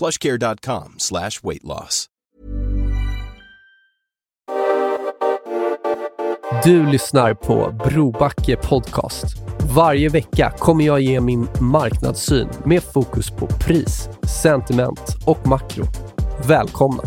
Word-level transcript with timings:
plushcare.com 0.00 0.94
slash 0.96 1.42
weight 1.42 1.64
loss. 1.64 2.06
Du 6.64 6.86
lyssnar 6.86 7.34
på 7.34 7.74
Brobacke 7.84 8.56
Podcast. 8.56 9.24
Varje 9.74 10.08
vecka 10.08 10.52
kommer 10.58 10.84
jag 10.84 11.00
ge 11.00 11.20
min 11.20 11.48
marknadssyn 11.60 12.48
med 12.64 12.82
fokus 12.82 13.30
på 13.30 13.46
pris, 13.46 14.08
sentiment 14.42 15.16
och 15.26 15.46
makro. 15.46 15.84
Välkomna! 16.48 17.02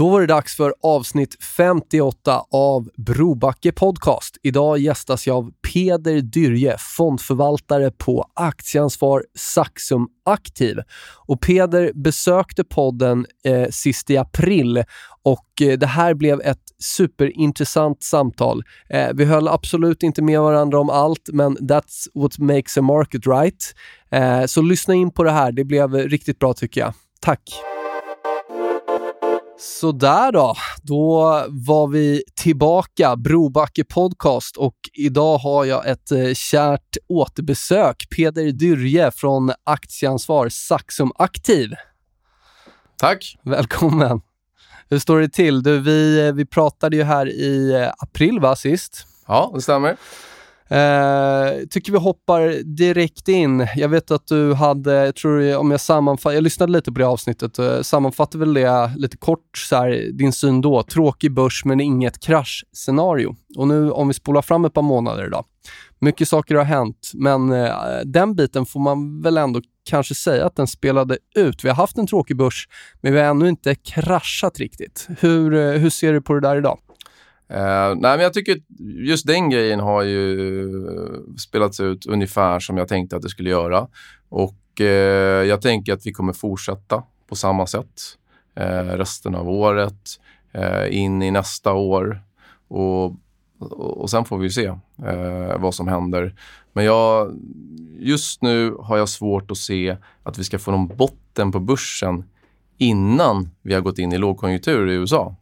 Då 0.00 0.08
var 0.08 0.20
det 0.20 0.26
dags 0.26 0.56
för 0.56 0.74
avsnitt 0.82 1.44
58 1.44 2.42
av 2.52 2.88
Brobacke 2.96 3.72
Podcast. 3.72 4.36
Idag 4.42 4.78
gästas 4.78 5.26
jag 5.26 5.36
av 5.36 5.50
Peder 5.72 6.20
Dyrje, 6.20 6.76
fondförvaltare 6.96 7.90
på 7.90 8.24
Aktieansvar 8.34 9.24
Saxum 9.34 10.08
Aktiv. 10.24 10.78
Och 11.26 11.40
Peder 11.40 11.92
besökte 11.94 12.64
podden 12.64 13.26
eh, 13.44 13.68
sist 13.70 14.10
i 14.10 14.16
april 14.16 14.84
och 15.22 15.62
eh, 15.62 15.78
det 15.78 15.86
här 15.86 16.14
blev 16.14 16.40
ett 16.40 16.64
superintressant 16.78 18.02
samtal. 18.02 18.62
Eh, 18.90 19.08
vi 19.14 19.24
höll 19.24 19.48
absolut 19.48 20.02
inte 20.02 20.22
med 20.22 20.40
varandra 20.40 20.80
om 20.80 20.90
allt, 20.90 21.28
men 21.32 21.56
that's 21.56 22.06
what 22.14 22.38
makes 22.38 22.78
a 22.78 22.82
market 22.82 23.26
right. 23.26 23.74
Eh, 24.10 24.44
så 24.46 24.62
lyssna 24.62 24.94
in 24.94 25.10
på 25.10 25.24
det 25.24 25.32
här. 25.32 25.52
Det 25.52 25.64
blev 25.64 25.94
riktigt 25.94 26.38
bra 26.38 26.54
tycker 26.54 26.80
jag. 26.80 26.94
Tack! 27.20 27.40
Sådär 29.62 30.32
då, 30.32 30.56
då 30.82 31.44
var 31.48 31.88
vi 31.88 32.22
tillbaka, 32.34 33.16
Brobacke 33.16 33.84
Podcast 33.84 34.56
och 34.56 34.74
idag 34.92 35.38
har 35.38 35.64
jag 35.64 35.88
ett 35.88 36.12
eh, 36.12 36.32
kärt 36.34 36.96
återbesök. 37.08 38.08
Peder 38.16 38.52
Dyrje 38.52 39.10
från 39.10 39.52
Aktieansvar 39.64 40.48
Saxum 40.48 41.12
Aktiv. 41.14 41.74
Tack. 42.98 43.36
Välkommen. 43.42 44.20
Hur 44.88 44.98
står 44.98 45.20
det 45.20 45.28
till? 45.28 45.62
Du, 45.62 45.80
vi, 45.80 46.26
eh, 46.26 46.32
vi 46.32 46.46
pratade 46.46 46.96
ju 46.96 47.02
här 47.02 47.28
i 47.28 47.72
eh, 47.72 47.92
april 47.98 48.40
va, 48.40 48.56
sist? 48.56 49.06
Ja, 49.26 49.50
det 49.54 49.60
stämmer. 49.60 49.96
Eh, 50.70 51.66
tycker 51.70 51.92
vi 51.92 51.98
hoppar 51.98 52.62
direkt 52.76 53.28
in. 53.28 53.66
Jag 53.76 53.88
vet 53.88 54.10
att 54.10 54.26
du 54.26 54.54
hade, 54.54 54.92
jag 54.92 55.14
tror 55.16 55.56
om 55.56 55.70
jag 55.70 55.80
sammanfattar, 55.80 56.34
jag 56.34 56.42
lyssnade 56.42 56.72
lite 56.72 56.92
på 56.92 56.98
det 56.98 57.06
avsnittet, 57.06 57.58
eh, 57.58 57.80
sammanfattar 57.80 58.38
väl 58.38 58.54
det 58.54 58.92
lite 58.96 59.16
kort, 59.16 59.58
så 59.58 59.76
här, 59.76 60.10
din 60.12 60.32
syn 60.32 60.60
då. 60.60 60.82
Tråkig 60.82 61.34
börs 61.34 61.64
men 61.64 61.80
inget 61.80 62.20
kraschscenario. 62.20 63.36
Och 63.56 63.68
nu 63.68 63.90
om 63.90 64.08
vi 64.08 64.14
spolar 64.14 64.42
fram 64.42 64.64
ett 64.64 64.74
par 64.74 64.82
månader 64.82 65.28
då. 65.28 65.44
Mycket 65.98 66.28
saker 66.28 66.54
har 66.54 66.64
hänt, 66.64 67.10
men 67.14 67.52
eh, 67.52 67.74
den 68.04 68.34
biten 68.34 68.66
får 68.66 68.80
man 68.80 69.22
väl 69.22 69.38
ändå 69.38 69.60
kanske 69.84 70.14
säga 70.14 70.46
att 70.46 70.56
den 70.56 70.66
spelade 70.66 71.18
ut. 71.36 71.64
Vi 71.64 71.68
har 71.68 71.76
haft 71.76 71.98
en 71.98 72.06
tråkig 72.06 72.36
börs, 72.36 72.68
men 73.00 73.12
vi 73.12 73.20
har 73.20 73.26
ännu 73.26 73.48
inte 73.48 73.74
kraschat 73.74 74.58
riktigt. 74.58 75.08
Hur, 75.20 75.54
eh, 75.54 75.80
hur 75.80 75.90
ser 75.90 76.12
du 76.12 76.22
på 76.22 76.34
det 76.34 76.40
där 76.40 76.56
idag? 76.56 76.78
Uh, 77.50 77.96
nej, 77.96 78.16
men 78.16 78.20
jag 78.20 78.32
tycker 78.32 78.60
just 79.06 79.26
den 79.26 79.50
grejen 79.50 79.80
har 79.80 80.02
ju 80.02 80.60
eh, 80.60 81.36
spelats 81.38 81.80
ut 81.80 82.06
ungefär 82.06 82.60
som 82.60 82.76
jag 82.76 82.88
tänkte 82.88 83.16
att 83.16 83.22
det 83.22 83.28
skulle 83.28 83.50
göra. 83.50 83.86
Och 84.28 84.56
uh, 84.80 84.86
jag 85.48 85.62
tänker 85.62 85.92
att 85.92 86.06
vi 86.06 86.12
kommer 86.12 86.32
fortsätta 86.32 87.02
på 87.28 87.36
samma 87.36 87.66
sätt 87.66 88.00
uh, 88.60 88.96
resten 88.96 89.34
av 89.34 89.48
året, 89.48 90.20
in 90.90 91.22
i 91.22 91.30
nästa 91.30 91.72
år. 91.72 92.20
Och, 92.68 93.16
och, 93.58 94.10
sen 94.10 94.24
får 94.24 94.38
vi 94.38 94.50
se 94.50 94.74
vad 95.58 95.74
som 95.74 95.88
händer. 95.88 96.34
Men 96.72 96.84
jag, 96.84 97.38
just 97.98 98.42
nu 98.42 98.74
har 98.80 98.96
jag 98.96 99.08
svårt 99.08 99.50
att 99.50 99.56
se 99.56 99.96
att 100.22 100.38
vi 100.38 100.44
ska 100.44 100.58
få 100.58 100.70
någon 100.70 100.86
botten 100.86 101.52
på 101.52 101.60
börsen 101.60 102.24
innan 102.78 103.50
vi 103.62 103.74
har 103.74 103.80
gått 103.80 103.98
in 103.98 104.12
i 104.12 104.18
lågkonjunktur 104.18 104.88
i 104.90 104.94
USA. 104.94 105.36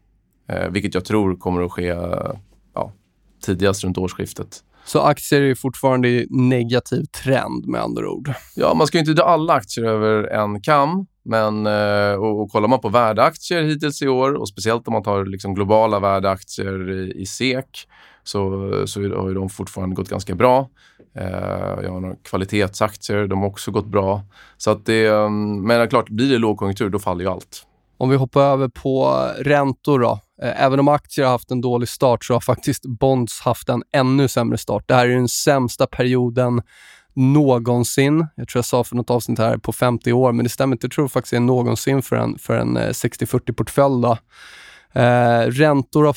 Eh, 0.49 0.71
vilket 0.71 0.95
jag 0.95 1.05
tror 1.05 1.37
kommer 1.37 1.63
att 1.63 1.73
ske 1.73 1.95
ja, 2.75 2.93
tidigast 3.45 3.85
runt 3.85 3.99
årsskiftet. 3.99 4.65
Så 4.85 5.01
aktier 5.01 5.43
är 5.43 5.55
fortfarande 5.55 6.09
i 6.09 6.27
negativ 6.31 7.05
trend 7.05 7.67
med 7.67 7.81
andra 7.81 8.11
ord? 8.11 8.33
Ja, 8.57 8.75
man 8.75 8.87
ska 8.87 8.99
inte 8.99 9.13
dra 9.13 9.23
alla 9.23 9.53
aktier 9.53 9.85
över 9.85 10.25
en 10.25 10.61
kam. 10.61 11.07
Men, 11.23 11.67
eh, 11.67 12.15
och, 12.15 12.43
och 12.43 12.51
kollar 12.51 12.69
man 12.69 12.81
på 12.81 12.89
värdeaktier 12.89 13.63
hittills 13.63 14.03
i 14.03 14.09
år 14.09 14.35
och 14.35 14.49
speciellt 14.49 14.89
om 14.89 14.93
man 14.93 15.03
tar 15.03 15.25
liksom 15.25 15.55
globala 15.55 16.01
värdeaktier 16.01 16.91
i, 16.91 17.13
i 17.23 17.27
SEK 17.27 17.89
så, 18.25 18.43
så 18.87 19.01
har 19.01 19.35
de 19.35 19.49
fortfarande 19.49 19.97
gått 19.97 20.09
ganska 20.09 20.35
bra. 20.35 20.69
Eh, 21.15 21.83
jag 21.83 21.91
har 21.91 22.01
några 22.01 22.17
kvalitetsaktier, 22.17 23.27
de 23.27 23.41
har 23.41 23.49
också 23.49 23.71
gått 23.71 23.87
bra. 23.87 24.23
Så 24.57 24.71
att 24.71 24.87
det, 24.87 25.07
mm, 25.07 25.63
men 25.63 25.89
klart, 25.89 26.09
blir 26.09 26.31
det 26.31 26.39
lågkonjunktur 26.39 26.89
då 26.89 26.99
faller 26.99 27.25
ju 27.25 27.31
allt. 27.31 27.67
Om 27.99 28.11
vi 28.11 28.17
hoppar 28.17 28.43
över 28.43 28.69
på 28.69 29.27
räntor 29.39 29.99
då. 29.99 30.21
Eh, 30.43 30.65
även 30.65 30.81
om 30.81 30.89
aktier 30.89 31.25
har 31.25 31.33
haft 31.33 31.51
en 31.51 31.61
dålig 31.61 31.89
start 31.89 32.25
så 32.25 32.33
har 32.33 32.41
faktiskt 32.41 32.87
bonds 32.87 33.41
haft 33.41 33.69
en 33.69 33.83
ännu 33.93 34.29
sämre 34.29 34.59
start. 34.59 34.85
Det 34.87 34.95
här 34.95 35.09
är 35.09 35.15
den 35.15 35.29
sämsta 35.29 35.87
perioden 35.87 36.63
någonsin. 37.15 38.27
Jag 38.35 38.49
tror 38.49 38.59
jag 38.59 38.65
sa 38.65 38.85
för 38.85 38.97
något 38.97 39.11
avsnitt 39.11 39.39
här 39.39 39.57
på 39.57 39.73
50 39.73 40.13
år, 40.13 40.33
men 40.33 40.45
det 40.45 40.51
stämmer 40.51 40.75
inte. 40.75 40.85
Jag 40.87 40.93
tror 40.93 41.09
faktiskt 41.09 41.31
det 41.31 41.37
är 41.37 41.41
någonsin 41.41 42.03
för 42.03 42.17
en, 42.17 42.39
för 42.39 42.57
en 42.57 42.77
eh, 42.77 42.89
60-40-portfölj. 42.89 44.17
Eh, 44.93 45.51
räntor 45.51 46.05
har 46.05 46.17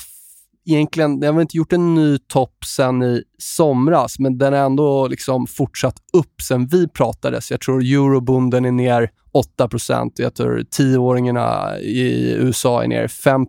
egentligen, 0.65 1.19
det 1.19 1.27
har 1.27 1.41
inte 1.41 1.57
gjort 1.57 1.73
en 1.73 1.95
ny 1.95 2.17
topp 2.17 2.65
sen 2.65 3.03
i 3.03 3.23
somras, 3.37 4.19
men 4.19 4.37
den 4.37 4.53
har 4.53 4.59
ändå 4.59 5.07
liksom 5.07 5.47
fortsatt 5.47 5.95
upp 6.13 6.41
sen 6.41 6.67
vi 6.67 6.87
pratades. 6.87 7.51
Jag 7.51 7.61
tror 7.61 7.81
eurobonden 7.81 8.65
är 8.65 8.71
ner 8.71 9.11
8 9.31 9.69
Jag 10.15 10.33
tror 10.35 10.63
tioåringarna 10.69 11.79
i 11.79 12.33
USA 12.33 12.83
är 12.83 12.87
ner 12.87 13.07
5 13.07 13.45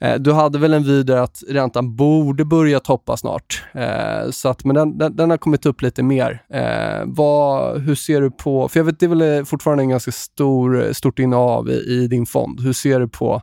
eh, 0.00 0.14
du 0.14 0.32
hade 0.32 0.58
väl 0.58 0.74
en 0.74 0.82
vid 0.82 1.10
att 1.10 1.42
räntan 1.48 1.96
borde 1.96 2.44
börja 2.44 2.80
toppa 2.80 3.16
snart. 3.16 3.64
Eh, 3.72 4.30
så 4.30 4.48
att, 4.48 4.64
men 4.64 4.76
den, 4.76 4.98
den, 4.98 5.16
den, 5.16 5.30
har 5.30 5.36
kommit 5.36 5.66
upp 5.66 5.82
lite 5.82 6.02
mer. 6.02 6.42
Eh, 6.48 7.02
vad, 7.06 7.80
hur 7.80 7.94
ser 7.94 8.20
du 8.20 8.30
på, 8.30 8.68
för 8.68 8.80
jag 8.80 8.84
vet 8.84 9.00
det 9.00 9.06
är 9.06 9.14
väl 9.14 9.44
fortfarande 9.44 9.82
en 9.82 9.88
ganska 9.88 10.12
stor, 10.12 10.92
stort 10.92 11.18
innehav 11.18 11.70
i, 11.70 11.72
i 11.72 12.06
din 12.06 12.26
fond. 12.26 12.60
Hur 12.60 12.72
ser 12.72 13.00
du 13.00 13.08
på 13.08 13.42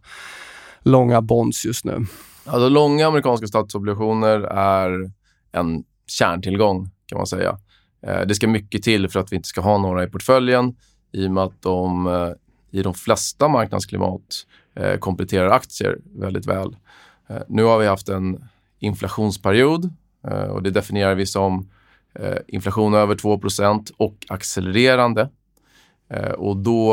långa 0.83 1.21
bonds 1.21 1.65
just 1.65 1.85
nu? 1.85 2.05
Alltså, 2.47 2.69
långa 2.69 3.07
amerikanska 3.07 3.47
statsobligationer 3.47 4.39
är 4.41 5.11
en 5.51 5.83
kärntillgång 6.07 6.89
kan 7.05 7.17
man 7.17 7.27
säga. 7.27 7.57
Eh, 8.01 8.21
det 8.21 8.35
ska 8.35 8.47
mycket 8.47 8.83
till 8.83 9.09
för 9.09 9.19
att 9.19 9.31
vi 9.31 9.35
inte 9.35 9.47
ska 9.47 9.61
ha 9.61 9.77
några 9.77 10.03
i 10.03 10.07
portföljen 10.07 10.75
i 11.11 11.27
och 11.27 11.31
med 11.31 11.43
att 11.43 11.61
de 11.61 12.07
eh, 12.07 12.31
i 12.71 12.83
de 12.83 12.93
flesta 12.93 13.47
marknadsklimat 13.47 14.45
eh, 14.75 14.97
kompletterar 14.97 15.49
aktier 15.49 15.97
väldigt 16.15 16.45
väl. 16.45 16.75
Nu 17.47 17.63
har 17.63 17.79
vi 17.79 17.87
haft 17.87 18.09
en 18.09 18.49
inflationsperiod 18.79 19.93
och 20.49 20.63
det 20.63 20.71
definierar 20.71 21.15
vi 21.15 21.25
som 21.25 21.69
inflation 22.47 22.93
över 22.93 23.15
2% 23.15 23.91
och 23.97 24.25
accelererande. 24.27 25.29
Eh, 26.09 26.31
och 26.31 26.57
då 26.57 26.91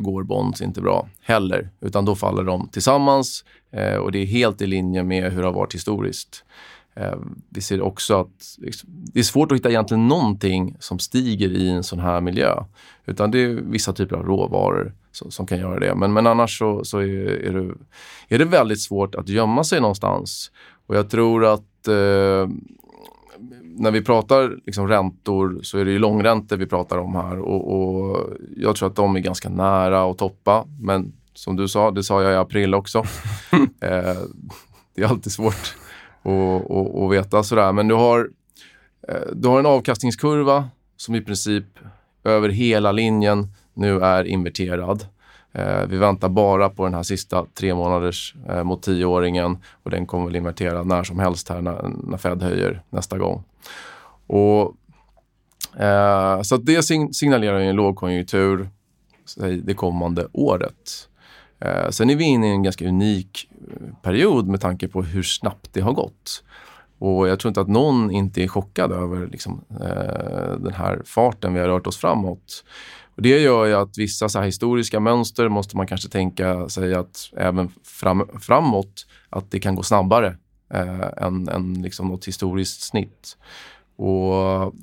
går 0.00 0.22
bonds 0.22 0.62
inte 0.62 0.80
bra 0.80 1.08
heller, 1.20 1.70
utan 1.80 2.04
då 2.04 2.14
faller 2.14 2.44
de 2.44 2.68
tillsammans 2.68 3.44
eh, 3.70 3.96
och 3.96 4.12
det 4.12 4.18
är 4.18 4.26
helt 4.26 4.62
i 4.62 4.66
linje 4.66 5.02
med 5.02 5.32
hur 5.32 5.40
det 5.40 5.46
har 5.46 5.52
varit 5.52 5.74
historiskt. 5.74 6.44
Eh, 6.96 7.14
vi 7.48 7.60
ser 7.60 7.80
också 7.80 8.20
att 8.20 8.56
liksom, 8.58 8.88
det 9.12 9.18
är 9.18 9.22
svårt 9.22 9.52
att 9.52 9.58
hitta 9.58 9.70
egentligen 9.70 10.08
någonting 10.08 10.76
som 10.80 10.98
stiger 10.98 11.48
i 11.48 11.70
en 11.70 11.82
sån 11.82 11.98
här 11.98 12.20
miljö. 12.20 12.64
Utan 13.06 13.30
det 13.30 13.38
är 13.38 13.48
vissa 13.48 13.92
typer 13.92 14.16
av 14.16 14.22
råvaror 14.22 14.94
som, 15.12 15.30
som 15.30 15.46
kan 15.46 15.58
göra 15.58 15.78
det. 15.78 15.94
Men, 15.94 16.12
men 16.12 16.26
annars 16.26 16.58
så, 16.58 16.84
så 16.84 16.98
är, 16.98 17.26
är, 17.26 17.52
det, 17.52 17.74
är 18.28 18.38
det 18.38 18.44
väldigt 18.44 18.80
svårt 18.80 19.14
att 19.14 19.28
gömma 19.28 19.64
sig 19.64 19.80
någonstans. 19.80 20.50
Och 20.86 20.96
jag 20.96 21.10
tror 21.10 21.44
att 21.44 21.88
eh, 21.88 22.48
när 23.76 23.90
vi 23.90 24.02
pratar 24.02 24.58
liksom 24.66 24.88
räntor 24.88 25.58
så 25.62 25.78
är 25.78 25.84
det 25.84 25.90
ju 25.90 25.98
långräntor 25.98 26.56
vi 26.56 26.66
pratar 26.66 26.98
om 26.98 27.14
här 27.14 27.38
och, 27.38 27.74
och, 27.74 28.26
jag 28.56 28.76
tror 28.76 28.88
att 28.88 28.96
de 28.96 29.16
är 29.16 29.20
ganska 29.20 29.48
nära 29.48 30.10
att 30.10 30.18
toppa. 30.18 30.64
Men 30.80 31.12
som 31.34 31.56
du 31.56 31.68
sa, 31.68 31.90
det 31.90 32.02
sa 32.02 32.22
jag 32.22 32.32
i 32.32 32.36
april 32.36 32.74
också. 32.74 32.98
eh, 33.80 34.16
det 34.94 35.02
är 35.02 35.08
alltid 35.08 35.32
svårt 35.32 35.76
att, 36.22 36.70
att, 36.70 36.96
att 36.96 37.12
veta 37.12 37.42
sådär. 37.42 37.72
Men 37.72 37.88
du 37.88 37.94
har, 37.94 38.30
eh, 39.08 39.32
du 39.32 39.48
har 39.48 39.58
en 39.58 39.66
avkastningskurva 39.66 40.68
som 40.96 41.14
i 41.14 41.20
princip 41.20 41.64
över 42.24 42.48
hela 42.48 42.92
linjen 42.92 43.48
nu 43.74 44.00
är 44.00 44.24
inverterad. 44.24 45.06
Eh, 45.52 45.86
vi 45.88 45.96
väntar 45.96 46.28
bara 46.28 46.68
på 46.68 46.84
den 46.84 46.94
här 46.94 47.02
sista 47.02 47.46
tre 47.54 47.74
månaders 47.74 48.34
eh, 48.48 48.64
mot 48.64 48.82
tioåringen 48.82 49.58
och 49.82 49.90
den 49.90 50.06
kommer 50.06 50.26
väl 50.26 50.36
invertera 50.36 50.82
när 50.82 51.04
som 51.04 51.18
helst 51.18 51.48
här 51.48 51.60
när, 51.60 51.90
när 52.04 52.16
Fed 52.18 52.42
höjer 52.42 52.82
nästa 52.90 53.18
gång. 53.18 53.44
Och, 54.26 54.76
eh, 55.82 56.42
så 56.42 56.56
det 56.56 56.82
signalerar 57.14 57.58
en 57.58 57.76
lågkonjunktur 57.76 58.68
det 59.62 59.74
kommande 59.74 60.28
året. 60.32 61.08
Eh, 61.60 61.90
sen 61.90 62.10
är 62.10 62.16
vi 62.16 62.24
inne 62.24 62.48
i 62.48 62.50
en 62.50 62.62
ganska 62.62 62.88
unik 62.88 63.48
eh, 63.70 63.94
period 64.02 64.48
med 64.48 64.60
tanke 64.60 64.88
på 64.88 65.02
hur 65.02 65.22
snabbt 65.22 65.68
det 65.72 65.80
har 65.80 65.92
gått. 65.92 66.44
Och 66.98 67.28
jag 67.28 67.40
tror 67.40 67.50
inte 67.50 67.60
att 67.60 67.68
någon 67.68 68.10
inte 68.10 68.42
är 68.42 68.48
chockad 68.48 68.92
över 68.92 69.26
liksom, 69.26 69.64
eh, 69.70 70.58
den 70.58 70.72
här 70.74 71.02
farten 71.04 71.54
vi 71.54 71.60
har 71.60 71.68
rört 71.68 71.86
oss 71.86 71.96
framåt. 71.96 72.64
Och 73.16 73.22
det 73.22 73.40
gör 73.40 73.66
ju 73.66 73.74
att 73.74 73.98
vissa 73.98 74.28
så 74.28 74.40
historiska 74.40 75.00
mönster 75.00 75.48
måste 75.48 75.76
man 75.76 75.86
kanske 75.86 76.08
tänka 76.08 76.68
sig 76.68 76.94
att 76.94 77.30
även 77.36 77.70
fram, 77.84 78.28
framåt 78.40 79.06
att 79.30 79.50
det 79.50 79.60
kan 79.60 79.74
gå 79.74 79.82
snabbare 79.82 80.36
eh, 80.70 81.24
än, 81.26 81.48
än 81.48 81.82
liksom 81.82 82.08
något 82.08 82.28
historiskt 82.28 82.82
snitt. 82.82 83.36
Och 83.96 84.74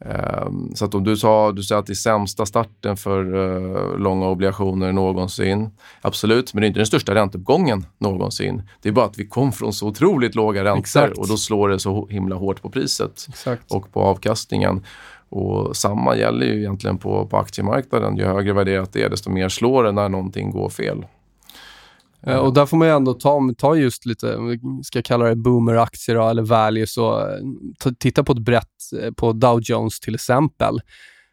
Ehm, 0.00 0.74
så 0.74 0.84
att 0.84 0.94
om 0.94 1.04
du 1.04 1.16
sa, 1.16 1.52
du 1.52 1.62
sa 1.62 1.78
att 1.78 1.86
det 1.86 1.92
är 1.92 1.94
sämsta 1.94 2.46
starten 2.46 2.96
för 2.96 3.34
uh, 3.34 3.98
långa 3.98 4.28
obligationer 4.28 4.92
någonsin. 4.92 5.70
Absolut, 6.00 6.54
men 6.54 6.60
det 6.60 6.66
är 6.66 6.68
inte 6.68 6.80
den 6.80 6.86
största 6.86 7.14
ränteuppgången 7.14 7.86
någonsin. 7.98 8.62
Det 8.82 8.88
är 8.88 8.92
bara 8.92 9.06
att 9.06 9.18
vi 9.18 9.26
kom 9.26 9.52
från 9.52 9.72
så 9.72 9.88
otroligt 9.88 10.34
låga 10.34 10.64
räntor 10.64 10.80
Exakt. 10.80 11.18
och 11.18 11.28
då 11.28 11.36
slår 11.36 11.68
det 11.68 11.78
så 11.78 12.06
himla 12.06 12.36
hårt 12.36 12.62
på 12.62 12.70
priset 12.70 13.26
Exakt. 13.28 13.72
och 13.72 13.92
på 13.92 14.00
avkastningen. 14.00 14.84
Och 15.28 15.76
samma 15.76 16.16
gäller 16.16 16.46
ju 16.46 16.58
egentligen 16.58 16.98
på, 16.98 17.26
på 17.26 17.36
aktiemarknaden. 17.36 18.16
Ju 18.16 18.24
högre 18.24 18.52
värderat 18.52 18.92
det 18.92 19.02
är, 19.02 19.10
desto 19.10 19.30
mer 19.30 19.48
slår 19.48 19.84
det 19.84 19.92
när 19.92 20.08
någonting 20.08 20.50
går 20.50 20.68
fel. 20.68 21.06
Eh, 22.26 22.36
och 22.36 22.54
där 22.54 22.66
får 22.66 22.76
man 22.76 22.88
ju 22.88 22.94
ändå 22.94 23.14
ta, 23.14 23.40
ta 23.58 23.76
just 23.76 24.06
lite, 24.06 24.36
om 24.36 24.48
vi 24.48 24.58
ska 24.82 25.02
kalla 25.02 25.24
det 25.24 25.36
boomeraktier 25.36 26.30
eller 26.30 26.42
value, 26.42 26.86
så 26.86 27.20
eh, 27.20 27.92
titta 27.98 28.24
på 28.24 28.32
ett 28.32 28.38
brett, 28.38 28.92
eh, 29.02 29.10
på 29.12 29.32
Dow 29.32 29.60
Jones 29.62 30.00
till 30.00 30.14
exempel. 30.14 30.80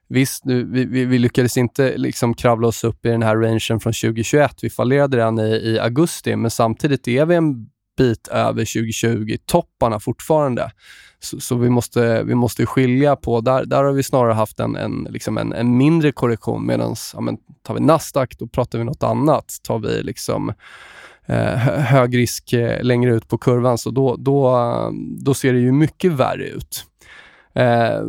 Visst, 0.09 0.45
nu, 0.45 0.63
vi, 0.63 0.85
vi, 0.85 1.05
vi, 1.05 1.19
lyckades 1.19 1.57
inte 1.57 1.97
liksom 1.97 2.33
kravla 2.33 2.67
oss 2.67 2.83
upp 2.83 3.05
i 3.05 3.09
den 3.09 3.23
här 3.23 3.35
rangen 3.35 3.59
från 3.59 3.79
2021. 3.79 4.55
Vi 4.61 4.69
fallerade 4.69 5.17
den 5.17 5.39
i, 5.39 5.51
i 5.51 5.79
augusti, 5.79 6.35
men 6.35 6.51
samtidigt 6.51 7.07
är 7.07 7.25
vi 7.25 7.35
en 7.35 7.67
bit 7.97 8.27
över 8.27 8.63
2020-topparna 8.63 9.99
fortfarande. 9.99 10.71
Så, 11.19 11.39
så, 11.39 11.55
vi, 11.55 11.69
måste, 11.69 12.23
vi 12.23 12.35
måste 12.35 12.65
skilja 12.65 13.15
på, 13.15 13.41
där, 13.41 13.65
där 13.65 13.83
har 13.83 13.91
vi 13.91 14.03
snarare 14.03 14.33
haft 14.33 14.59
en, 14.59 14.75
en, 14.75 15.07
liksom 15.09 15.37
en, 15.37 15.53
en 15.53 15.77
mindre 15.77 16.11
korrektion 16.11 16.65
medan 16.65 16.95
ja, 17.13 17.37
tar 17.61 17.73
vi 17.73 17.79
Nasdaq 17.79 18.37
då 18.37 18.47
pratar 18.47 18.79
vi 18.79 18.85
något 18.85 19.03
annat. 19.03 19.57
Tar 19.63 19.79
vi 19.79 20.03
liksom 20.03 20.53
eh, 21.25 21.55
hög 21.65 22.17
risk 22.17 22.53
eh, 22.53 22.83
längre 22.83 23.15
ut 23.15 23.27
på 23.27 23.37
kurvan 23.37 23.77
så 23.77 23.91
då, 23.91 24.15
då, 24.15 24.59
då 25.23 25.33
ser 25.33 25.53
det 25.53 25.59
ju 25.59 25.71
mycket 25.71 26.11
värre 26.11 26.47
ut. 26.47 26.85
Eh, 27.55 28.01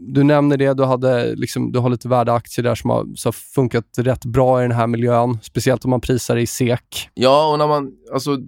du 0.00 0.22
nämner 0.22 0.56
det, 0.56 0.74
du, 0.74 0.84
hade 0.84 1.34
liksom, 1.34 1.72
du 1.72 1.78
har 1.78 1.90
lite 1.90 2.08
värdeaktier 2.08 2.62
där 2.62 2.74
som 2.74 2.90
har, 2.90 3.04
som 3.14 3.28
har 3.28 3.32
funkat 3.32 3.84
rätt 3.96 4.24
bra 4.24 4.60
i 4.60 4.62
den 4.62 4.76
här 4.76 4.86
miljön, 4.86 5.38
speciellt 5.42 5.84
om 5.84 5.90
man 5.90 6.00
prisar 6.00 6.36
i 6.36 6.46
SEK. 6.46 7.10
Ja, 7.14 7.52
och 7.52 7.58
när 7.58 7.66
man, 7.66 7.92
alltså, 8.12 8.38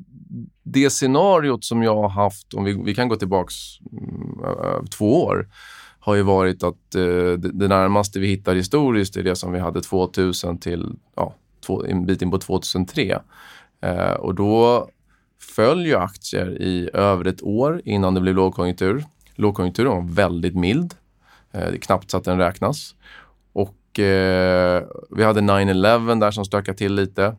det 0.68 0.90
scenariot 0.90 1.64
som 1.64 1.82
jag 1.82 1.96
har 1.96 2.08
haft, 2.08 2.54
om 2.54 2.64
vi, 2.64 2.82
vi 2.84 2.94
kan 2.94 3.08
gå 3.08 3.16
tillbaka 3.16 3.52
mm, 3.92 4.86
två 4.86 5.24
år, 5.24 5.48
har 6.00 6.14
ju 6.14 6.22
varit 6.22 6.62
att 6.62 6.94
eh, 6.94 7.02
det, 7.02 7.50
det, 7.52 7.68
närmaste 7.68 8.18
vi 8.20 8.26
hittar 8.26 8.54
historiskt 8.54 9.16
är 9.16 9.22
det 9.22 9.36
som 9.36 9.52
vi 9.52 9.58
hade 9.58 9.80
2000 9.80 10.58
till 10.58 10.92
ja, 11.16 11.34
två, 11.66 11.84
en 11.84 12.06
bit 12.06 12.22
in 12.22 12.30
på 12.30 12.38
2003. 12.38 13.18
Eh, 13.80 14.12
och 14.12 14.34
då 14.34 14.88
föll 15.56 15.86
ju 15.86 15.94
aktier 15.94 16.62
i 16.62 16.90
över 16.92 17.24
ett 17.24 17.42
år 17.42 17.82
innan 17.84 18.14
det 18.14 18.20
blev 18.20 18.34
lågkonjunktur. 18.34 19.04
Lågkonjunkturen 19.34 19.92
var 19.92 20.14
väldigt 20.14 20.54
mild. 20.54 20.94
Eh, 21.52 21.60
det 21.60 21.76
är 21.76 21.80
knappt 21.80 22.10
så 22.10 22.16
att 22.16 22.24
den 22.24 22.38
räknas. 22.38 22.94
Och 23.52 24.00
eh, 24.00 24.84
vi 25.10 25.24
hade 25.24 25.40
9-11 25.40 26.20
där 26.20 26.30
som 26.30 26.44
stökade 26.44 26.78
till 26.78 26.94
lite. 26.94 27.36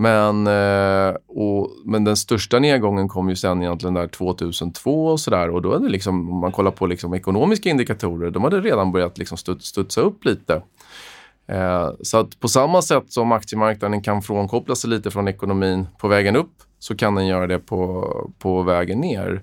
Men, 0.00 0.46
eh, 0.46 1.16
och, 1.26 1.70
men 1.84 2.04
den 2.04 2.16
största 2.16 2.58
nedgången 2.58 3.08
kom 3.08 3.28
ju 3.28 3.36
sen 3.36 3.62
egentligen 3.62 3.94
där 3.94 4.06
2002 4.06 5.06
och 5.06 5.20
sådär. 5.20 5.50
Och 5.50 5.62
då 5.62 5.72
hade 5.72 5.88
liksom, 5.88 6.30
om 6.30 6.40
man 6.40 6.52
kollar 6.52 6.70
på 6.70 6.86
liksom 6.86 7.14
ekonomiska 7.14 7.70
indikatorer, 7.70 8.30
de 8.30 8.44
hade 8.44 8.60
redan 8.60 8.92
börjat 8.92 9.18
liksom 9.18 9.38
studsa 9.60 10.00
upp 10.00 10.24
lite. 10.24 10.62
Eh, 11.48 11.90
så 12.02 12.18
att 12.18 12.40
på 12.40 12.48
samma 12.48 12.82
sätt 12.82 13.12
som 13.12 13.32
aktiemarknaden 13.32 14.02
kan 14.02 14.22
frånkoppla 14.22 14.74
sig 14.74 14.90
lite 14.90 15.10
från 15.10 15.28
ekonomin 15.28 15.86
på 15.98 16.08
vägen 16.08 16.36
upp 16.36 16.54
så 16.78 16.96
kan 16.96 17.14
den 17.14 17.26
göra 17.26 17.46
det 17.46 17.58
på, 17.58 18.30
på 18.38 18.62
vägen 18.62 19.00
ner. 19.00 19.42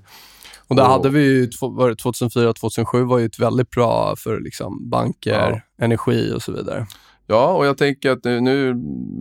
Och 0.67 0.75
där 0.75 0.83
och, 0.83 0.91
hade 0.91 1.09
vi 1.09 1.23
ju, 1.23 1.47
2004 1.95 2.53
2007 2.53 3.03
var 3.03 3.17
ju 3.17 3.25
ett 3.25 3.39
väldigt 3.39 3.69
bra 3.69 4.15
för 4.17 4.39
liksom 4.39 4.89
banker, 4.89 5.63
ja. 5.77 5.85
energi 5.85 6.33
och 6.35 6.41
så 6.41 6.51
vidare. 6.51 6.87
Ja, 7.29 7.53
och 7.53 7.65
jag 7.65 7.77
tänker 7.77 8.11
att 8.11 8.23
nu, 8.23 8.41
nu 8.41 8.73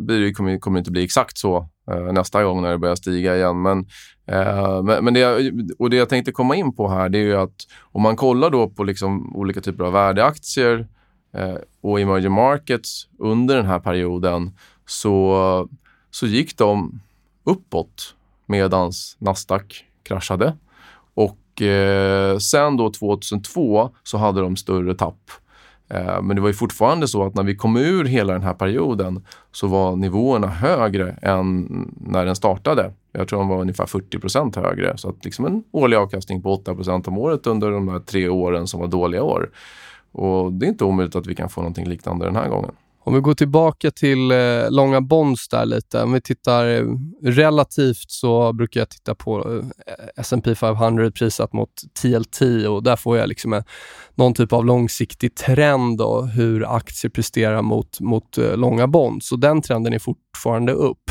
blir 0.06 0.20
det, 0.20 0.32
kommer, 0.32 0.58
kommer 0.58 0.76
det 0.76 0.81
inte 0.81 0.91
bli 0.91 1.05
exakt 1.05 1.38
så 1.38 1.69
eh, 1.91 2.12
nästa 2.12 2.44
gång 2.44 2.62
när 2.62 2.70
det 2.70 2.79
börjar 2.79 2.97
stiga 2.97 3.37
igen. 3.37 3.62
Men, 3.62 3.79
eh, 4.26 4.82
men, 4.82 5.05
men, 5.05 5.14
det, 5.14 5.53
och 5.79 5.91
det 5.91 5.97
jag 5.97 6.08
tänkte 6.08 6.32
komma 6.32 6.56
in 6.56 6.75
på 6.75 6.88
här 6.88 7.08
det 7.08 7.19
är 7.19 7.23
ju 7.23 7.37
att 7.37 7.67
om 7.81 8.03
man 8.03 8.17
kollar 8.17 8.50
då 8.50 8.69
på 8.69 8.85
liksom 8.85 9.37
olika 9.37 9.61
typer 9.61 9.85
av 9.85 9.93
värdeaktier 9.93 10.88
eh, 11.35 11.56
och 11.81 12.00
emerging 12.00 12.32
markets 12.32 13.08
under 13.19 13.56
den 13.56 13.67
här 13.67 13.81
perioden 13.81 14.50
så, 14.87 15.69
så 16.10 16.27
gick 16.27 16.58
de 16.58 17.01
uppåt 17.44 18.15
medan 18.46 18.93
Nasdaq 19.19 19.84
kraschade. 20.03 20.56
Och 21.15 21.63
eh, 21.63 22.39
sen 22.39 22.77
då 22.77 22.93
2002 22.93 23.91
så 24.03 24.19
hade 24.19 24.41
de 24.41 24.56
större 24.56 24.94
tapp. 24.94 25.31
Eh, 25.88 26.22
men 26.22 26.36
det 26.36 26.43
var 26.43 26.48
ju 26.48 26.55
fortfarande 26.55 27.08
så 27.08 27.26
att 27.26 27.34
när 27.34 27.43
vi 27.43 27.56
kom 27.56 27.76
ur 27.76 28.05
hela 28.05 28.32
den 28.32 28.43
här 28.43 28.55
perioden 28.55 29.24
så 29.52 29.66
var 29.66 29.96
nivåerna 29.96 30.46
högre 30.46 31.10
än 31.22 31.66
när 32.00 32.26
den 32.26 32.36
startade. 32.36 32.93
Jag 33.12 33.28
tror 33.28 33.38
de 33.38 33.48
var 33.48 33.60
ungefär 33.60 33.86
40 33.86 34.19
procent 34.19 34.56
högre. 34.56 34.98
Så 34.98 35.08
att 35.08 35.24
liksom 35.24 35.44
en 35.44 35.64
årlig 35.72 35.96
avkastning 35.96 36.43
på 36.43 36.52
8 36.52 36.74
procent 36.74 37.08
om 37.08 37.19
året 37.19 37.46
under 37.46 37.70
de 37.70 37.88
här 37.88 37.98
tre 37.98 38.28
åren 38.28 38.66
som 38.66 38.81
var 38.81 38.86
dåliga 38.86 39.22
år. 39.22 39.50
Och 40.12 40.52
det 40.52 40.66
är 40.66 40.69
inte 40.69 40.84
omöjligt 40.84 41.16
att 41.16 41.26
vi 41.26 41.34
kan 41.34 41.48
få 41.48 41.60
någonting 41.60 41.88
liknande 41.88 42.24
den 42.24 42.36
här 42.36 42.48
gången. 42.48 42.72
Om 43.06 43.15
vi 43.15 43.20
går 43.20 43.34
tillbaka 43.34 43.91
till 43.91 44.31
eh, 44.31 44.70
långa 44.70 45.01
bonds 45.01 45.48
där 45.48 45.67
lite. 45.67 46.03
Om 46.03 46.13
vi 46.13 46.20
tittar 46.20 46.69
eh, 46.69 46.84
relativt 47.22 48.10
så 48.10 48.53
brukar 48.53 48.81
jag 48.81 48.89
titta 48.89 49.15
på 49.15 49.60
eh, 49.86 49.94
S&P 50.17 50.55
500 50.55 51.10
prissatt 51.10 51.53
mot 51.53 51.70
TLT 52.03 52.41
och 52.69 52.82
där 52.82 52.96
får 52.96 53.19
jag 53.19 53.29
liksom 53.29 53.53
en, 53.53 53.63
någon 54.15 54.34
typ 54.34 54.53
av 54.53 54.65
långsiktig 54.65 55.34
trend 55.34 55.98
då, 55.98 56.22
hur 56.22 56.77
aktier 56.77 57.10
presterar 57.10 57.63
mot, 57.63 58.01
mot 58.01 58.39
eh, 58.39 58.56
långa 58.56 58.86
bonds. 58.86 59.32
Och 59.32 59.39
den 59.39 59.63
trenden 59.63 59.93
är 59.93 59.98
fortfarande 59.98 60.72
upp. 60.72 61.10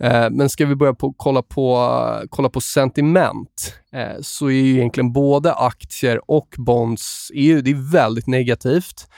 Eh, 0.00 0.30
men 0.30 0.48
ska 0.48 0.66
vi 0.66 0.74
börja 0.74 0.94
på, 0.94 1.14
kolla, 1.16 1.42
på, 1.42 1.88
kolla 2.30 2.48
på 2.48 2.60
sentiment 2.60 3.74
eh, 3.92 4.20
så 4.20 4.46
är 4.46 4.62
ju 4.62 4.74
egentligen 4.74 5.12
både 5.12 5.54
aktier 5.54 6.30
och 6.30 6.54
bonds 6.58 7.30
är 7.34 7.42
ju, 7.42 7.62
det 7.62 7.70
är 7.70 7.92
väldigt 7.92 8.26
negativt. 8.26 9.08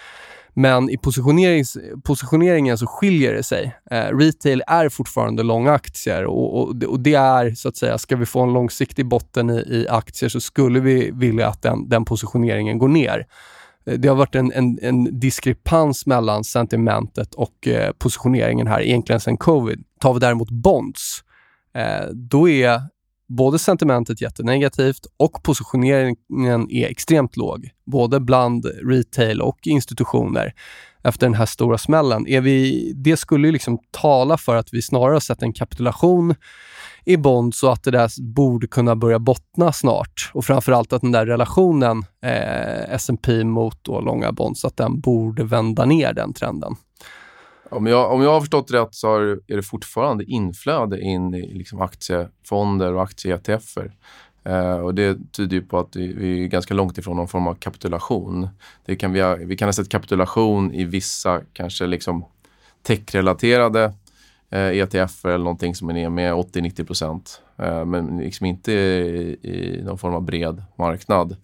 Men 0.54 0.90
i 0.90 0.98
positioneringen 2.04 2.78
så 2.78 2.86
skiljer 2.86 3.34
det 3.34 3.42
sig. 3.42 3.76
Eh, 3.90 4.16
retail 4.16 4.62
är 4.66 4.88
fortfarande 4.88 5.42
långa 5.42 5.72
aktier 5.72 6.24
och, 6.24 6.60
och, 6.60 6.82
och, 6.84 7.00
det 7.00 7.14
är 7.14 7.54
så 7.54 7.68
att 7.68 7.76
säga, 7.76 7.98
ska 7.98 8.16
vi 8.16 8.26
få 8.26 8.40
en 8.40 8.52
långsiktig 8.52 9.06
botten 9.06 9.50
i, 9.50 9.54
i 9.58 9.86
aktier 9.88 10.28
så 10.28 10.40
skulle 10.40 10.80
vi 10.80 11.10
vilja 11.10 11.48
att 11.48 11.62
den, 11.62 11.88
den 11.88 12.04
positioneringen 12.04 12.78
går 12.78 12.88
ner. 12.88 13.26
Eh, 13.86 13.94
det 13.98 14.08
har 14.08 14.16
varit 14.16 14.34
en, 14.34 14.52
en, 14.52 14.78
en 14.82 15.20
diskrepans 15.20 16.06
mellan 16.06 16.44
sentimentet 16.44 17.34
och 17.34 17.68
eh, 17.68 17.92
positioneringen 17.92 18.66
här 18.66 18.80
egentligen 18.80 19.20
sedan 19.20 19.36
covid. 19.36 19.84
Tar 20.00 20.14
vi 20.14 20.20
däremot 20.20 20.50
bonds, 20.50 21.24
eh, 21.74 22.06
då 22.12 22.48
är 22.48 22.80
både 23.28 23.58
sentimentet 23.58 24.20
jättenegativt 24.20 25.06
och 25.16 25.42
positioneringen 25.42 26.70
är 26.70 26.86
extremt 26.86 27.36
låg, 27.36 27.70
både 27.86 28.20
bland 28.20 28.66
retail 28.66 29.40
och 29.40 29.58
institutioner 29.66 30.54
efter 31.04 31.26
den 31.26 31.34
här 31.34 31.46
stora 31.46 31.78
smällen. 31.78 32.26
Är 32.26 32.40
vi, 32.40 32.92
det 32.96 33.16
skulle 33.16 33.48
ju 33.48 33.52
liksom 33.52 33.78
tala 33.90 34.36
för 34.36 34.56
att 34.56 34.74
vi 34.74 34.82
snarare 34.82 35.12
har 35.12 35.20
sett 35.20 35.42
en 35.42 35.52
kapitulation 35.52 36.34
i 37.04 37.16
Bond 37.16 37.54
så 37.54 37.70
att 37.70 37.82
det 37.82 37.90
där 37.90 38.22
borde 38.22 38.66
kunna 38.66 38.96
börja 38.96 39.18
bottna 39.18 39.72
snart. 39.72 40.30
Och 40.34 40.44
framförallt 40.44 40.92
att 40.92 41.02
den 41.02 41.12
där 41.12 41.26
relationen 41.26 42.04
eh, 42.22 42.94
S&P 42.94 43.44
mot 43.44 43.84
då 43.84 44.00
långa 44.00 44.32
bonds, 44.32 44.64
att 44.64 44.76
den 44.76 45.00
borde 45.00 45.44
vända 45.44 45.84
ner 45.84 46.12
den 46.12 46.32
trenden. 46.32 46.76
Om 47.70 47.86
jag, 47.86 48.12
om 48.12 48.22
jag 48.22 48.32
har 48.32 48.40
förstått 48.40 48.70
rätt 48.70 48.94
så 48.94 49.16
är 49.16 49.56
det 49.56 49.62
fortfarande 49.62 50.24
inflöde 50.24 51.00
in 51.00 51.34
i 51.34 51.54
liksom 51.54 51.80
aktiefonder 51.80 52.94
och 52.94 53.02
aktie-ETFer. 53.02 53.92
Eh, 54.44 54.76
och 54.76 54.94
det 54.94 55.18
tyder 55.32 55.56
ju 55.56 55.62
på 55.62 55.78
att 55.78 55.96
vi 55.96 56.44
är 56.44 56.46
ganska 56.46 56.74
långt 56.74 56.98
ifrån 56.98 57.16
någon 57.16 57.28
form 57.28 57.46
av 57.46 57.54
kapitulation. 57.54 58.48
Det 58.84 58.96
kan 58.96 59.12
vi, 59.12 59.20
ha, 59.20 59.34
vi 59.34 59.56
kan 59.56 59.68
ha 59.68 59.72
sett 59.72 59.88
kapitulation 59.88 60.74
i 60.74 60.84
vissa 60.84 61.40
kanske 61.52 61.86
liksom 61.86 62.24
techrelaterade 62.82 63.92
eh, 64.50 64.68
ETFer 64.68 65.28
eller 65.28 65.44
någonting 65.44 65.74
som 65.74 65.88
är 65.88 65.94
ner 65.94 66.10
med 66.10 66.32
80-90 66.32 66.84
procent. 66.84 67.42
Eh, 67.58 67.84
men 67.84 68.18
liksom 68.18 68.46
inte 68.46 68.72
i, 68.72 69.38
i 69.42 69.82
någon 69.82 69.98
form 69.98 70.14
av 70.14 70.22
bred 70.22 70.62
marknad. 70.76 71.36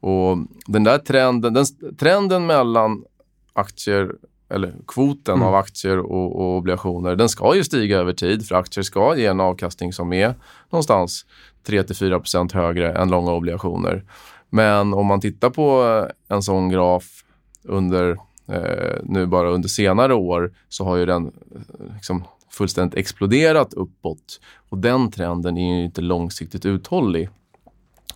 Och 0.00 0.38
den 0.66 0.84
där 0.84 0.98
trenden, 0.98 1.54
den, 1.54 1.64
trenden 1.98 2.46
mellan 2.46 3.04
aktier 3.52 4.12
eller 4.48 4.74
kvoten 4.86 5.34
mm. 5.34 5.46
av 5.46 5.54
aktier 5.54 5.98
och, 5.98 6.36
och, 6.36 6.56
obligationer, 6.56 7.16
den 7.16 7.28
ska 7.28 7.56
ju 7.56 7.64
stiga 7.64 7.98
över 7.98 8.12
tid 8.12 8.48
för 8.48 8.54
aktier 8.54 8.82
ska 8.82 9.16
ge 9.16 9.26
en 9.26 9.40
avkastning 9.40 9.92
som 9.92 10.12
är 10.12 10.34
någonstans 10.70 11.26
3-4% 11.66 12.54
högre 12.54 12.92
än 12.92 13.10
långa 13.10 13.32
obligationer. 13.32 14.04
Men 14.50 14.94
om 14.94 15.06
man 15.06 15.20
tittar 15.20 15.50
på 15.50 16.08
en 16.28 16.42
sån 16.42 16.68
graf 16.68 17.24
under 17.62 18.10
eh, 18.48 18.98
nu 19.02 19.26
bara 19.26 19.50
under 19.50 19.68
senare 19.68 20.14
år 20.14 20.52
så 20.68 20.84
har 20.84 20.96
ju 20.96 21.06
den 21.06 21.26
eh, 21.26 21.94
liksom 21.94 22.24
fullständigt 22.50 22.98
exploderat 22.98 23.74
uppåt 23.74 24.40
och 24.68 24.78
den 24.78 25.10
trenden 25.10 25.56
är 25.56 25.78
ju 25.78 25.84
inte 25.84 26.00
långsiktigt 26.00 26.66
uthållig. 26.66 27.28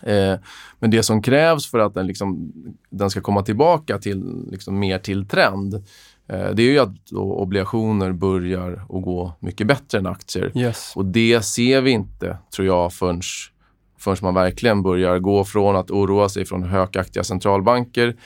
Eh, 0.02 0.34
men 0.78 0.90
det 0.90 1.02
som 1.02 1.22
krävs 1.22 1.70
för 1.70 1.78
att 1.78 1.94
den, 1.94 2.06
liksom, 2.06 2.52
den 2.90 3.10
ska 3.10 3.20
komma 3.20 3.42
tillbaka 3.42 3.98
till 3.98 4.46
liksom, 4.50 4.78
mer 4.78 4.98
till 4.98 5.28
trend 5.28 5.74
Eh, 5.74 6.17
det 6.28 6.62
är 6.62 6.70
ju 6.70 6.78
att 6.78 7.12
obligationer 7.12 8.12
börjar 8.12 8.72
att 8.72 9.02
gå 9.02 9.32
mycket 9.40 9.66
bättre 9.66 9.98
än 9.98 10.06
aktier. 10.06 10.52
Yes. 10.54 10.92
Och 10.96 11.04
det 11.04 11.42
ser 11.42 11.80
vi 11.80 11.90
inte, 11.90 12.38
tror 12.54 12.66
jag, 12.66 12.92
förrän, 12.92 13.20
förrän 13.98 14.16
man 14.22 14.34
verkligen 14.34 14.82
börjar 14.82 15.18
gå 15.18 15.44
från 15.44 15.76
att 15.76 15.90
oroa 15.90 16.28
sig 16.28 16.44
från 16.44 16.62
högaktiga 16.62 17.24
centralbanker 17.24 18.16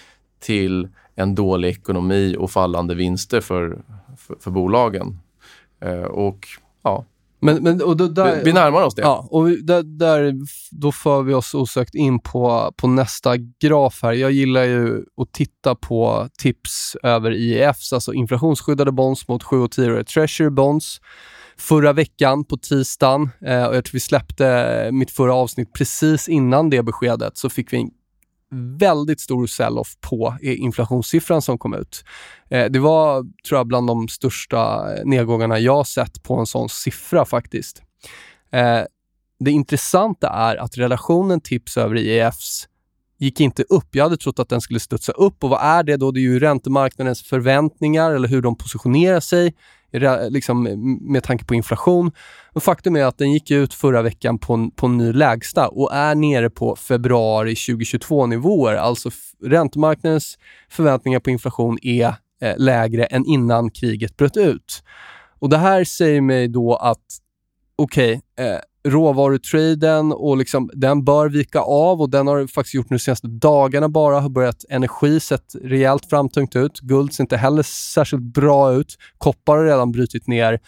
till 0.40 0.88
en 1.14 1.34
dålig 1.34 1.68
ekonomi 1.68 2.36
och 2.38 2.50
fallande 2.50 2.94
vinster 2.94 3.40
för, 3.40 3.82
för, 4.18 4.36
för 4.40 4.50
bolagen. 4.50 5.18
Eh, 5.80 6.02
och 6.02 6.46
ja, 6.82 7.04
men, 7.44 7.62
men, 7.62 7.82
och 7.82 7.96
då, 7.96 8.08
där, 8.08 8.36
vi, 8.36 8.42
vi 8.44 8.52
närmar 8.52 8.82
oss 8.82 8.94
det. 8.94 9.02
Ja, 9.02 9.28
och 9.30 9.48
där, 9.48 9.82
där, 9.82 10.34
då 10.70 10.92
för 10.92 11.22
vi 11.22 11.34
oss 11.34 11.54
osökt 11.54 11.94
in 11.94 12.18
på, 12.20 12.72
på 12.76 12.88
nästa 12.88 13.36
graf 13.36 13.98
här. 14.02 14.12
Jag 14.12 14.32
gillar 14.32 14.64
ju 14.64 15.04
att 15.16 15.32
titta 15.32 15.74
på 15.74 16.28
tips 16.38 16.96
över 17.02 17.30
IEFs, 17.30 17.92
alltså 17.92 18.12
inflationsskyddade 18.12 18.92
bonds 18.92 19.28
mot 19.28 19.42
7 19.42 19.60
och 19.60 19.70
10 19.70 20.04
Treasury 20.04 20.50
bonds. 20.50 21.00
Förra 21.58 21.92
veckan 21.92 22.44
på 22.44 22.56
tisdagen, 22.56 23.30
eh, 23.46 23.64
och 23.64 23.76
jag 23.76 23.84
tror 23.84 23.92
vi 23.92 24.00
släppte 24.00 24.88
mitt 24.92 25.10
förra 25.10 25.34
avsnitt 25.34 25.72
precis 25.72 26.28
innan 26.28 26.70
det 26.70 26.82
beskedet, 26.82 27.38
så 27.38 27.50
fick 27.50 27.72
vi 27.72 27.76
en 27.76 27.90
väldigt 28.52 29.20
stor 29.20 29.46
sell-off 29.46 29.96
på 30.00 30.36
eh, 30.42 30.60
inflationssiffran 30.60 31.42
som 31.42 31.58
kom 31.58 31.74
ut. 31.74 32.04
Eh, 32.50 32.70
det 32.70 32.78
var, 32.78 33.26
tror 33.48 33.58
jag, 33.58 33.66
bland 33.66 33.86
de 33.86 34.08
största 34.08 34.92
eh, 34.94 35.04
nedgångarna 35.04 35.58
jag 35.58 35.86
sett 35.86 36.22
på 36.22 36.36
en 36.36 36.46
sån 36.46 36.68
siffra 36.68 37.24
faktiskt. 37.24 37.82
Det 39.38 39.50
intressanta 39.50 40.28
är 40.28 40.56
att 40.56 40.78
relationen 40.78 41.40
tips 41.40 41.76
över 41.76 41.96
IEFs 41.96 42.68
gick 43.18 43.40
inte 43.40 43.62
upp. 43.62 43.88
Jag 43.90 44.04
hade 44.04 44.16
trott 44.16 44.38
att 44.38 44.48
den 44.48 44.60
skulle 44.60 44.80
studsa 44.80 45.12
upp 45.12 45.44
och 45.44 45.50
vad 45.50 45.60
är 45.62 45.82
det 45.82 45.96
då? 45.96 46.10
Det 46.10 46.20
är 46.20 46.22
ju 46.22 46.38
räntemarknadens 46.38 47.22
förväntningar 47.22 48.12
eller 48.12 48.28
hur 48.28 48.42
de 48.42 48.56
positionerar 48.56 49.20
sig 49.20 49.54
liksom, 50.30 50.62
med 51.00 51.22
tanke 51.22 51.44
på 51.44 51.54
inflation. 51.54 52.12
Men 52.52 52.60
faktum 52.60 52.96
är 52.96 53.04
att 53.04 53.18
den 53.18 53.32
gick 53.32 53.50
ut 53.50 53.74
förra 53.74 54.02
veckan 54.02 54.38
på 54.38 54.54
en, 54.54 54.70
på 54.70 54.86
en 54.86 54.96
ny 54.96 55.12
lägsta 55.12 55.68
och 55.68 55.94
är 55.94 56.14
nere 56.14 56.50
på 56.50 56.76
februari 56.76 57.54
2022-nivåer. 57.54 58.76
Alltså 58.76 59.10
räntemarknadens 59.42 60.38
förväntningar 60.68 61.20
på 61.20 61.30
inflation 61.30 61.78
är 61.82 62.14
eh, 62.42 62.56
lägre 62.56 63.04
än 63.04 63.26
innan 63.26 63.70
kriget 63.70 64.16
bröt 64.16 64.36
ut. 64.36 64.82
Och 65.38 65.48
Det 65.48 65.58
här 65.58 65.84
säger 65.84 66.20
mig 66.20 66.48
då 66.48 66.74
att 66.74 66.98
okej, 67.76 68.20
okay, 68.36 68.46
eh, 68.46 68.58
råvarutraden 68.88 70.12
och 70.12 70.36
liksom, 70.36 70.70
den 70.74 71.04
bör 71.04 71.28
vika 71.28 71.60
av 71.60 72.00
och 72.00 72.10
den 72.10 72.26
har 72.26 72.46
faktiskt 72.46 72.74
gjort 72.74 72.90
nu 72.90 72.96
de 72.96 73.02
senaste 73.02 73.26
dagarna 73.26 73.88
bara. 73.88 74.20
Har 74.20 74.28
börjat 74.28 74.64
energi 74.68 75.20
sett 75.20 75.54
rejält 75.62 76.06
framtungt 76.10 76.56
ut. 76.56 76.80
Guld 76.80 77.12
ser 77.12 77.24
inte 77.24 77.36
heller 77.36 77.62
särskilt 77.62 78.22
bra 78.22 78.72
ut. 78.72 78.98
Koppar 79.18 79.56
har 79.56 79.64
redan 79.64 79.92
brutit 79.92 80.26
ner. 80.26 80.60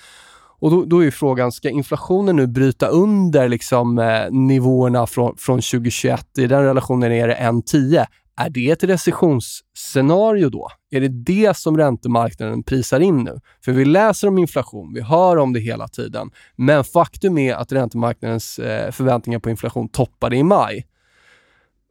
Och 0.61 0.71
då, 0.71 0.85
då 0.85 1.05
är 1.05 1.11
frågan, 1.11 1.53
ska 1.53 1.71
inflationen 1.71 2.37
nu 2.37 2.47
bryta 2.47 2.87
under 2.87 3.49
liksom, 3.49 3.99
eh, 3.99 4.31
nivåerna 4.31 5.07
från, 5.07 5.37
från 5.37 5.61
2021? 5.61 6.27
I 6.39 6.47
den 6.47 6.63
relationen 6.63 7.13
är 7.13 7.29
det 7.29 7.35
1,10. 7.35 8.07
Är 8.37 8.51
det 8.51 8.71
ett 8.71 8.85
recessionsscenario 8.85 10.49
då? 10.49 10.69
Är 10.91 11.01
det 11.01 11.09
det 11.09 11.57
som 11.57 11.77
räntemarknaden 11.77 12.63
prisar 12.63 13.01
in 13.01 13.25
nu? 13.25 13.41
För 13.65 13.73
vi 13.73 13.85
läser 13.85 14.29
om 14.29 14.39
inflation, 14.39 14.95
vi 14.95 15.01
hör 15.01 15.37
om 15.37 15.53
det 15.53 15.61
hela 15.61 15.89
tiden. 15.89 16.31
Men 16.57 16.85
faktum 16.85 17.39
är 17.39 17.55
att 17.55 17.73
räntemarknadens 17.73 18.59
eh, 18.59 18.91
förväntningar 18.91 19.39
på 19.39 19.51
inflation 19.51 19.89
toppade 19.89 20.37
i 20.37 20.43
maj. 20.43 20.87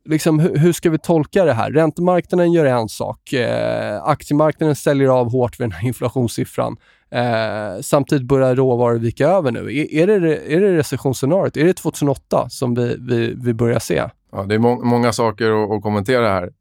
Liksom, 0.05 0.39
hur 0.39 0.73
ska 0.73 0.89
vi 0.89 0.99
tolka 0.99 1.45
det 1.45 1.53
här? 1.53 1.71
Räntemarknaden 1.71 2.51
gör 2.51 2.65
en 2.65 2.89
sak. 2.89 3.33
Eh, 3.33 4.03
aktiemarknaden 4.03 4.75
säljer 4.75 5.07
av 5.07 5.31
hårt 5.31 5.59
vid 5.59 5.63
den 5.63 5.71
här 5.71 5.87
inflationssiffran. 5.87 6.77
Eh, 7.11 7.81
samtidigt 7.81 8.27
börjar 8.27 8.55
råvaror 8.55 8.99
vika 8.99 9.27
över 9.27 9.51
nu. 9.51 9.59
Är, 9.59 10.09
är, 10.09 10.19
det, 10.19 10.53
är 10.53 10.61
det 10.61 10.77
recessionsscenariot? 10.77 11.57
Är 11.57 11.65
det 11.65 11.73
2008 11.73 12.49
som 12.49 12.75
vi, 12.75 12.95
vi, 12.99 13.33
vi 13.37 13.53
börjar 13.53 13.79
se? 13.79 14.03
Ja, 14.35 14.43
det 14.43 14.55
är 14.55 14.59
må 14.59 14.83
många 14.83 15.13
saker 15.13 15.63
att, 15.63 15.71
att, 15.71 15.81
kommentera 15.81 16.27
här. 16.27 16.53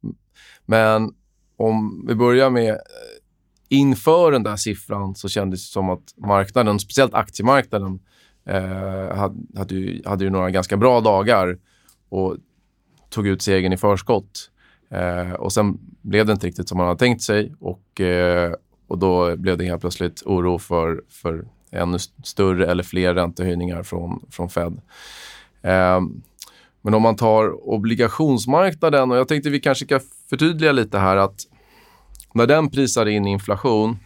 Men 0.66 1.14
om 1.56 2.04
vi 2.08 2.14
börjar 2.14 2.50
med 2.50 2.70
eh, 2.70 2.78
inför 3.68 4.32
den 4.32 4.42
där 4.42 4.56
siffran 4.56 5.14
så 5.14 5.28
kändes 5.28 5.68
det 5.68 5.72
som 5.72 5.90
att 5.90 6.14
marknaden, 6.16 6.78
speciellt 6.80 7.14
aktiemarknaden, 7.14 8.00
eh, 8.46 9.16
hade, 9.16 9.34
hade, 9.56 9.74
ju, 9.74 10.02
hade 10.04 10.24
ju 10.24 10.30
några 10.30 10.50
ganska 10.50 10.76
bra 10.76 11.00
dagar 11.00 11.58
och 12.08 12.36
tog 13.10 13.26
ut 13.26 13.42
segern 13.42 13.72
i 13.72 13.76
förskott. 13.76 14.50
Eh, 14.90 15.32
och 15.32 15.52
sen 15.52 15.78
blev 16.02 16.26
det 16.26 16.32
inte 16.32 16.46
riktigt 16.46 16.68
som 16.68 16.78
man 16.78 16.86
hade 16.86 16.98
tänkt 16.98 17.22
sig 17.22 17.54
och, 17.60 18.00
eh, 18.00 18.54
och 18.86 18.98
då 18.98 19.36
blev 19.36 19.58
det 19.58 19.64
helt 19.64 19.80
plötsligt 19.80 20.22
oro 20.26 20.58
för, 20.58 21.02
för 21.08 21.44
ännu 21.70 21.98
större 22.24 22.66
eller 22.66 22.82
fler 22.82 23.14
räntehöjningar 23.14 23.82
från, 23.82 24.26
från 24.30 24.48
Fed. 24.48 24.80
Ehm, 25.62 26.22
men 26.82 26.94
om 26.94 27.02
man 27.02 27.16
tar 27.16 27.68
obligationsmarknaden, 27.68 29.10
och 29.10 29.16
jag 29.16 29.28
tänkte 29.28 29.50
vi 29.50 29.60
kanske 29.60 29.84
ska 29.84 30.00
förtydliga 30.30 30.72
lite 30.72 30.98
här 30.98 31.16
att 31.16 31.40
när 32.34 32.46
den 32.46 32.70
prisar 32.70 33.06
in 33.06 33.26
inflation, 33.26 33.96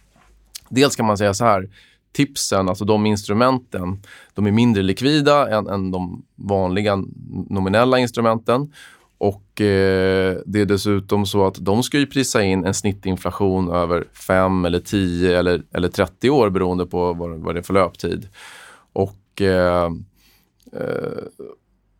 dels 0.69 0.95
kan 0.95 1.05
man 1.05 1.17
säga 1.17 1.33
så 1.33 1.45
här, 1.45 1.69
tipsen, 2.11 2.69
alltså 2.69 2.85
de 2.85 3.05
instrumenten, 3.05 4.01
de 4.33 4.47
är 4.47 4.51
mindre 4.51 4.83
likvida 4.83 5.57
än, 5.57 5.67
än 5.67 5.91
de 5.91 6.25
vanliga 6.35 7.03
nominella 7.49 7.99
instrumenten. 7.99 8.73
Och 9.17 9.61
eh, 9.61 10.37
det 10.45 10.61
är 10.61 10.65
dessutom 10.65 11.25
så 11.25 11.47
att 11.47 11.55
de 11.55 11.83
ska 11.83 11.97
ju 11.97 12.05
prisa 12.05 12.43
in 12.43 12.65
en 12.65 12.73
snittinflation 12.73 13.71
över 13.71 14.07
5 14.27 14.65
eller 14.65 14.79
10 14.79 15.39
eller, 15.39 15.63
eller 15.73 15.87
30 15.87 16.29
år 16.29 16.49
beroende 16.49 16.85
på 16.85 17.13
vad, 17.13 17.29
vad 17.29 17.55
det 17.55 17.59
är 17.59 17.63
för 17.63 17.73
löptid. 17.73 18.27
Och 18.93 19.41
eh, 19.41 19.91
eh 20.73 21.23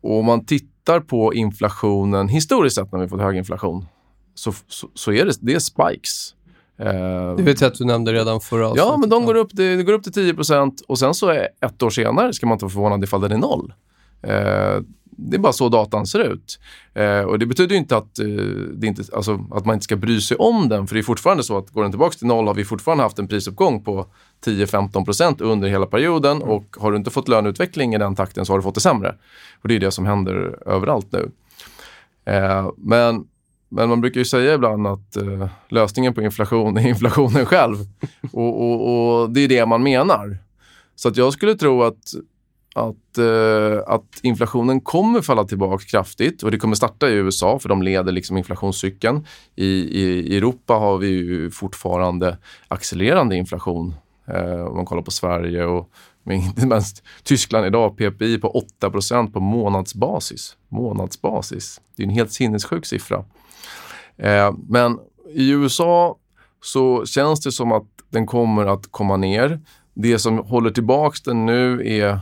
och 0.00 0.18
om 0.18 0.24
man 0.24 0.44
tittar 0.44 1.00
på 1.00 1.34
inflationen 1.34 2.28
historiskt 2.28 2.76
sett 2.76 2.92
när 2.92 2.98
vi 2.98 3.08
fått 3.08 3.20
hög 3.20 3.36
inflation 3.36 3.86
så, 4.34 4.52
så, 4.68 4.88
så 4.94 5.12
är 5.12 5.24
det, 5.24 5.32
det 5.40 5.54
är 5.54 5.58
spikes. 5.58 6.34
Eh, 6.78 7.36
det 7.36 7.42
vet 7.42 7.60
jag 7.60 7.68
att 7.68 7.78
du 7.78 7.84
nämnde 7.84 8.12
redan 8.12 8.40
förra 8.40 8.66
avsnittet. 8.66 8.88
Ja, 8.88 8.96
men 8.96 9.08
de 9.08 9.24
går 9.24 9.34
upp, 9.34 9.50
det, 9.52 9.82
går 9.82 9.92
upp 9.92 10.02
till 10.02 10.12
10% 10.12 10.72
och 10.88 10.98
sen 10.98 11.14
så 11.14 11.28
är 11.28 11.48
ett 11.60 11.82
år 11.82 11.90
senare 11.90 12.32
ska 12.32 12.46
man 12.46 12.54
inte 12.54 12.64
vara 12.64 12.72
förvånad 12.72 13.04
ifall 13.04 13.20
den 13.20 13.32
är 13.32 13.36
noll. 13.36 13.72
Eh, 15.18 15.30
det 15.30 15.36
är 15.36 15.38
bara 15.38 15.52
så 15.52 15.68
datan 15.68 16.06
ser 16.06 16.32
ut. 16.32 16.58
Eh, 16.94 17.20
och 17.20 17.38
Det 17.38 17.46
betyder 17.46 17.76
inte 17.76 17.96
att, 17.96 18.18
eh, 18.18 18.26
det 18.72 18.86
inte, 18.86 19.02
alltså, 19.12 19.44
att 19.50 19.66
man 19.66 19.74
inte 19.74 19.84
ska 19.84 19.96
bry 19.96 20.20
sig 20.20 20.36
om 20.36 20.68
den. 20.68 20.86
För 20.86 20.94
det 20.94 21.00
är 21.00 21.02
fortfarande 21.02 21.42
så 21.42 21.58
att 21.58 21.70
går 21.70 21.82
den 21.82 21.92
tillbaka 21.92 22.18
till 22.18 22.26
noll 22.26 22.46
har 22.46 22.54
vi 22.54 22.64
fortfarande 22.64 23.04
haft 23.04 23.18
en 23.18 23.28
prisuppgång 23.28 23.84
på 23.84 24.06
10-15% 24.44 25.40
under 25.40 25.68
hela 25.68 25.86
perioden. 25.86 26.36
Mm. 26.36 26.48
Och 26.48 26.76
har 26.78 26.90
du 26.90 26.96
inte 26.96 27.10
fått 27.10 27.28
löneutveckling 27.28 27.94
i 27.94 27.98
den 27.98 28.14
takten 28.14 28.46
så 28.46 28.52
har 28.52 28.58
du 28.58 28.62
fått 28.62 28.74
det 28.74 28.80
sämre. 28.80 29.14
Och 29.62 29.68
Det 29.68 29.74
är 29.76 29.80
det 29.80 29.90
som 29.90 30.06
händer 30.06 30.58
överallt 30.66 31.12
nu. 31.12 31.30
Eh, 32.24 32.70
men 32.76 33.26
men 33.70 33.88
man 33.88 34.00
brukar 34.00 34.20
ju 34.20 34.24
säga 34.24 34.54
ibland 34.54 34.86
att 34.86 35.16
uh, 35.16 35.46
lösningen 35.68 36.14
på 36.14 36.22
inflation 36.22 36.76
är 36.76 36.88
inflationen 36.88 37.46
själv. 37.46 37.76
och, 38.32 38.62
och, 38.62 39.20
och, 39.20 39.30
det 39.30 39.40
är 39.40 39.48
det 39.48 39.66
man 39.66 39.82
menar. 39.82 40.38
Så 40.94 41.08
att 41.08 41.16
jag 41.16 41.32
skulle 41.32 41.54
tro 41.54 41.82
att, 41.82 42.12
att, 42.78 43.18
eh, 43.18 43.94
att 43.94 44.20
inflationen 44.22 44.80
kommer 44.80 45.20
falla 45.20 45.44
tillbaka 45.44 45.84
kraftigt 45.84 46.42
och 46.42 46.50
det 46.50 46.58
kommer 46.58 46.76
starta 46.76 47.08
i 47.08 47.12
USA 47.12 47.58
för 47.58 47.68
de 47.68 47.82
leder 47.82 48.12
liksom 48.12 48.36
inflationscykeln. 48.36 49.26
I, 49.56 49.66
i, 49.66 50.32
I 50.32 50.36
Europa 50.36 50.74
har 50.74 50.98
vi 50.98 51.08
ju 51.08 51.50
fortfarande 51.50 52.38
accelererande 52.68 53.36
inflation. 53.36 53.94
eh, 54.26 54.62
om 54.64 54.76
man 54.76 54.84
kollar 54.84 55.02
på 55.02 55.10
Sverige 55.10 55.64
och 55.64 55.90
inte 56.30 56.66
minst 56.66 57.02
Tyskland 57.22 57.66
idag, 57.66 57.96
PPI 57.96 58.38
på 58.38 58.64
8% 58.80 59.32
på 59.32 59.40
månadsbasis. 59.40 60.56
Månadsbasis. 60.68 61.80
Det 61.96 62.02
är 62.02 62.06
en 62.06 62.14
helt 62.14 62.32
sinnessjuk 62.32 62.86
siffra. 62.86 63.24
Eh, 64.16 64.52
men 64.68 64.98
i 65.34 65.50
USA 65.50 66.16
så 66.62 67.06
känns 67.06 67.40
det 67.40 67.52
som 67.52 67.72
att 67.72 67.86
den 68.10 68.26
kommer 68.26 68.66
att 68.66 68.92
komma 68.92 69.16
ner. 69.16 69.60
Det 69.94 70.18
som 70.18 70.38
håller 70.38 70.70
tillbaka 70.70 71.16
den 71.24 71.46
nu 71.46 71.82
är 72.00 72.20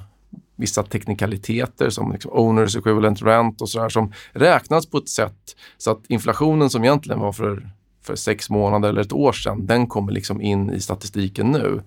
vissa 0.56 0.82
teknikaliteter 0.82 1.90
som 1.90 2.12
liksom 2.12 2.30
owners 2.32 2.76
equivalent 2.76 3.22
rent 3.22 3.62
och 3.62 3.68
sådär 3.68 3.88
som 3.88 4.12
räknas 4.32 4.86
på 4.86 4.98
ett 4.98 5.08
sätt 5.08 5.56
så 5.78 5.90
att 5.90 6.06
inflationen 6.08 6.70
som 6.70 6.84
egentligen 6.84 7.20
var 7.20 7.32
för, 7.32 7.70
för 8.02 8.16
sex 8.16 8.50
månader 8.50 8.88
eller 8.88 9.00
ett 9.00 9.12
år 9.12 9.32
sedan, 9.32 9.66
den 9.66 9.86
kommer 9.86 10.12
liksom 10.12 10.40
in 10.40 10.70
i 10.70 10.80
statistiken 10.80 11.46
nu. 11.46 11.82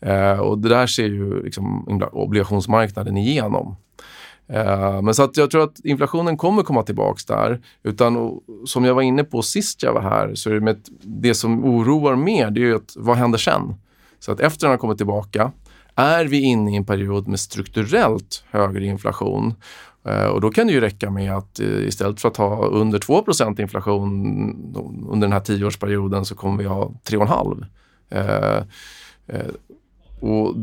Eh, 0.00 0.38
och 0.38 0.58
det 0.58 0.68
där 0.68 0.86
ser 0.86 1.06
ju 1.06 1.42
liksom 1.42 1.88
obligationsmarknaden 2.12 3.16
igenom. 3.16 3.76
Eh, 4.48 5.02
men 5.02 5.14
så 5.14 5.22
att 5.22 5.36
jag 5.36 5.50
tror 5.50 5.64
att 5.64 5.84
inflationen 5.84 6.36
kommer 6.36 6.62
komma 6.62 6.82
tillbaks 6.82 7.24
där. 7.24 7.60
Utan 7.82 8.40
som 8.66 8.84
jag 8.84 8.94
var 8.94 9.02
inne 9.02 9.24
på 9.24 9.42
sist 9.42 9.82
jag 9.82 9.92
var 9.92 10.00
här, 10.00 10.34
så 10.34 10.50
är 10.50 10.54
det, 10.54 10.60
med, 10.60 10.80
det 11.02 11.34
som 11.34 11.64
oroar 11.64 12.16
mer, 12.16 12.50
det 12.50 12.60
är 12.60 12.64
ju 12.64 12.76
att 12.76 12.92
vad 12.96 13.16
händer 13.16 13.38
sen? 13.38 13.74
Så 14.18 14.32
att 14.32 14.40
efter 14.40 14.66
den 14.66 14.70
har 14.70 14.78
kommit 14.78 14.96
tillbaka, 14.96 15.52
är 15.96 16.24
vi 16.24 16.40
inne 16.40 16.72
i 16.72 16.76
en 16.76 16.84
period 16.84 17.28
med 17.28 17.40
strukturellt 17.40 18.44
högre 18.50 18.86
inflation 18.86 19.54
eh, 20.04 20.26
och 20.26 20.40
då 20.40 20.50
kan 20.50 20.66
det 20.66 20.72
ju 20.72 20.80
räcka 20.80 21.10
med 21.10 21.36
att 21.36 21.60
eh, 21.60 21.86
istället 21.86 22.20
för 22.20 22.28
att 22.28 22.36
ha 22.36 22.66
under 22.66 22.98
2% 22.98 23.60
inflation 23.60 24.76
under 25.10 25.26
den 25.26 25.32
här 25.32 25.40
tioårsperioden 25.40 26.24
så 26.24 26.34
kommer 26.34 26.58
vi 26.58 26.64
ha 26.64 26.92
3,5. 27.08 27.66
Eh, 28.10 28.64
och 30.20 30.54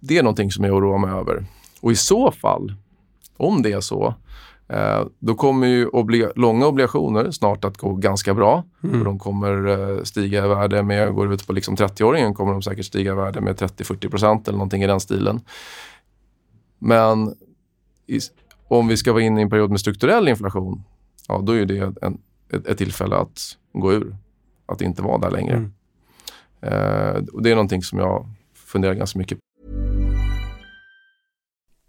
det 0.00 0.18
är 0.18 0.22
någonting 0.22 0.50
som 0.50 0.64
jag 0.64 0.74
oroar 0.76 0.98
mig 0.98 1.10
över. 1.10 1.46
Och 1.80 1.92
i 1.92 1.96
så 1.96 2.30
fall 2.30 2.74
om 3.36 3.62
det 3.62 3.72
är 3.72 3.80
så, 3.80 4.14
då 5.18 5.34
kommer 5.34 5.66
ju 5.66 5.86
obliga 5.86 6.32
långa 6.36 6.66
obligationer 6.66 7.30
snart 7.30 7.64
att 7.64 7.78
gå 7.78 7.94
ganska 7.94 8.34
bra. 8.34 8.64
Mm. 8.84 8.98
Och 8.98 9.04
de 9.04 9.18
kommer 9.18 9.66
eh, 9.66 10.02
stiga 10.02 10.44
i 10.44 10.48
värde 10.48 10.82
med, 10.82 11.14
går 11.14 11.32
ut 11.32 11.46
på 11.46 11.52
liksom 11.52 11.76
30-åringen 11.76 12.34
kommer 12.34 12.52
de 12.52 12.62
säkert 12.62 12.86
stiga 12.86 13.12
i 13.12 13.14
värde 13.14 13.40
med 13.40 13.56
30-40 13.56 14.10
procent 14.10 14.48
eller 14.48 14.58
någonting 14.58 14.82
i 14.82 14.86
den 14.86 15.00
stilen. 15.00 15.40
Men 16.78 17.34
om 18.68 18.88
vi 18.88 18.96
ska 18.96 19.12
vara 19.12 19.22
inne 19.22 19.40
i 19.40 19.42
en 19.42 19.50
period 19.50 19.70
med 19.70 19.80
strukturell 19.80 20.28
inflation, 20.28 20.82
ja 21.28 21.40
då 21.42 21.52
är 21.52 21.66
det 21.66 21.78
en, 22.02 22.18
ett, 22.52 22.66
ett 22.66 22.78
tillfälle 22.78 23.16
att 23.16 23.56
gå 23.72 23.92
ur. 23.92 24.16
Att 24.66 24.80
inte 24.80 25.02
vara 25.02 25.18
där 25.18 25.30
längre. 25.30 25.56
Mm. 25.56 25.72
Eh, 26.60 27.22
och 27.32 27.42
det 27.42 27.50
är 27.50 27.54
någonting 27.54 27.82
som 27.82 27.98
jag 27.98 28.28
funderar 28.54 28.94
ganska 28.94 29.18
mycket 29.18 29.38
på. 29.38 29.44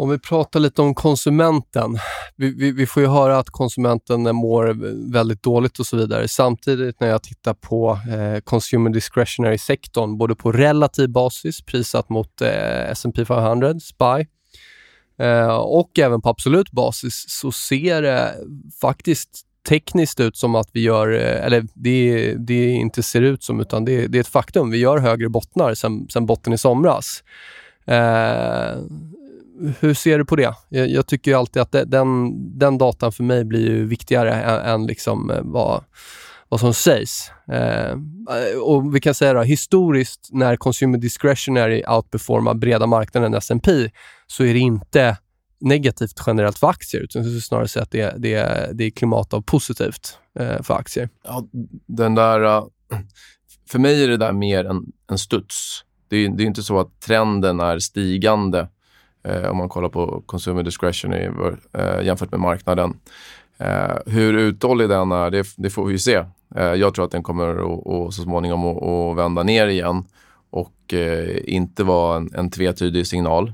Om 0.00 0.10
vi 0.10 0.18
pratar 0.18 0.60
lite 0.60 0.82
om 0.82 0.94
konsumenten. 0.94 1.98
Vi, 2.36 2.54
vi, 2.54 2.72
vi, 2.72 2.86
får 2.86 3.02
ju 3.02 3.08
höra 3.08 3.38
att 3.38 3.50
konsumenten 3.50 4.36
mår 4.36 4.66
väldigt 5.12 5.42
dåligt 5.42 5.78
och 5.78 5.86
så 5.86 5.96
vidare. 5.96 6.28
Samtidigt 6.28 7.00
när 7.00 7.08
jag 7.08 7.22
tittar 7.22 7.54
på 7.54 7.98
eh, 8.10 8.40
consumer 8.40 8.90
discretionary-sektorn, 8.90 10.18
både 10.18 10.34
på 10.34 10.52
relativ 10.52 11.10
basis, 11.10 11.62
prissatt 11.62 12.08
mot 12.08 12.40
eh, 12.40 12.90
S&P 12.90 13.24
500, 13.24 13.74
SPY, 13.80 14.26
eh, 15.24 15.56
och 15.56 15.98
även 15.98 16.20
på 16.20 16.28
absolut 16.28 16.70
basis, 16.70 17.24
så 17.28 17.52
ser 17.52 18.02
det 18.02 18.34
faktiskt 18.80 19.30
tekniskt 19.68 20.20
ut 20.20 20.36
som 20.36 20.54
att 20.54 20.68
vi 20.72 20.80
gör, 20.80 21.12
eh, 21.12 21.46
eller 21.46 21.66
det, 21.74 22.34
det 22.34 22.70
inte 22.70 23.02
ser 23.02 23.22
ut 23.22 23.42
som, 23.42 23.60
utan 23.60 23.84
det, 23.84 24.06
det 24.06 24.18
är 24.18 24.20
ett 24.20 24.28
faktum. 24.28 24.70
Vi 24.70 24.78
gör 24.78 24.98
högre 24.98 25.28
bottnar 25.28 25.74
sen, 25.74 26.08
sen 26.08 26.26
botten 26.26 26.52
i 26.52 26.58
somras. 26.58 27.22
Eh, 27.86 28.76
hur 29.80 29.94
ser 29.94 30.18
du 30.18 30.24
på 30.24 30.36
det? 30.36 30.54
Jag, 30.68 30.88
jag 30.88 31.06
tycker 31.06 31.34
alltid 31.34 31.62
att 31.62 31.72
det, 31.72 31.84
den, 31.84 32.32
den 32.58 32.78
datan 32.78 33.12
för 33.12 33.24
mig 33.24 33.44
blir 33.44 33.70
ju 33.70 33.86
viktigare 33.86 34.34
än, 34.34 34.74
än 34.74 34.86
liksom 34.86 35.30
eh, 35.30 35.40
vad, 35.42 35.84
vad 36.48 36.60
som 36.60 36.74
sägs. 36.74 37.30
Eh, 37.52 37.96
och 38.62 38.94
Vi 38.94 39.00
kan 39.00 39.14
säga 39.14 39.32
då, 39.32 39.42
historiskt 39.42 40.28
när 40.32 40.56
consumer 40.56 40.98
discretionary 40.98 41.84
outperformar 41.88 42.54
breda 42.54 42.86
marknaden 42.86 43.34
S&P 43.34 43.90
så 44.26 44.44
är 44.44 44.54
det 44.54 44.60
inte 44.60 45.16
negativt 45.60 46.22
generellt 46.26 46.58
för 46.58 46.66
aktier, 46.66 47.00
utan 47.02 47.40
snarare 47.40 47.68
så 47.68 47.80
att 47.80 47.90
det, 47.90 48.14
det, 48.18 48.70
det 48.72 48.84
är 48.84 48.90
klimat 48.90 49.34
av 49.34 49.42
positivt 49.42 50.18
eh, 50.38 50.62
för 50.62 50.74
aktier. 50.74 51.08
Ja, 51.24 51.48
den 51.86 52.14
där, 52.14 52.56
eh, 52.56 52.64
för 53.68 53.78
mig 53.78 54.04
är 54.04 54.08
det 54.08 54.16
där 54.16 54.32
mer 54.32 54.64
en, 54.64 54.84
en 55.10 55.18
studs. 55.18 55.84
Det 56.08 56.16
är, 56.16 56.28
det 56.28 56.42
är 56.42 56.46
inte 56.46 56.62
så 56.62 56.80
att 56.80 57.00
trenden 57.00 57.60
är 57.60 57.78
stigande 57.78 58.68
Eh, 59.22 59.50
om 59.50 59.56
man 59.56 59.68
kollar 59.68 59.88
på 59.88 60.22
consumer 60.26 60.62
discretionary 60.62 61.30
eh, 61.72 62.02
jämfört 62.02 62.30
med 62.30 62.40
marknaden. 62.40 62.96
Eh, 63.58 63.96
hur 64.06 64.34
uthållig 64.34 64.88
den 64.88 65.12
är, 65.12 65.30
det, 65.30 65.46
det 65.56 65.70
får 65.70 65.86
vi 65.86 65.98
se. 65.98 66.24
Eh, 66.56 66.74
jag 66.74 66.94
tror 66.94 67.04
att 67.04 67.10
den 67.10 67.22
kommer 67.22 67.48
att, 67.48 68.14
så 68.14 68.22
småningom 68.22 68.64
att, 68.64 69.16
vända 69.16 69.42
ner 69.42 69.66
igen 69.66 70.04
och 70.50 70.94
eh, 70.94 71.36
inte 71.44 71.84
vara 71.84 72.16
en, 72.16 72.30
en 72.34 72.50
tvetydig 72.50 73.06
signal. 73.06 73.52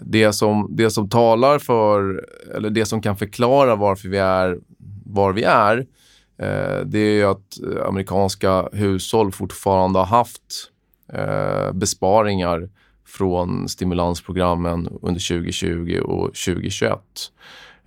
det 0.00 0.32
som, 0.32 0.68
det 0.70 0.90
som 0.90 1.08
talar 1.08 1.58
för, 1.58 2.24
eller 2.56 2.70
det 2.70 2.84
som 2.86 3.02
kan 3.02 3.16
förklara 3.16 3.76
varför 3.76 4.08
vi 4.08 4.18
är 4.18 4.58
var 5.04 5.32
vi 5.32 5.42
är, 5.42 5.78
eh, 6.38 6.84
det 6.84 6.98
är 6.98 7.12
ju 7.12 7.24
att 7.24 7.76
eh, 7.76 7.86
amerikanska 7.86 8.68
hushåll 8.72 9.32
fortfarande 9.32 9.98
har 9.98 10.06
haft 10.06 10.42
besparingar 11.72 12.68
från 13.10 13.68
stimulansprogrammen 13.68 14.98
under 15.02 15.28
2020 15.28 16.00
och 16.04 16.26
2021. 16.26 17.00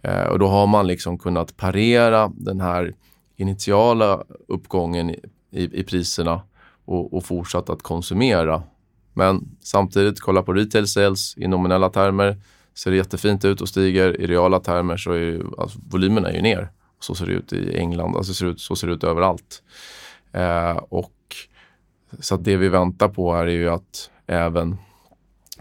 Eh, 0.01 0.23
och 0.23 0.39
då 0.39 0.47
har 0.47 0.67
man 0.67 0.88
liksom 0.88 1.17
kunnat 1.17 1.57
parera 1.57 2.31
den 2.36 2.62
här 2.62 2.93
initiala 3.36 4.23
uppgången 4.47 5.09
i, 5.09 5.19
i 5.51 5.83
priserna 5.83 6.41
och, 6.86 7.13
och 7.13 7.25
fortsatt 7.25 7.69
att 7.69 7.81
konsumera. 7.81 8.63
Men 9.13 9.57
samtidigt, 9.59 10.19
kolla 10.19 10.43
på 10.43 10.53
retail 10.53 10.88
sales 10.88 11.38
i 11.38 11.47
nominella 11.47 11.89
termer 11.89 12.38
ser 12.73 12.91
det 12.91 12.97
jättefint 12.97 13.45
ut 13.45 13.62
och 13.62 13.69
stiger. 13.69 14.21
I 14.21 14.27
reala 14.27 14.59
termer 14.59 14.97
så 14.97 15.12
är 15.12 15.19
ju, 15.19 15.43
alltså, 15.57 15.79
volymerna 15.89 16.29
är 16.29 16.36
ju 16.36 16.41
ner. 16.41 16.69
Så 16.99 17.15
ser 17.15 17.25
det 17.25 17.31
ut 17.31 17.53
i 17.53 17.77
England, 17.77 18.15
alltså 18.15 18.33
ser 18.33 18.45
ut, 18.45 18.62
så 18.62 18.75
ser 18.75 18.88
det 18.88 18.93
ut 18.93 19.03
överallt. 19.03 19.63
Eh, 20.31 20.77
och 20.77 21.13
så 22.19 22.36
att 22.36 22.43
det 22.43 22.57
vi 22.57 22.69
väntar 22.69 23.07
på 23.07 23.33
här 23.33 23.45
är 23.45 23.51
ju 23.51 23.69
att 23.69 24.09
även 24.27 24.77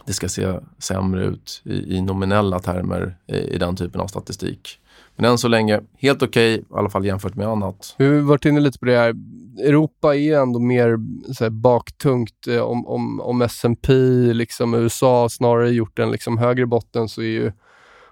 det 0.07 0.13
ska 0.13 0.29
se 0.29 0.55
sämre 0.79 1.25
ut 1.25 1.63
i, 1.65 1.97
i 1.97 2.01
nominella 2.01 2.59
termer 2.59 3.17
i, 3.27 3.37
i, 3.37 3.59
den 3.59 3.77
typen 3.77 4.01
av 4.01 4.07
statistik. 4.07 4.79
Men 5.17 5.31
än 5.31 5.39
så 5.39 5.49
länge 5.49 5.81
helt 5.99 6.23
okej, 6.23 6.55
okay, 6.55 6.65
i 6.77 6.79
alla 6.79 6.91
fall 6.91 7.07
jämfört 7.07 7.35
med 7.35 7.47
annat. 7.47 7.95
Vi 7.99 8.07
har 8.07 8.15
varit 8.15 8.45
inne 8.45 8.61
lite 8.61 8.79
på 8.79 8.85
det 8.85 8.99
här. 8.99 9.15
Europa 9.59 10.15
är 10.15 10.19
ju 10.19 10.35
ändå 10.35 10.59
mer 10.59 10.99
så 11.35 11.45
här, 11.45 11.51
baktungt. 11.51 12.47
Eh, 12.49 12.61
om, 12.61 12.87
om, 12.87 13.21
om 13.21 13.43
S&P 13.43 13.93
liksom 14.33 14.75
USA 14.75 15.29
snarare 15.29 15.71
gjort 15.71 15.99
en 15.99 16.11
liksom, 16.11 16.39
högre 16.39 16.67
botten 16.67 17.09
så 17.09 17.21
är 17.21 17.27
ju 17.27 17.53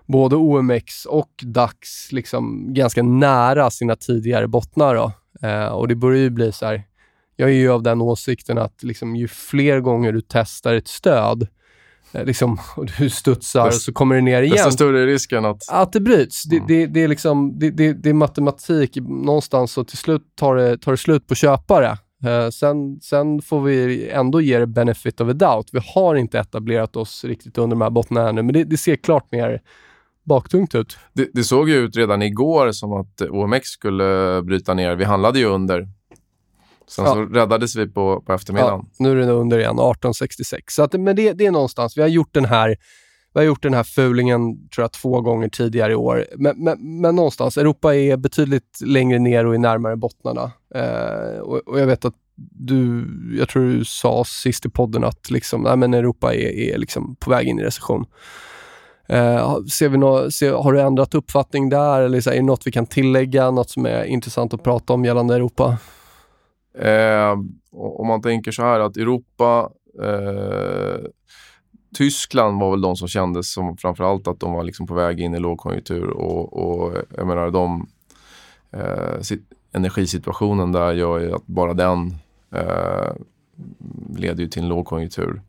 både 0.06 0.36
OMX 0.36 1.04
och 1.06 1.30
DAX 1.42 2.12
liksom 2.12 2.74
ganska 2.74 3.02
nära 3.02 3.70
sina 3.70 3.96
tidigare 3.96 4.48
bottnar. 4.48 4.94
Då. 4.94 5.12
Eh, 5.48 5.66
och 5.66 5.88
det 5.88 5.94
börjar 5.94 6.22
ju 6.22 6.30
bli 6.30 6.52
så 6.52 6.66
här, 6.66 6.82
jag 7.36 7.48
är 7.48 7.54
ju 7.54 7.70
av 7.70 7.82
den 7.82 8.00
åsikten 8.00 8.58
att 8.58 8.82
liksom, 8.82 9.16
ju 9.16 9.28
fler 9.28 9.80
gånger 9.80 10.12
du 10.12 10.20
testar 10.28 10.74
ett 10.74 10.88
stöd, 10.88 11.42
eh, 11.42 11.48
liksom, 12.12 12.58
och 12.76 12.86
du 12.98 13.10
studsar 13.10 13.66
och 13.66 13.74
så 13.74 13.92
kommer 13.92 14.14
det 14.14 14.20
ner 14.20 14.42
igen. 14.42 14.56
Desto 14.56 14.70
större 14.70 15.02
är 15.02 15.06
risken 15.06 15.44
att... 15.44 15.62
Att 15.70 15.92
det 15.92 16.00
bryts. 16.00 16.46
Mm. 16.46 16.66
Det, 16.66 16.74
det, 16.74 16.86
det, 16.86 17.00
är 17.00 17.08
liksom, 17.08 17.58
det, 17.58 17.70
det, 17.70 17.92
det, 17.92 18.08
är 18.08 18.14
matematik 18.14 18.96
någonstans 19.00 19.78
och 19.78 19.88
till 19.88 19.98
slut 19.98 20.22
tar 20.34 20.56
det, 20.56 20.78
tar 20.78 20.92
det 20.92 20.98
slut 20.98 21.26
på 21.26 21.34
köpare. 21.34 21.98
Eh, 22.24 22.48
sen, 22.48 23.00
sen 23.00 23.42
får 23.42 23.60
vi 23.60 24.08
ändå 24.08 24.40
ge 24.40 24.58
det 24.58 24.66
benefit 24.66 25.20
of 25.20 25.28
a 25.28 25.32
doubt. 25.32 25.68
Vi 25.72 25.80
har 25.94 26.14
inte 26.14 26.38
etablerat 26.38 26.96
oss 26.96 27.24
riktigt 27.24 27.58
under 27.58 27.76
de 27.76 27.80
här 27.80 27.90
bottnarna 27.90 28.28
ännu, 28.28 28.42
men 28.42 28.52
det, 28.52 28.64
det 28.64 28.76
ser 28.76 28.96
klart 28.96 29.32
mer 29.32 29.60
baktungt 30.24 30.74
ut. 30.74 30.98
Det, 31.12 31.30
det, 31.32 31.44
såg 31.44 31.68
ju 31.68 31.76
ut 31.76 31.96
redan 31.96 32.22
igår 32.22 32.72
som 32.72 32.92
att 32.92 33.20
OMX 33.20 33.68
skulle 33.68 34.42
bryta 34.42 34.74
ner. 34.74 34.96
Vi 34.96 35.04
handlade 35.04 35.38
ju 35.38 35.44
under. 35.44 35.88
Sen 36.90 37.04
ja. 37.04 37.12
så 37.12 37.20
räddades 37.20 37.76
vi 37.76 37.88
på, 37.88 38.22
på 38.26 38.32
eftermiddagen. 38.32 38.80
Ja, 38.84 38.94
nu 38.98 39.22
är 39.22 39.26
det 39.26 39.32
under 39.32 39.58
igen, 39.58 39.70
1866. 39.70 40.74
Så 40.74 40.82
att, 40.82 40.92
men 40.92 41.16
det, 41.16 41.32
det 41.32 41.46
är 41.46 41.50
någonstans, 41.50 41.96
vi 41.96 42.02
har 42.02 42.08
gjort 42.08 42.34
den 42.34 42.44
här 42.44 42.76
vi 43.34 43.40
har 43.40 43.44
gjort 43.44 43.62
den 43.62 43.74
här 43.74 43.82
fulingen 43.82 44.68
tror 44.68 44.82
jag, 44.82 44.92
två 44.92 45.20
gånger 45.20 45.48
tidigare 45.48 45.92
i 45.92 45.94
år. 45.94 46.26
Men, 46.36 46.64
men, 46.64 47.00
men 47.00 47.16
någonstans, 47.16 47.58
Europa 47.58 47.94
är 47.94 48.16
betydligt 48.16 48.80
längre 48.84 49.18
ner 49.18 49.46
och 49.46 49.54
är 49.54 49.58
närmare 49.58 49.96
bottnarna. 49.96 50.52
Eh, 50.74 51.38
och, 51.40 51.68
och, 51.68 51.80
jag 51.80 51.86
vet 51.86 52.04
att 52.04 52.14
du, 52.36 53.06
jag 53.38 53.48
tror 53.48 53.62
du 53.62 53.84
sa 53.84 54.24
sist 54.24 54.66
i 54.66 54.68
podden 54.68 55.04
att 55.04 55.30
liksom, 55.30 55.62
nej, 55.62 55.76
men 55.76 55.94
Europa 55.94 56.34
är, 56.34 56.48
är 56.48 56.78
liksom 56.78 57.16
på 57.16 57.30
väg 57.30 57.48
in 57.48 57.58
i 57.58 57.62
recession. 57.62 58.06
Eh, 59.08 59.62
ser 59.64 59.88
vi 59.88 59.98
nå, 59.98 60.30
ser, 60.30 60.52
har 60.52 60.72
du 60.72 60.80
ändrat 60.80 61.14
uppfattning 61.14 61.68
där 61.68 62.00
eller 62.00 62.20
så, 62.20 62.30
är 62.30 62.34
det 62.34 62.42
något 62.42 62.66
vi 62.66 62.72
kan 62.72 62.86
tillägga, 62.86 63.50
något 63.50 63.70
som 63.70 63.86
är 63.86 64.04
intressant 64.04 64.54
att 64.54 64.62
prata 64.62 64.92
om 64.92 65.04
gällande 65.04 65.34
Europa? 65.34 65.78
Eh, 66.74 67.38
om 67.72 68.06
man 68.06 68.22
tänker 68.22 68.52
så 68.52 68.62
här 68.62 68.80
att 68.80 68.96
Europa 68.96 69.70
eh, 70.02 71.00
Tyskland 71.94 72.60
var 72.60 72.70
väl 72.70 72.80
de 72.80 72.96
som 72.96 73.08
kändes 73.08 73.52
som 73.52 73.76
framförallt 73.76 74.28
att 74.28 74.40
de 74.40 74.52
var 74.52 74.62
liksom 74.62 74.86
på 74.86 74.94
väg 74.94 75.20
in 75.20 75.34
i 75.34 75.38
lågkonjunktur 75.38 76.10
och, 76.10 76.52
och 76.52 76.96
jag 77.16 77.26
menar 77.26 77.50
de 77.50 77.88
eh, 78.70 79.20
sit, 79.20 79.42
energisituationen 79.72 80.72
där 80.72 80.92
gör 80.92 81.18
ju 81.18 81.34
att 81.34 81.46
bara 81.46 81.74
den 81.74 82.14
eh, 82.50 83.12
leder 84.16 84.42
ju 84.42 84.48
till 84.48 84.62
en 84.62 84.68
lågkonjunktur. 84.68 85.42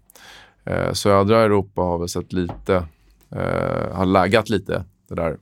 Eh, 0.65 0.91
södra 0.93 1.41
Europa 1.41 1.81
har 1.81 1.97
väl 1.97 2.09
sett 2.09 2.33
lite 2.33 2.75
eh, 3.29 3.93
har 3.93 4.05
lagat 4.05 4.49
lite. 4.49 4.83
Det 5.07 5.15
där. 5.15 5.37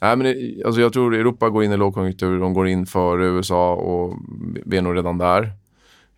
Nej, 0.00 0.16
men 0.16 0.18
det, 0.18 0.62
alltså 0.64 0.80
jag 0.80 0.92
tror 0.92 1.14
Europa 1.14 1.48
går 1.48 1.64
in 1.64 1.72
i 1.72 1.76
lågkonjunktur. 1.76 2.40
De 2.40 2.54
går 2.54 2.68
in 2.68 2.86
före 2.86 3.26
USA 3.26 3.74
och 3.74 4.16
vi 4.64 4.76
är 4.76 4.82
nog 4.82 4.96
redan 4.96 5.18
där. 5.18 5.52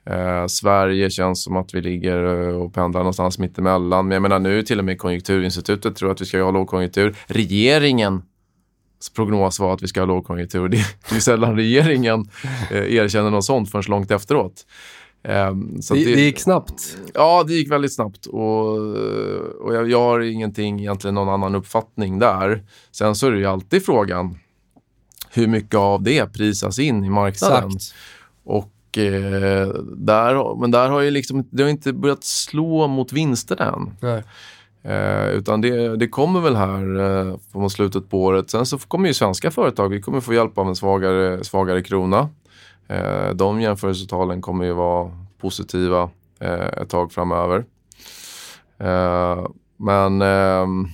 Eh, 0.06 0.46
Sverige 0.46 1.10
känns 1.10 1.44
som 1.44 1.56
att 1.56 1.74
vi 1.74 1.80
ligger 1.80 2.48
eh, 2.48 2.56
och 2.56 2.74
pendlar 2.74 3.00
någonstans 3.00 3.38
mittemellan. 3.38 4.08
Men 4.08 4.14
jag 4.14 4.22
menar 4.22 4.38
nu 4.38 4.62
till 4.62 4.78
och 4.78 4.84
med 4.84 4.98
Konjunkturinstitutet 4.98 5.96
tror 5.96 6.10
att 6.10 6.20
vi 6.20 6.24
ska 6.24 6.42
ha 6.42 6.50
lågkonjunktur. 6.50 7.16
Regeringen 7.26 8.22
prognos 9.14 9.60
var 9.60 9.74
att 9.74 9.82
vi 9.82 9.88
ska 9.88 10.00
ha 10.00 10.06
lågkonjunktur. 10.06 10.68
Det 11.10 11.16
är 11.16 11.20
sällan 11.20 11.56
regeringen 11.56 12.28
eh, 12.70 12.94
erkänner 12.94 13.30
något 13.30 13.44
sånt 13.44 13.70
förrän 13.70 13.84
långt 13.88 14.10
efteråt. 14.10 14.66
Um, 15.24 15.82
så 15.82 15.94
det, 15.94 16.04
det, 16.04 16.20
gick 16.20 16.40
snabbt? 16.40 16.98
Ja, 17.14 17.44
det 17.46 17.54
gick 17.54 17.70
väldigt 17.70 17.94
snabbt. 17.94 18.26
Och, 18.26 18.78
och 19.60 19.74
jag, 19.74 19.90
jag, 19.90 20.00
har 20.00 20.20
ingenting, 20.20 20.80
egentligen 20.80 21.14
någon 21.14 21.28
annan 21.28 21.54
uppfattning 21.54 22.18
där. 22.18 22.62
Sen 22.90 23.14
så 23.14 23.26
är 23.26 23.30
det 23.30 23.38
ju 23.38 23.46
alltid 23.46 23.84
frågan 23.84 24.38
hur 25.30 25.46
mycket 25.46 25.74
av 25.74 26.02
det 26.02 26.32
prisas 26.32 26.78
in 26.78 27.04
i 27.04 27.10
marknaden. 27.10 27.70
Exakt. 27.70 27.94
Och 28.44 28.98
eh, 28.98 29.68
där, 29.96 30.60
men 30.60 30.70
där 30.70 30.88
har 30.88 31.00
ju 31.00 31.10
liksom, 31.10 31.48
det 31.50 31.62
har 31.62 31.70
inte 31.70 31.92
börjat 31.92 32.24
slå 32.24 32.86
mot 32.86 33.12
vinsterna 33.12 33.72
än. 33.72 33.96
Nej. 34.00 34.22
Eh, 34.84 35.28
utan 35.28 35.60
det, 35.60 35.96
det, 35.96 36.08
kommer 36.08 36.40
väl 36.40 36.56
här 36.56 37.00
eh, 37.00 37.36
mot 37.52 37.72
slutet 37.72 38.10
på 38.10 38.22
året. 38.22 38.50
Sen 38.50 38.66
så 38.66 38.78
kommer 38.78 39.08
ju 39.08 39.14
svenska 39.14 39.50
företag, 39.50 39.88
vi 39.88 40.02
kommer 40.02 40.20
få 40.20 40.34
hjälp 40.34 40.58
av 40.58 40.68
en 40.68 40.76
svagare, 40.76 41.44
svagare 41.44 41.82
krona. 41.82 42.28
Eh, 42.92 43.34
de 43.34 43.60
jämförelsetalen 43.60 44.40
kommer 44.42 44.64
ju 44.64 44.72
vara 44.72 45.10
positiva 45.40 46.10
eh, 46.40 46.66
ett 46.66 46.88
tag 46.88 47.12
framöver. 47.12 47.64
Eh, 48.78 49.46
men 49.76 50.22
ehm, 50.22 50.88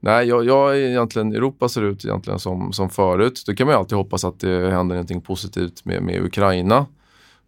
nej, 0.00 0.28
jag, 0.28 0.44
jag 0.44 0.70
är 0.70 0.88
egentligen, 0.88 1.32
Europa 1.32 1.68
ser 1.68 1.82
ut 1.82 2.04
egentligen 2.04 2.38
som, 2.38 2.72
som 2.72 2.90
förut. 2.90 3.42
Då 3.46 3.54
kan 3.54 3.66
man 3.66 3.74
ju 3.74 3.78
alltid 3.78 3.98
hoppas 3.98 4.24
att 4.24 4.40
det 4.40 4.70
händer 4.70 4.94
någonting 4.94 5.20
positivt 5.20 5.84
med, 5.84 6.02
med 6.02 6.22
Ukraina. 6.24 6.86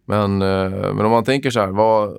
Men, 0.05 0.37
men 0.37 0.99
om 0.99 1.11
man 1.11 1.23
tänker 1.23 1.49
så 1.49 1.59
här, 1.59 1.67
vad, 1.67 2.17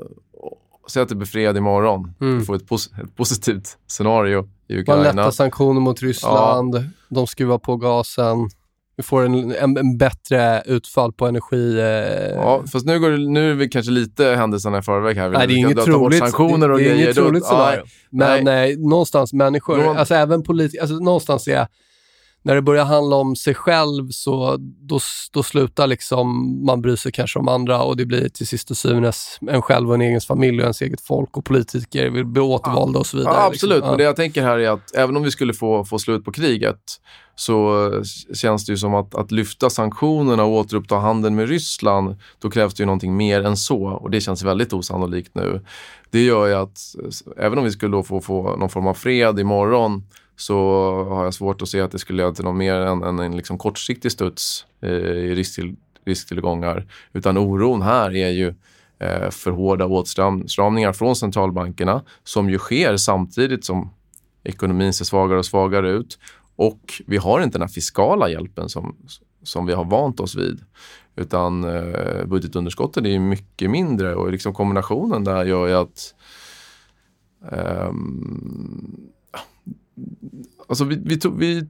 säg 0.88 1.02
att 1.02 1.08
det 1.08 1.14
blir 1.14 1.26
fred 1.26 1.56
imorgon. 1.56 2.14
Mm. 2.20 2.38
Du 2.38 2.44
får 2.44 2.56
ett, 2.56 2.68
pos 2.68 2.90
ett 3.02 3.16
positivt 3.16 3.78
scenario 3.86 4.48
i 4.68 4.78
Ukraina. 4.78 5.04
Man 5.04 5.16
lättar 5.16 5.30
sanktioner 5.30 5.80
mot 5.80 6.02
Ryssland, 6.02 6.74
ja. 6.74 6.82
de 7.08 7.26
skruvar 7.26 7.58
på 7.58 7.76
gasen 7.76 8.48
vi 8.96 9.02
får 9.02 9.24
en, 9.24 9.52
en, 9.52 9.76
en, 9.76 9.98
bättre 9.98 10.62
utfall 10.66 11.12
på 11.12 11.26
energi. 11.26 11.80
Eh... 11.80 12.34
Ja, 12.34 12.64
fast 12.72 12.86
nu, 12.86 13.00
går 13.00 13.10
det, 13.10 13.30
nu 13.30 13.50
är 13.50 13.54
vi 13.54 13.68
kanske 13.68 13.92
lite 13.92 14.24
händelserna 14.24 14.78
i 14.78 14.82
förväg 14.82 15.16
här. 15.16 15.30
Nej, 15.30 15.46
det 15.46 15.54
är 15.54 15.56
inget 15.56 15.84
troligt. 15.84 16.18
Sanktioner 16.18 16.70
och 16.70 16.78
det, 16.78 16.84
det 16.84 16.90
är 16.90 16.94
inget 16.94 17.14
troligt 17.14 17.44
scenario. 17.44 17.82
Men 18.10 18.44
nej. 18.44 18.72
Eh, 18.72 18.78
någonstans 18.78 19.32
människor, 19.32 19.76
Någon... 19.76 19.96
alltså 19.96 20.14
även 20.14 20.42
politiker, 20.42 20.80
alltså 20.80 20.96
någonstans 20.96 21.48
är 21.48 21.66
när 22.44 22.54
det 22.54 22.62
börjar 22.62 22.84
handla 22.84 23.16
om 23.16 23.36
sig 23.36 23.54
själv 23.54 24.08
så 24.10 24.56
då, 24.58 24.98
då 25.32 25.42
slutar 25.42 25.86
liksom 25.86 26.58
man 26.66 26.82
bry 26.82 26.96
sig 26.96 27.12
kanske 27.12 27.38
om 27.38 27.48
andra 27.48 27.82
och 27.82 27.96
det 27.96 28.06
blir 28.06 28.28
till 28.28 28.46
sist 28.46 28.70
och 28.70 28.76
syvende 28.76 29.12
en 29.50 29.62
själv 29.62 29.88
och 29.88 29.94
en 29.94 30.00
egen 30.00 30.20
familj 30.20 30.56
och 30.56 30.62
ens 30.62 30.82
eget 30.82 31.00
folk 31.00 31.36
och 31.36 31.44
politiker 31.44 32.10
vill 32.10 32.24
bli 32.24 32.42
återvalda 32.42 32.98
och 32.98 33.06
så 33.06 33.16
vidare. 33.16 33.34
Ja, 33.34 33.46
absolut, 33.46 33.76
liksom. 33.76 33.88
men 33.88 33.98
det 33.98 34.04
jag 34.04 34.16
tänker 34.16 34.42
här 34.42 34.58
är 34.58 34.70
att 34.70 34.94
även 34.94 35.16
om 35.16 35.22
vi 35.22 35.30
skulle 35.30 35.54
få, 35.54 35.84
få 35.84 35.98
slut 35.98 36.24
på 36.24 36.32
kriget 36.32 36.80
så 37.42 37.90
känns 38.34 38.66
det 38.66 38.72
ju 38.72 38.76
som 38.76 38.94
att, 38.94 39.14
att 39.14 39.32
lyfta 39.32 39.70
sanktionerna 39.70 40.44
och 40.44 40.52
återuppta 40.52 40.96
handeln 40.96 41.34
med 41.34 41.48
Ryssland, 41.48 42.16
då 42.38 42.50
krävs 42.50 42.74
det 42.74 42.82
ju 42.82 42.86
någonting 42.86 43.16
mer 43.16 43.44
än 43.44 43.56
så 43.56 43.84
och 43.84 44.10
det 44.10 44.20
känns 44.20 44.42
väldigt 44.42 44.72
osannolikt 44.72 45.34
nu. 45.34 45.60
Det 46.10 46.24
gör 46.24 46.46
ju 46.46 46.54
att 46.54 46.78
även 47.36 47.58
om 47.58 47.64
vi 47.64 47.70
skulle 47.70 48.02
få, 48.02 48.20
få 48.20 48.56
någon 48.56 48.68
form 48.68 48.86
av 48.86 48.94
fred 48.94 49.38
imorgon 49.38 50.02
så 50.36 50.56
har 51.08 51.24
jag 51.24 51.34
svårt 51.34 51.62
att 51.62 51.68
se 51.68 51.80
att 51.80 51.92
det 51.92 51.98
skulle 51.98 52.22
leda 52.22 52.34
till 52.34 52.44
något 52.44 52.56
mer 52.56 52.74
än, 52.74 53.02
än 53.02 53.18
en 53.18 53.36
liksom 53.36 53.58
kortsiktig 53.58 54.12
studs 54.12 54.66
eh, 54.82 54.90
i 54.90 55.34
risktill, 55.34 55.76
risktillgångar. 56.04 56.86
Utan 57.12 57.38
oron 57.38 57.82
här 57.82 58.16
är 58.16 58.30
ju 58.30 58.54
eh, 58.98 59.30
för 59.30 59.50
hårda 59.50 59.86
åtstramningar 59.86 60.92
från 60.92 61.16
centralbankerna 61.16 62.02
som 62.24 62.50
ju 62.50 62.58
sker 62.58 62.96
samtidigt 62.96 63.64
som 63.64 63.90
ekonomin 64.44 64.92
ser 64.92 65.04
svagare 65.04 65.38
och 65.38 65.46
svagare 65.46 65.90
ut. 65.90 66.18
Och 66.56 67.02
vi 67.06 67.16
har 67.16 67.40
inte 67.40 67.58
den 67.58 67.68
här 67.68 67.72
fiskala 67.72 68.28
hjälpen 68.28 68.68
som, 68.68 68.96
som 69.42 69.66
vi 69.66 69.72
har 69.72 69.84
vant 69.84 70.20
oss 70.20 70.34
vid. 70.34 70.64
Utan 71.16 71.64
eh, 71.64 72.24
budgetunderskottet 72.26 73.06
är 73.06 73.18
mycket 73.18 73.70
mindre 73.70 74.14
och 74.14 74.32
liksom 74.32 74.54
kombinationen 74.54 75.24
där 75.24 75.44
gör 75.44 75.66
ju 75.66 75.74
att 75.74 76.14
eh, 77.52 77.92
alltså 80.66 80.84
vi, 80.84 81.00
vi, 81.04 81.18
tog, 81.18 81.38
vi, 81.38 81.66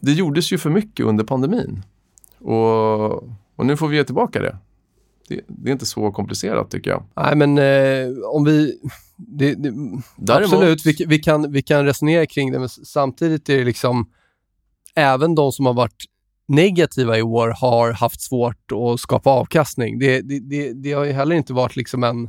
det 0.00 0.12
gjordes 0.12 0.52
ju 0.52 0.58
för 0.58 0.70
mycket 0.70 1.06
under 1.06 1.24
pandemin. 1.24 1.82
Och, 2.38 3.12
och 3.56 3.66
nu 3.66 3.76
får 3.76 3.88
vi 3.88 3.96
ge 3.96 4.04
tillbaka 4.04 4.42
det. 4.42 4.56
det. 5.28 5.40
det. 5.46 5.70
är 5.70 5.72
inte 5.72 5.86
så 5.86 6.10
komplicerat 6.12 6.70
tycker 6.70 6.90
jag. 6.90 7.04
Nej, 7.16 7.36
men 7.36 7.58
eh, 7.58 8.18
om 8.26 8.44
vi... 8.44 8.80
Det, 9.28 9.54
det, 9.54 9.70
Däremot, 10.16 10.52
absolut, 10.52 10.86
vi, 10.86 11.04
vi, 11.08 11.18
kan, 11.18 11.52
vi 11.52 11.62
kan 11.62 11.84
resonera 11.84 12.26
kring 12.26 12.52
det, 12.52 12.58
men 12.58 12.68
samtidigt 12.68 13.48
är 13.48 13.58
det 13.58 13.64
liksom... 13.64 14.10
Även 14.94 15.34
de 15.34 15.52
som 15.52 15.66
har 15.66 15.74
varit 15.74 16.04
negativa 16.48 17.18
i 17.18 17.22
år 17.22 17.48
har 17.48 17.92
haft 17.92 18.20
svårt 18.20 18.72
att 18.72 19.00
skapa 19.00 19.30
avkastning. 19.30 19.98
Det, 19.98 20.20
det, 20.20 20.40
det, 20.40 20.72
det 20.72 20.92
har 20.92 21.04
ju 21.04 21.12
heller 21.12 21.36
inte 21.36 21.52
varit 21.52 21.76
liksom 21.76 22.04
en, 22.04 22.28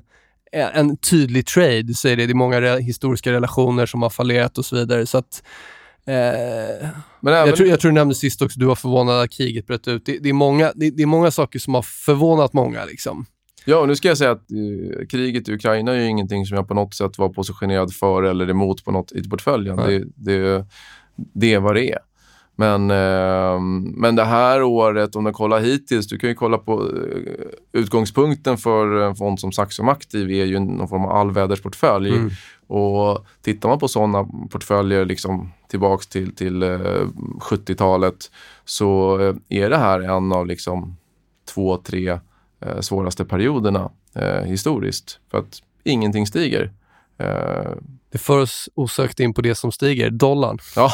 en 0.51 0.97
tydlig 0.97 1.45
trade, 1.45 1.93
säger 1.93 2.17
det. 2.17 2.25
Det 2.25 2.31
är 2.31 2.35
många 2.35 2.61
re 2.61 2.79
historiska 2.79 3.31
relationer 3.31 3.85
som 3.85 4.01
har 4.01 4.09
fallerat 4.09 4.57
och 4.57 4.65
så 4.65 4.75
vidare. 4.75 5.05
Så 5.05 5.17
att, 5.17 5.43
eh, 6.05 6.87
Men 7.19 7.33
även... 7.33 7.47
jag, 7.47 7.55
tror, 7.55 7.69
jag 7.69 7.79
tror 7.79 7.91
du 7.91 7.95
nämnde 7.95 8.15
sist 8.15 8.41
också, 8.41 8.59
du 8.59 8.65
var 8.65 8.75
förvånad 8.75 9.21
att 9.21 9.31
kriget 9.31 9.67
bröt 9.67 9.87
ut. 9.87 10.05
Det, 10.05 10.29
är 10.29 10.33
många, 10.33 10.71
det, 10.75 11.03
är 11.03 11.05
många 11.05 11.31
saker 11.31 11.59
som 11.59 11.73
har 11.73 11.81
förvånat 11.81 12.53
många. 12.53 12.85
Liksom. 12.85 13.25
Ja, 13.65 13.77
och 13.77 13.87
nu 13.87 13.95
ska 13.95 14.07
jag 14.07 14.17
säga 14.17 14.31
att 14.31 14.51
uh, 14.51 15.05
kriget 15.05 15.49
i 15.49 15.53
Ukraina 15.53 15.91
är 15.91 15.99
ju 15.99 16.07
ingenting 16.07 16.45
som 16.45 16.57
jag 16.57 16.67
på 16.67 16.73
något 16.73 16.93
sätt 16.93 17.17
var 17.17 17.29
positionerad 17.29 17.93
för 17.93 18.23
eller 18.23 18.49
emot 18.49 18.85
på 18.85 18.91
något 18.91 19.11
i 19.11 19.29
portföljen. 19.29 19.77
Det, 19.77 20.03
det, 20.15 20.65
det 21.15 21.53
är 21.53 21.59
vad 21.59 21.75
det 21.75 21.91
är. 21.91 21.99
Men, 22.55 22.91
eh, 22.91 23.59
men 23.95 24.15
det 24.15 24.23
här 24.23 24.63
året, 24.63 25.15
om 25.15 25.23
du 25.23 25.31
kollar 25.31 25.59
hittills, 25.59 26.07
du 26.07 26.17
kan 26.17 26.29
ju 26.29 26.35
kolla 26.35 26.57
på 26.57 26.81
eh, 26.81 27.79
utgångspunkten 27.81 28.57
för 28.57 29.01
en 29.01 29.15
fond 29.15 29.39
som 29.39 29.51
Saxum 29.51 29.89
Aktiv 29.89 30.31
är 30.31 30.45
ju 30.45 30.59
någon 30.59 30.87
form 30.87 31.05
av 31.05 31.11
allvädersportfölj. 31.11 32.15
Mm. 32.15 32.29
Och 32.67 33.25
tittar 33.41 33.69
man 33.69 33.79
på 33.79 33.87
sådana 33.87 34.27
portföljer 34.51 35.05
liksom 35.05 35.51
tillbaks 35.69 36.07
till, 36.07 36.35
till 36.35 36.63
eh, 36.63 37.07
70-talet 37.39 38.31
så 38.65 39.19
eh, 39.19 39.35
är 39.49 39.69
det 39.69 39.77
här 39.77 39.99
en 39.99 40.31
av 40.31 40.47
liksom 40.47 40.97
två, 41.53 41.77
tre 41.77 42.19
eh, 42.65 42.79
svåraste 42.79 43.25
perioderna 43.25 43.91
eh, 44.15 44.41
historiskt. 44.41 45.19
För 45.31 45.37
att 45.37 45.61
ingenting 45.83 46.27
stiger. 46.27 46.71
Det 48.11 48.17
för 48.17 48.39
oss 48.39 48.69
osökt 48.75 49.19
in 49.19 49.33
på 49.33 49.41
det 49.41 49.55
som 49.55 49.71
stiger, 49.71 50.09
dollarn. 50.09 50.57
Ja. 50.75 50.91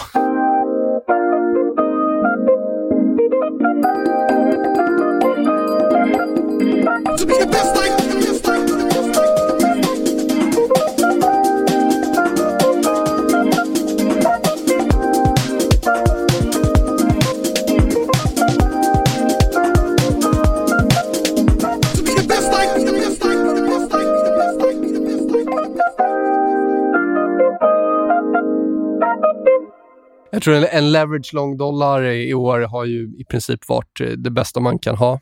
Jag 30.39 30.43
tror 30.43 30.56
en, 30.56 30.65
en 30.71 30.91
leverage 30.91 31.34
long 31.34 31.58
dollar 31.58 32.04
i 32.04 32.34
år 32.34 32.60
har 32.60 32.86
ju 32.86 33.15
i 33.17 33.23
princip 33.23 33.69
varit 33.69 34.02
eh, 34.02 34.08
det 34.08 34.30
bästa 34.30 34.60
man 34.60 34.80
kan 34.80 34.95
ha. 34.95 35.19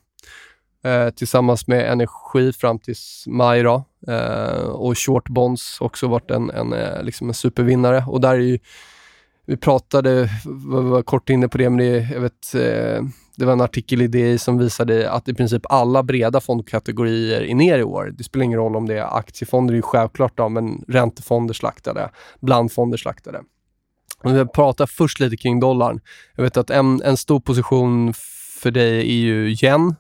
Eh, 0.83 1.09
tillsammans 1.09 1.67
med 1.67 1.91
energi 1.91 2.53
fram 2.53 2.79
till 2.79 2.95
maj 3.27 3.63
då. 3.63 3.83
Eh, 4.07 4.69
och 4.69 4.97
short 4.97 5.29
bonds 5.29 5.81
också 5.81 6.07
varit 6.07 6.31
en, 6.31 6.49
en, 6.49 6.73
eh, 6.73 7.03
liksom 7.03 7.27
en 7.27 7.33
supervinnare. 7.33 8.03
Och 8.07 8.21
där 8.21 8.33
är 8.33 8.39
ju, 8.39 8.59
vi 9.45 9.57
pratade, 9.57 10.29
var, 10.45 10.81
var 10.81 11.01
kort 11.01 11.29
inne 11.29 11.47
på 11.47 11.57
det, 11.57 11.69
men 11.69 11.77
det, 11.77 12.09
jag 12.13 12.21
vet, 12.21 12.55
eh, 12.55 13.03
det 13.35 13.45
var 13.45 13.53
en 13.53 13.61
artikel 13.61 14.01
i 14.01 14.07
DI 14.07 14.37
som 14.37 14.57
visade 14.57 15.11
att 15.11 15.27
i 15.27 15.33
princip 15.33 15.61
alla 15.69 16.03
breda 16.03 16.41
fondkategorier 16.41 17.41
är 17.41 17.55
ner 17.55 17.79
i 17.79 17.83
år. 17.83 18.13
Det 18.17 18.23
spelar 18.23 18.43
ingen 18.43 18.59
roll 18.59 18.75
om 18.75 18.87
det 18.87 18.97
är 18.97 19.17
aktiefonder, 19.17 19.71
det 19.71 19.75
är 19.75 19.77
ju 19.77 19.81
självklart 19.81 20.37
då, 20.37 20.49
men 20.49 20.83
räntefonder 20.87 21.53
slaktade, 21.53 22.09
blandfonder 22.39 22.97
slaktade. 22.97 23.41
Om 24.23 24.33
vi 24.33 24.45
pratar 24.45 24.85
först 24.85 25.19
lite 25.19 25.37
kring 25.37 25.59
dollarn. 25.59 25.99
Jag 26.35 26.43
vet 26.43 26.57
att 26.57 26.69
en, 26.69 27.01
en 27.01 27.17
stor 27.17 27.39
position 27.39 28.13
för 28.61 28.71
dig 28.71 28.99
är 28.99 29.03
ju 29.03 29.55
yen. 29.61 29.95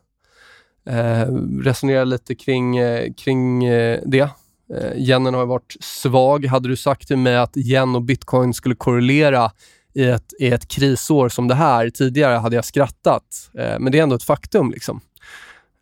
Eh, 0.89 1.33
resonera 1.63 2.03
lite 2.03 2.35
kring, 2.35 2.77
eh, 2.77 3.13
kring 3.13 3.65
eh, 3.65 3.99
det. 4.05 4.29
Eh, 4.73 4.97
yenen 4.97 5.33
har 5.33 5.45
varit 5.45 5.75
svag. 5.79 6.45
Hade 6.45 6.69
du 6.69 6.75
sagt 6.75 7.07
till 7.07 7.17
mig 7.17 7.37
att 7.37 7.57
yen 7.57 7.95
och 7.95 8.01
bitcoin 8.01 8.53
skulle 8.53 8.75
korrelera 8.75 9.51
i 9.93 10.03
ett, 10.03 10.33
i 10.39 10.47
ett 10.47 10.67
krisår 10.67 11.29
som 11.29 11.47
det 11.47 11.55
här 11.55 11.89
tidigare 11.89 12.35
hade 12.35 12.55
jag 12.55 12.65
skrattat. 12.65 13.49
Eh, 13.57 13.79
men 13.79 13.91
det 13.91 13.99
är 13.99 14.03
ändå 14.03 14.15
ett 14.15 14.23
faktum. 14.23 14.71
Liksom. 14.71 15.01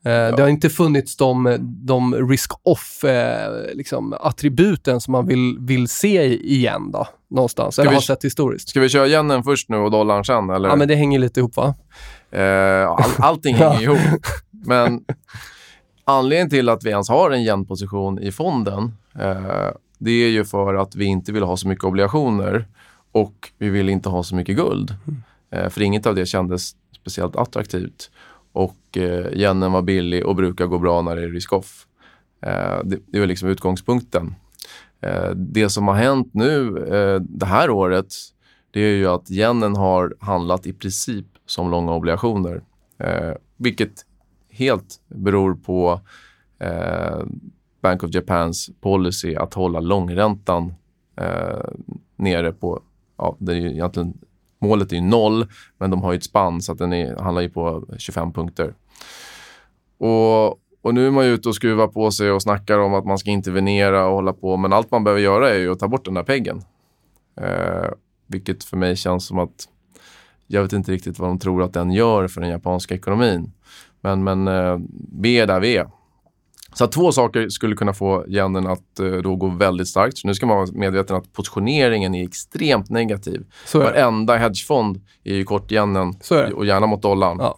Eh, 0.06 0.12
ja. 0.12 0.36
Det 0.36 0.42
har 0.42 0.50
inte 0.50 0.70
funnits 0.70 1.18
de, 1.18 1.58
de 1.62 2.28
risk-off-attributen 2.30 4.94
liksom, 4.94 5.02
som 5.02 5.12
man 5.12 5.28
vill, 5.28 5.58
vill 5.60 5.88
se 5.88 6.46
igen 6.46 6.92
då, 6.92 7.08
någonstans, 7.30 7.76
ska 7.76 7.82
eller 7.82 7.92
vi, 7.92 7.96
har 7.96 8.02
sett 8.02 8.26
historiskt. 8.26 8.70
Ska 8.70 8.80
vi 8.80 8.90
köra 8.90 9.08
yenen 9.08 9.44
först 9.44 9.70
nu 9.70 9.78
och 9.78 9.92
dollarn 9.92 10.26
sen? 10.26 10.50
Eller? 10.50 10.70
Ja, 10.70 10.76
men 10.76 10.88
det 10.88 10.96
hänger 10.96 11.20
lite 11.20 11.40
ihop 11.40 11.58
va? 11.58 11.76
Uh, 12.36 12.88
all, 12.88 13.12
allting 13.18 13.56
hänger 13.60 13.82
ihop. 13.82 14.00
Men 14.68 15.06
anledningen 16.06 16.50
till 16.50 16.70
att 16.70 16.84
vi 16.84 16.90
ens 16.90 17.10
har 17.10 17.32
en 17.32 17.42
yen-position 17.42 18.20
i 18.20 18.32
fonden 18.32 18.84
uh, 19.20 19.70
det 19.98 20.12
är 20.12 20.30
ju 20.30 20.46
för 20.46 20.76
att 20.76 20.96
vi 20.96 21.06
inte 21.06 21.32
vill 21.32 21.44
ha 21.44 21.58
så 21.58 21.68
mycket 21.68 21.84
obligationer 21.84 22.68
och 23.12 23.52
vi 23.58 23.70
vill 23.70 23.90
inte 23.90 24.10
ha 24.10 24.24
så 24.24 24.36
mycket 24.36 24.56
guld. 24.56 24.96
Mm. 25.08 25.24
Uh, 25.56 25.70
för 25.70 25.82
inget 25.82 26.06
av 26.06 26.16
det 26.16 26.26
kändes 26.26 26.72
speciellt 27.02 27.36
attraktivt 27.36 28.10
och 28.56 28.98
eh, 28.98 29.34
yenen 29.34 29.72
var 29.72 29.82
billig 29.82 30.26
och 30.26 30.36
brukar 30.36 30.66
gå 30.66 30.78
bra 30.78 31.02
när 31.02 31.16
det 31.16 31.24
är 31.24 31.30
risk-off. 31.30 31.88
Eh, 32.42 32.80
det, 32.84 33.00
det 33.08 33.20
var 33.20 33.28
liksom 33.28 33.50
utgångspunkten. 33.50 34.36
Eh, 35.02 35.30
det 35.30 35.70
som 35.70 35.88
har 35.88 35.96
hänt 35.96 36.34
nu 36.34 36.78
eh, 36.78 37.22
det 37.22 37.46
här 37.46 37.70
året 37.70 38.14
det 38.72 38.80
är 38.80 38.96
ju 38.96 39.08
att 39.08 39.32
yenen 39.32 39.76
har 39.76 40.16
handlat 40.20 40.68
i 40.68 40.74
princip 40.74 41.26
som 41.46 41.72
långa 41.72 41.94
obligationer. 41.94 42.64
Eh, 42.98 43.34
vilket 43.58 44.06
helt 44.50 45.02
beror 45.08 45.56
på 45.56 46.02
eh, 46.60 47.24
Bank 47.82 48.04
of 48.04 48.14
Japans 48.14 48.70
policy 48.82 49.36
att 49.36 49.54
hålla 49.54 49.80
långräntan 49.80 50.74
eh, 51.16 51.70
nere 52.16 52.52
på, 52.52 52.82
ja, 53.18 53.36
det 53.40 53.52
är 53.52 53.58
ju 53.58 53.72
egentligen 53.72 54.18
Målet 54.60 54.92
är 54.92 54.96
ju 54.96 55.02
noll, 55.02 55.48
men 55.78 55.90
de 55.90 56.02
har 56.02 56.12
ju 56.12 56.18
ett 56.18 56.24
spann 56.24 56.62
så 56.62 56.72
att 56.72 56.78
den 56.78 56.94
är, 56.94 57.16
handlar 57.16 57.42
ju 57.42 57.50
på 57.50 57.86
25 57.98 58.34
punkter. 58.34 58.74
Och, 59.98 60.48
och 60.82 60.94
nu 60.94 61.08
är 61.08 61.12
man 61.12 61.26
ju 61.26 61.32
ute 61.32 61.50
och 61.50 61.56
skruvar 61.56 61.88
på 61.88 62.12
sig 62.12 62.32
och 62.32 62.42
snackar 62.42 62.80
om 62.80 62.94
att 62.94 63.06
man 63.06 63.18
ska 63.18 63.30
intervenera 63.30 64.08
och 64.08 64.14
hålla 64.14 64.34
på. 64.34 64.58
Men 64.58 64.74
allt 64.74 64.92
man 64.92 65.04
behöver 65.04 65.22
göra 65.22 65.50
är 65.50 65.60
ju 65.60 65.72
att 65.72 65.80
ta 65.80 65.88
bort 65.88 66.06
den 66.06 66.14
där 66.14 66.24
peggen. 66.24 66.62
Eh, 67.42 67.90
vilket 68.28 68.64
för 68.64 68.78
mig 68.78 68.96
känns 68.96 69.26
som 69.26 69.40
att 69.40 69.70
jag 70.48 70.62
vet 70.62 70.74
inte 70.74 70.92
riktigt 70.92 71.20
vad 71.20 71.30
de 71.30 71.40
tror 71.40 71.64
att 71.64 71.74
den 71.74 71.92
gör 71.92 72.28
för 72.28 72.42
den 72.42 72.50
japanska 72.50 72.96
ekonomin. 72.96 73.52
Men, 74.02 74.24
men 74.24 74.48
eh, 74.48 74.80
vi 75.20 75.40
är 75.40 75.48
där 75.48 75.60
vi 75.60 75.78
är. 75.78 75.90
Så 76.78 76.88
två 76.88 77.12
saker 77.12 77.50
skulle 77.50 77.76
kunna 77.76 77.94
få 77.94 78.26
yenen 78.28 78.68
att 78.68 79.00
eh, 79.00 79.12
då 79.12 79.36
gå 79.36 79.48
väldigt 79.48 79.88
starkt. 79.88 80.18
Så 80.18 80.28
nu 80.28 80.34
ska 80.34 80.46
man 80.46 80.58
vara 80.58 80.68
medveten 80.74 81.16
att 81.16 81.34
positioneringen 81.34 82.16
är 82.16 82.24
extremt 82.24 82.90
negativ. 82.90 83.46
Så 83.66 83.82
är 83.82 83.84
Varenda 83.84 84.38
hedgefond 84.38 85.02
är 85.24 85.36
ju 85.36 85.44
kort 85.44 85.72
yenen 85.72 86.14
och 86.56 86.66
gärna 86.66 86.88
mot 86.88 87.02
dollarn. 87.02 87.38
Ja. 87.40 87.58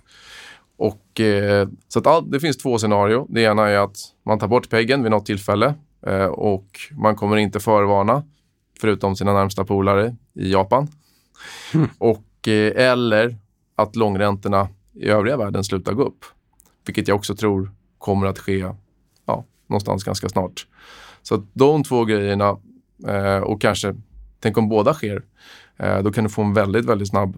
Och, 0.78 1.20
eh, 1.20 1.68
så 1.88 2.00
att 2.00 2.08
all, 2.08 2.32
det 2.32 2.40
finns 2.40 2.58
två 2.58 2.78
scenarier. 2.78 3.26
Det 3.30 3.42
ena 3.42 3.70
är 3.70 3.78
att 3.78 3.98
man 4.26 4.40
tar 4.40 4.48
bort 4.48 4.70
peggen 4.70 5.04
vid 5.04 5.12
något 5.12 5.26
tillfälle 5.26 5.74
eh, 6.08 6.26
och 6.26 6.68
man 6.92 7.16
kommer 7.16 7.38
inte 7.38 7.60
förvarna 7.60 8.24
förutom 8.82 9.16
sina 9.16 9.34
närmsta 9.34 9.66
polare 9.66 10.16
i 10.34 10.52
Japan. 10.52 10.88
Mm. 11.74 11.90
Och, 11.98 12.48
eller 12.76 13.38
att 13.76 13.96
långräntorna 13.96 14.70
i 14.94 15.08
övriga 15.08 15.38
världen 15.38 15.64
slutar 15.64 15.94
gå 15.94 16.04
upp. 16.04 16.26
Vilket 16.86 17.08
jag 17.08 17.16
också 17.16 17.36
tror 17.36 17.72
kommer 17.98 18.28
att 18.28 18.40
ske 18.40 18.66
någonstans 19.68 20.04
ganska 20.04 20.30
snart. 20.30 20.68
Så 21.22 21.44
de 21.54 21.84
två 21.84 22.06
grejerna 22.06 22.58
eh, 23.08 23.38
och 23.38 23.62
kanske, 23.62 23.96
tänk 24.40 24.58
om 24.58 24.70
båda 24.70 24.94
sker, 24.94 25.24
eh, 25.78 26.00
då 26.00 26.12
kan 26.12 26.24
du 26.24 26.30
få 26.30 26.42
en 26.42 26.54
väldigt, 26.54 26.86
väldigt 26.86 27.08
snabb 27.08 27.36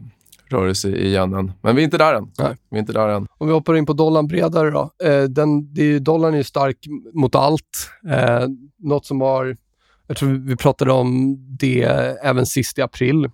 rörelse 0.50 0.90
i 0.90 1.14
yenen. 1.14 1.52
Men 1.62 1.76
vi 1.76 1.82
är 1.82 1.84
inte 1.84 1.98
där 1.98 2.14
än. 2.14 2.32
Nej. 2.40 2.56
Vi 2.70 2.78
är 2.78 2.80
inte 2.80 2.94
där 2.94 3.10
än. 3.10 3.28
Om 3.38 3.48
vi 3.48 3.54
hoppar 3.54 3.76
in 3.76 3.86
på 3.86 3.94
dollarn 3.94 4.28
bredare 4.28 4.72
då. 4.72 4.92
Eh, 5.04 5.24
den, 5.24 5.74
det 5.74 5.84
är, 5.84 6.00
dollarn 6.00 6.34
är 6.34 6.38
ju 6.38 6.44
stark 6.44 6.78
mot 7.14 7.36
allt. 7.36 7.90
Eh, 8.10 8.48
något 8.80 9.06
som 9.06 9.22
har, 9.22 9.58
jag 10.08 10.18
tror 10.18 10.30
vi 10.30 10.56
pratade 10.56 10.92
om 10.92 11.38
det 11.60 11.84
även 12.24 12.46
sist 12.46 12.78
i 12.78 12.82
april. 12.82 13.30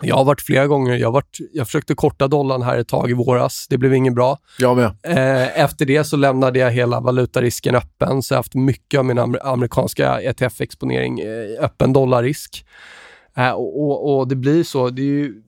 Jag 0.00 0.16
har 0.16 0.24
varit 0.24 0.40
flera 0.40 0.66
gånger. 0.66 0.96
Jag, 0.96 1.08
har 1.08 1.12
varit, 1.12 1.38
jag 1.52 1.66
försökte 1.66 1.94
korta 1.94 2.28
dollarn 2.28 2.62
här 2.62 2.78
ett 2.78 2.88
tag 2.88 3.10
i 3.10 3.12
våras. 3.12 3.66
Det 3.68 3.78
blev 3.78 3.94
inget 3.94 4.14
bra. 4.14 4.38
Jag 4.58 4.76
med. 4.76 4.86
Eh, 5.02 5.60
efter 5.60 5.86
det 5.86 6.04
så 6.04 6.16
lämnade 6.16 6.58
jag 6.58 6.70
hela 6.70 7.00
valutarisken 7.00 7.74
öppen, 7.74 8.22
så 8.22 8.34
jag 8.34 8.36
har 8.36 8.38
haft 8.38 8.54
mycket 8.54 8.98
av 8.98 9.04
min 9.04 9.18
amer 9.18 9.46
amerikanska 9.46 10.20
ETF-exponering 10.20 11.20
eh, 11.20 11.64
öppen 11.64 11.92
dollarrisk. 11.92 12.66
Eh, 13.36 13.50
och, 13.50 13.82
och, 13.82 14.18
och, 14.18 14.28
det 14.28 14.36
blir 14.36 14.64
så. 14.64 14.90
Det 14.90 15.02
är 15.02 15.06
ju, 15.06 15.42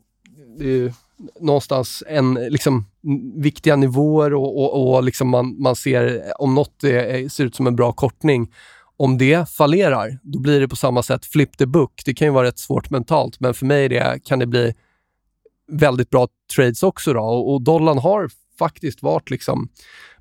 det 0.58 0.68
är 0.68 0.92
någonstans 1.40 2.02
en, 2.06 2.34
liksom, 2.34 2.86
viktiga 3.36 3.76
nivåer 3.76 4.34
och, 4.34 4.58
och, 4.58 4.94
och 4.94 5.04
liksom 5.04 5.28
man, 5.28 5.62
man 5.62 5.76
ser 5.76 6.22
om 6.38 6.54
något 6.54 6.84
är, 6.84 7.28
ser 7.28 7.44
ut 7.44 7.54
som 7.54 7.66
en 7.66 7.76
bra 7.76 7.92
kortning. 7.92 8.48
Om 8.96 9.18
det 9.18 9.50
fallerar, 9.50 10.18
då 10.22 10.38
blir 10.38 10.60
det 10.60 10.68
på 10.68 10.76
samma 10.76 11.02
sätt 11.02 11.26
flip 11.26 11.58
the 11.58 11.66
book. 11.66 12.02
Det 12.04 12.14
kan 12.14 12.28
ju 12.28 12.32
vara 12.32 12.46
rätt 12.46 12.58
svårt 12.58 12.90
mentalt, 12.90 13.40
men 13.40 13.54
för 13.54 13.66
mig 13.66 13.88
det, 13.88 14.20
kan 14.24 14.38
det 14.38 14.46
bli 14.46 14.74
väldigt 15.72 16.10
bra 16.10 16.28
trades 16.56 16.82
också. 16.82 17.12
Då. 17.12 17.20
Och, 17.20 17.52
och 17.52 17.62
dollarn 17.62 17.98
har 17.98 18.28
faktiskt 18.58 19.02
varit 19.02 19.30
liksom 19.30 19.68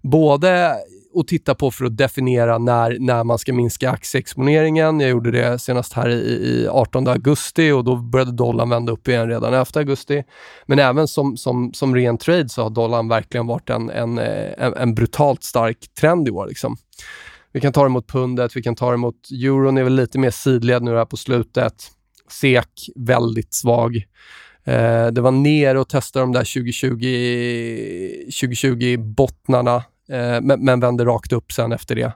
både 0.02 0.76
att 1.16 1.28
titta 1.28 1.56
på 1.56 1.72
för 1.72 1.86
att 1.86 1.98
definiera 1.98 2.58
när, 2.58 2.98
när 3.00 3.24
man 3.24 3.38
ska 3.38 3.54
minska 3.54 3.92
aktieexponeringen. 3.92 5.00
Jag 5.00 5.10
gjorde 5.10 5.32
det 5.32 5.60
senast 5.60 5.94
här 5.94 6.10
i, 6.10 6.14
i 6.14 6.68
18 6.68 7.08
augusti 7.08 7.72
och 7.72 7.84
då 7.84 7.96
började 7.96 8.32
dollarn 8.32 8.70
vända 8.70 8.92
upp 8.92 9.08
igen 9.08 9.30
redan 9.30 9.54
efter 9.54 9.80
augusti. 9.80 10.24
Men 10.66 10.80
även 10.80 11.08
som, 11.08 11.38
som, 11.38 11.74
som 11.74 11.96
ren 11.96 12.18
trade 12.18 12.50
så 12.50 12.64
har 12.64 12.70
dollarn 12.70 13.08
verkligen 13.08 13.48
varit 13.48 13.70
en, 13.70 13.90
en, 13.90 14.18
eh, 14.18 14.54
en, 14.58 14.74
en 14.74 14.96
brutalt 14.96 15.44
stark 15.44 15.78
trend 16.00 16.28
i 16.28 16.32
år. 16.32 16.48
Liksom. 16.48 16.78
Vi 17.54 17.62
kan 17.62 17.74
ta 17.74 17.84
det 17.84 17.90
mot 17.90 18.08
pundet, 18.08 18.56
vi 18.56 18.64
kan 18.64 18.76
ta 18.76 18.92
det 18.92 18.98
mot 18.98 19.16
euron, 19.32 19.78
är 19.78 19.84
väl 19.84 19.96
lite 19.96 20.20
mer 20.20 20.32
sidled 20.32 20.84
nu 20.84 20.96
här 20.96 21.06
på 21.06 21.18
slutet. 21.18 21.92
SEK 22.30 22.90
väldigt 22.96 23.54
svag. 23.54 23.96
Eh, 24.64 25.08
det 25.08 25.22
var 25.22 25.32
ner 25.32 25.76
och 25.76 25.90
testade 25.90 26.24
de 26.24 26.32
där 26.32 26.40
2020, 26.40 26.96
2020 28.40 28.98
bottnarna, 28.98 29.76
eh, 30.10 30.42
men, 30.42 30.66
men 30.66 30.80
vände 30.80 31.06
rakt 31.06 31.34
upp 31.34 31.52
sen 31.52 31.72
efter 31.72 31.96
det. 31.96 32.14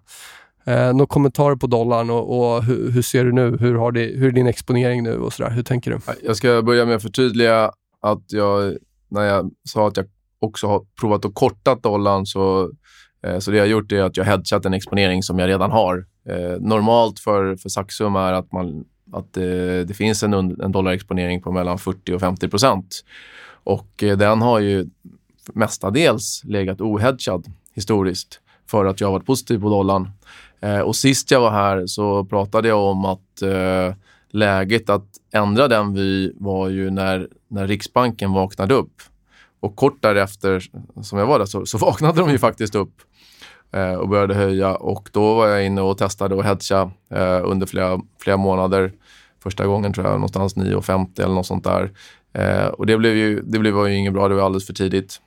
Eh, 0.65 0.93
några 0.93 1.05
kommentarer 1.05 1.55
på 1.55 1.67
dollarn 1.67 2.09
och, 2.09 2.39
och 2.39 2.63
hur, 2.63 2.91
hur, 2.91 3.01
ser 3.01 3.25
du 3.25 3.31
nu? 3.31 3.57
Hur, 3.59 3.75
har 3.75 3.91
det, 3.91 4.05
hur 4.05 4.27
är 4.27 4.31
din 4.31 4.47
exponering 4.47 5.03
nu 5.03 5.17
och 5.17 5.33
sådär? 5.33 5.51
Hur 5.51 5.63
tänker 5.63 5.91
du? 5.91 5.99
Jag 6.23 6.35
ska 6.35 6.61
börja 6.61 6.85
med 6.85 6.95
att 6.95 7.01
förtydliga 7.01 7.71
att 8.01 8.23
jag, 8.27 8.77
när 9.09 9.23
jag 9.23 9.51
sa 9.69 9.87
att 9.87 9.97
jag 9.97 10.05
också 10.39 10.67
har 10.67 10.85
provat 11.01 11.25
att 11.25 11.33
korta 11.33 11.75
dollarn 11.75 12.25
så 12.25 12.71
Eh, 13.23 13.39
så 13.39 13.51
det 13.51 13.57
jag 13.57 13.63
har 13.63 13.69
gjort 13.69 13.91
är 13.91 14.01
att 14.01 14.17
jag 14.17 14.25
hedgat 14.25 14.65
en 14.65 14.73
exponering 14.73 15.23
som 15.23 15.39
jag 15.39 15.47
redan 15.47 15.71
har. 15.71 16.05
Eh, 16.29 16.59
normalt 16.59 17.19
för, 17.19 17.55
för 17.55 17.69
Saxum 17.69 18.15
är 18.15 18.33
att, 18.33 18.51
man, 18.51 18.85
att 19.13 19.33
det, 19.33 19.83
det 19.83 19.93
finns 19.93 20.23
en, 20.23 20.33
en 20.33 20.71
dollarexponering 20.71 21.41
på 21.41 21.51
mellan 21.51 21.77
40 21.77 22.13
och 22.13 22.19
50 22.19 22.47
procent. 22.47 23.03
Och 23.63 23.89
den 23.97 24.41
har 24.41 24.59
ju 24.59 24.85
mestadels 25.53 26.41
legat 26.45 26.81
ohedgad 26.81 27.45
historiskt 27.73 28.39
för 28.67 28.85
att 28.85 29.01
jag 29.01 29.07
har 29.07 29.13
varit 29.13 29.25
positiv 29.25 29.61
på 29.61 29.69
dollarn. 29.69 30.09
och 30.85 30.95
sist 30.95 31.31
jag 31.31 31.41
var 31.41 31.51
här 31.51 31.87
så 31.87 32.25
pratade 32.25 32.67
jag 32.67 32.79
om 32.79 33.05
att 33.05 33.43
läget 34.29 34.89
att 34.89 35.07
ändra 35.31 35.67
den 35.67 35.93
vy 35.93 36.31
var 36.35 36.69
ju 36.69 36.89
när, 36.89 37.27
när 37.47 37.67
Riksbanken 37.67 38.31
vaknade 38.31 38.73
upp. 38.73 39.01
Och 39.59 39.75
kort 39.75 40.01
därefter, 40.01 40.63
som 41.01 41.19
jag 41.19 41.25
var 41.25 41.39
där, 41.39 41.45
så, 41.45 41.65
så 41.65 41.77
vaknade 41.77 42.21
de 42.21 42.29
ju 42.29 42.39
faktiskt 42.39 42.75
upp 42.75 42.93
eh, 43.71 43.93
och 43.93 44.09
började 44.09 44.33
höja. 44.33 44.75
Och 44.75 45.09
då 45.13 45.35
var 45.35 45.47
jag 45.47 45.65
inne 45.65 45.81
och 45.81 45.97
testade 45.97 46.35
och 46.35 46.43
hedga 46.43 46.91
eh, 47.11 47.41
under 47.43 47.67
flera, 47.67 47.99
flera 48.19 48.37
månader. 48.37 48.93
Första 49.43 49.67
gången 49.67 49.93
tror 49.93 50.05
jag 50.05 50.13
någonstans 50.13 50.55
9,50 50.55 51.23
eller 51.23 51.35
något 51.35 51.45
sånt 51.45 51.63
där. 51.63 51.91
Eh, 52.33 52.67
och 52.67 52.85
det 52.85 52.97
blev 52.97 53.15
ju, 53.15 53.41
det 53.41 53.59
blev 53.59 53.87
ju 53.87 53.95
inget 53.95 54.13
bra, 54.13 54.27
det 54.27 54.35
var 54.35 54.43
alldeles 54.43 54.67
för 54.67 54.73
tidigt. 54.73 55.21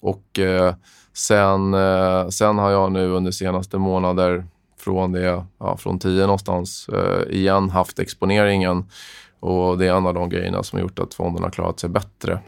Och 0.00 0.38
eh, 0.38 0.74
sen, 1.12 1.74
eh, 1.74 2.28
sen 2.28 2.58
har 2.58 2.70
jag 2.70 2.92
nu 2.92 3.10
under 3.10 3.30
senaste 3.30 3.78
månader 3.78 4.46
från 4.78 5.12
det, 5.12 5.44
ja, 5.58 5.76
från 5.76 5.98
10 5.98 6.20
någonstans 6.20 6.88
eh, 6.88 7.36
igen 7.36 7.70
haft 7.70 7.98
exponeringen. 7.98 8.84
Och 9.40 9.78
det 9.78 9.86
är 9.86 9.94
en 9.94 10.06
av 10.06 10.14
de 10.14 10.28
grejerna 10.28 10.62
som 10.62 10.76
har 10.76 10.82
gjort 10.82 10.98
att 10.98 11.14
fonden 11.14 11.42
har 11.42 11.50
klarat 11.50 11.80
sig 11.80 11.90
bättre 11.90 12.40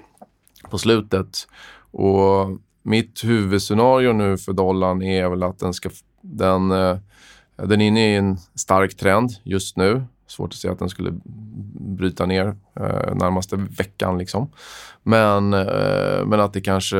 på 0.71 0.79
slutet. 0.79 1.49
Och 1.91 2.59
mitt 2.83 3.25
huvudscenario 3.25 4.13
nu 4.13 4.39
för 4.39 4.53
dollarn 4.53 5.03
är 5.03 5.29
väl 5.29 5.43
att 5.43 5.59
den 5.59 5.75
ska... 5.75 5.91
Den, 6.21 6.71
eh, 6.71 6.99
den 7.57 7.81
är 7.81 7.87
inne 7.87 8.13
i 8.13 8.17
en 8.17 8.37
stark 8.55 8.97
trend 8.97 9.31
just 9.43 9.77
nu. 9.77 10.03
Svårt 10.27 10.53
att 10.53 10.59
se 10.59 10.69
att 10.69 10.79
den 10.79 10.89
skulle 10.89 11.21
bryta 11.81 12.27
ner 12.27 12.47
eh, 12.81 13.15
närmaste 13.15 13.57
veckan. 13.57 14.19
Liksom. 14.19 14.51
Men, 15.03 15.55
eh, 15.55 16.27
men 16.27 16.41
att 16.41 16.53
det 16.53 16.61
kanske 16.61 16.97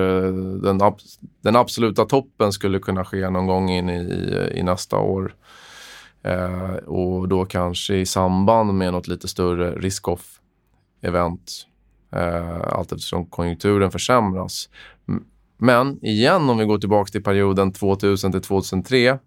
den, 0.63 0.83
ab 0.83 0.99
den 1.43 1.57
absoluta 1.57 2.05
toppen 2.05 2.53
skulle 2.53 2.79
kunna 2.79 3.05
ske 3.05 3.31
någon 3.31 3.47
gång 3.47 3.71
in 3.71 3.91
i, 3.91 4.53
i 4.55 4.63
nästa 4.63 4.99
år. 4.99 5.35
Eh, 6.23 6.75
och 6.75 7.29
då 7.29 7.45
kanske 7.45 7.95
i 7.95 8.07
samband 8.07 8.75
med 8.75 8.93
något 8.93 9.09
lite 9.09 9.29
större 9.29 9.71
risk-off-event 9.71 11.67
eh, 12.13 12.61
allt 12.61 12.93
eftersom 12.93 13.27
konjunkturen 13.27 13.91
försämras. 13.91 14.69
Men 15.59 16.05
igen, 16.05 16.51
om 16.51 16.59
vi 16.59 16.65
går 16.65 16.79
tillbaka 16.79 17.11
till 17.11 17.23
perioden 17.23 17.73
2000 17.73 18.33
till 18.33 18.43
2003. 18.43 19.19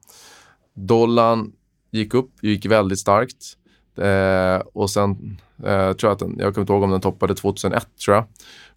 Dollarn 0.74 1.52
gick 1.92 2.14
upp, 2.14 2.32
gick 2.42 2.66
väldigt 2.66 3.00
starkt. 3.00 3.58
Eh, 3.98 4.68
och 4.74 4.90
sen 4.90 5.38
eh, 5.64 5.94
tror 5.94 6.10
jag 6.10 6.12
att 6.12 6.20
den, 6.20 6.36
jag 6.40 6.54
kommer 6.54 6.64
inte 6.64 6.74
ihåg 6.74 6.84
om 6.84 6.92
den 6.92 7.02
toppade 7.02 7.36
2001 7.36 7.88
tror 8.06 8.16
jag. 8.16 8.26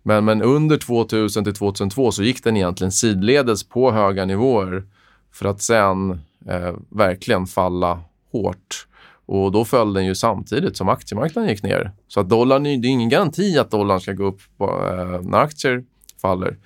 Men, 0.03 0.25
men 0.25 0.43
under 0.43 0.77
2000 0.77 1.45
till 1.45 1.55
2002 1.55 2.13
så 2.13 2.23
gick 2.23 2.45
den 2.45 2.57
egentligen 2.57 2.93
sidledes 2.93 3.69
på 3.69 3.93
höga 3.93 4.25
nivåer 4.25 4.85
för 5.33 5.49
att 5.49 5.63
sen 5.63 6.11
eh, 6.49 6.75
verkligen 6.89 7.47
falla 7.47 8.01
hårt. 8.33 8.87
Och 9.27 9.53
då 9.53 9.65
föll 9.65 9.93
den 9.93 10.07
ju 10.07 10.15
samtidigt 10.15 10.77
som 10.77 10.89
aktiemarknaden 10.89 11.51
gick 11.51 11.63
ner. 11.63 11.93
Så 12.09 12.21
att 12.21 12.29
dollarn, 12.29 12.63
det 12.63 12.71
är 12.71 12.87
ingen 12.87 13.09
garanti 13.09 13.59
att 13.59 13.71
dollarn 13.71 14.01
ska 14.01 14.13
gå 14.13 14.25
upp 14.25 14.41
eh, 14.61 15.21
när 15.23 15.39
aktier 15.39 15.85
faller. 16.23 16.57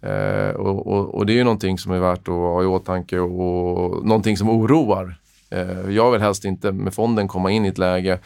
Eh, 0.00 0.54
och, 0.56 0.86
och, 0.86 1.14
och, 1.14 1.26
det 1.26 1.32
är 1.32 1.34
ju 1.34 1.44
någonting 1.44 1.78
som 1.78 1.92
är 1.92 1.98
värt 1.98 2.28
att 2.28 2.34
ha 2.34 2.62
i 2.62 2.66
åtanke 2.66 3.18
och 3.18 4.06
någonting 4.06 4.36
som 4.36 4.50
oroar. 4.50 5.16
Eh, 5.50 5.90
jag 5.90 6.12
vill 6.12 6.20
helst 6.20 6.44
inte 6.44 6.72
med 6.72 6.94
fonden 6.94 7.28
komma 7.28 7.50
in 7.50 7.64
i 7.64 7.68
ett 7.68 7.78
läge 7.78 8.18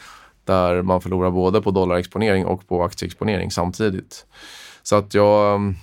där 0.43 0.81
man 0.81 1.01
förlorar 1.01 1.31
både 1.31 1.61
på 1.61 1.71
dollarexponering 1.71 2.45
och 2.45 2.67
på 2.67 2.83
aktieexponering 2.83 3.51
samtidigt. 3.51 4.25
Så 4.83 4.95
att 4.95 5.13
jag, 5.13 5.55
mm, 5.55 5.75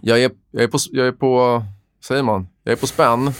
jag, 0.00 0.22
är, 0.22 0.30
jag, 0.50 0.62
är, 0.62 0.68
på, 0.68 0.78
jag 0.92 1.06
är 1.06 1.12
på, 1.12 1.62
säger 2.04 2.22
man, 2.22 2.48
jag 2.64 2.72
är 2.72 2.76
på 2.76 2.86
spänn. 2.86 3.32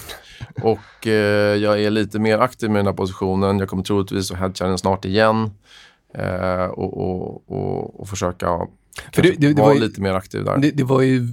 Och 0.62 1.06
eh, 1.06 1.56
jag 1.56 1.82
är 1.82 1.90
lite 1.90 2.18
mer 2.18 2.38
aktiv 2.38 2.70
med 2.70 2.78
den 2.78 2.86
här 2.86 2.94
positionen. 2.94 3.58
Jag 3.58 3.68
kommer 3.68 3.82
troligtvis 3.82 4.30
att 4.30 4.38
hedga 4.38 4.66
den 4.66 4.78
snart 4.78 5.04
igen. 5.04 5.50
Eh, 6.14 6.64
och, 6.64 7.00
och, 7.00 7.50
och, 7.50 8.00
och, 8.00 8.08
försöka 8.08 8.46
För 9.12 9.22
det, 9.22 9.30
det, 9.38 9.52
det 9.52 9.62
vara 9.62 9.74
ju, 9.74 9.80
lite 9.80 10.00
mer 10.00 10.14
aktiv 10.14 10.44
där. 10.44 10.58
Det, 10.58 10.70
det 10.70 10.84
var 10.84 11.02
ju 11.02 11.28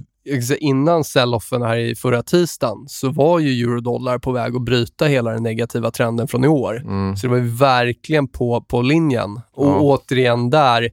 innan 0.58 1.04
sell-offen 1.04 1.62
här 1.62 1.76
i 1.76 1.94
förra 1.94 2.22
tisdagen 2.22 2.84
så 2.88 3.10
var 3.10 3.38
ju 3.38 3.62
eurodollar 3.62 4.18
på 4.18 4.32
väg 4.32 4.56
att 4.56 4.62
bryta 4.62 5.04
hela 5.04 5.30
den 5.30 5.42
negativa 5.42 5.90
trenden 5.90 6.28
från 6.28 6.44
i 6.44 6.48
år. 6.48 6.76
Mm. 6.76 7.16
Så 7.16 7.26
det 7.26 7.30
var 7.30 7.38
ju 7.38 7.48
verkligen 7.48 8.28
på, 8.28 8.60
på 8.60 8.82
linjen. 8.82 9.40
Och 9.52 9.66
ja. 9.66 9.78
återigen 9.80 10.50
där, 10.50 10.90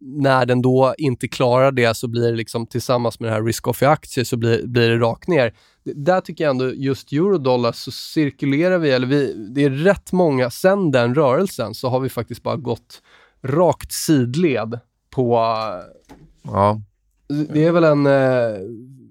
när 0.00 0.46
den 0.46 0.62
då 0.62 0.94
inte 0.98 1.28
klarar 1.28 1.72
det 1.72 1.96
så 1.96 2.08
blir 2.08 2.30
det 2.30 2.36
liksom 2.36 2.66
tillsammans 2.66 3.20
med 3.20 3.30
det 3.30 3.34
här 3.34 3.42
risk-off 3.42 3.82
i 3.82 3.86
aktier 3.86 4.24
så 4.24 4.36
blir, 4.36 4.66
blir 4.66 4.88
det 4.88 4.98
rakt 4.98 5.28
ner. 5.28 5.54
Där 5.84 6.20
tycker 6.20 6.44
jag 6.44 6.50
ändå 6.50 6.72
just 6.74 7.12
eurodollar 7.12 7.72
så 7.72 7.90
cirkulerar 7.90 8.78
vi, 8.78 8.90
eller 8.90 9.06
vi, 9.06 9.34
det 9.54 9.64
är 9.64 9.70
rätt 9.70 10.12
många, 10.12 10.50
sen 10.50 10.90
den 10.90 11.14
rörelsen 11.14 11.74
så 11.74 11.88
har 11.88 12.00
vi 12.00 12.08
faktiskt 12.08 12.42
bara 12.42 12.56
gått 12.56 13.02
rakt 13.42 13.92
sidled 13.92 14.78
på... 15.10 15.34
Ja. 16.42 16.80
Det 17.48 17.64
är 17.64 17.72
väl 17.72 17.84
en 17.84 18.06
eh, 18.06 18.58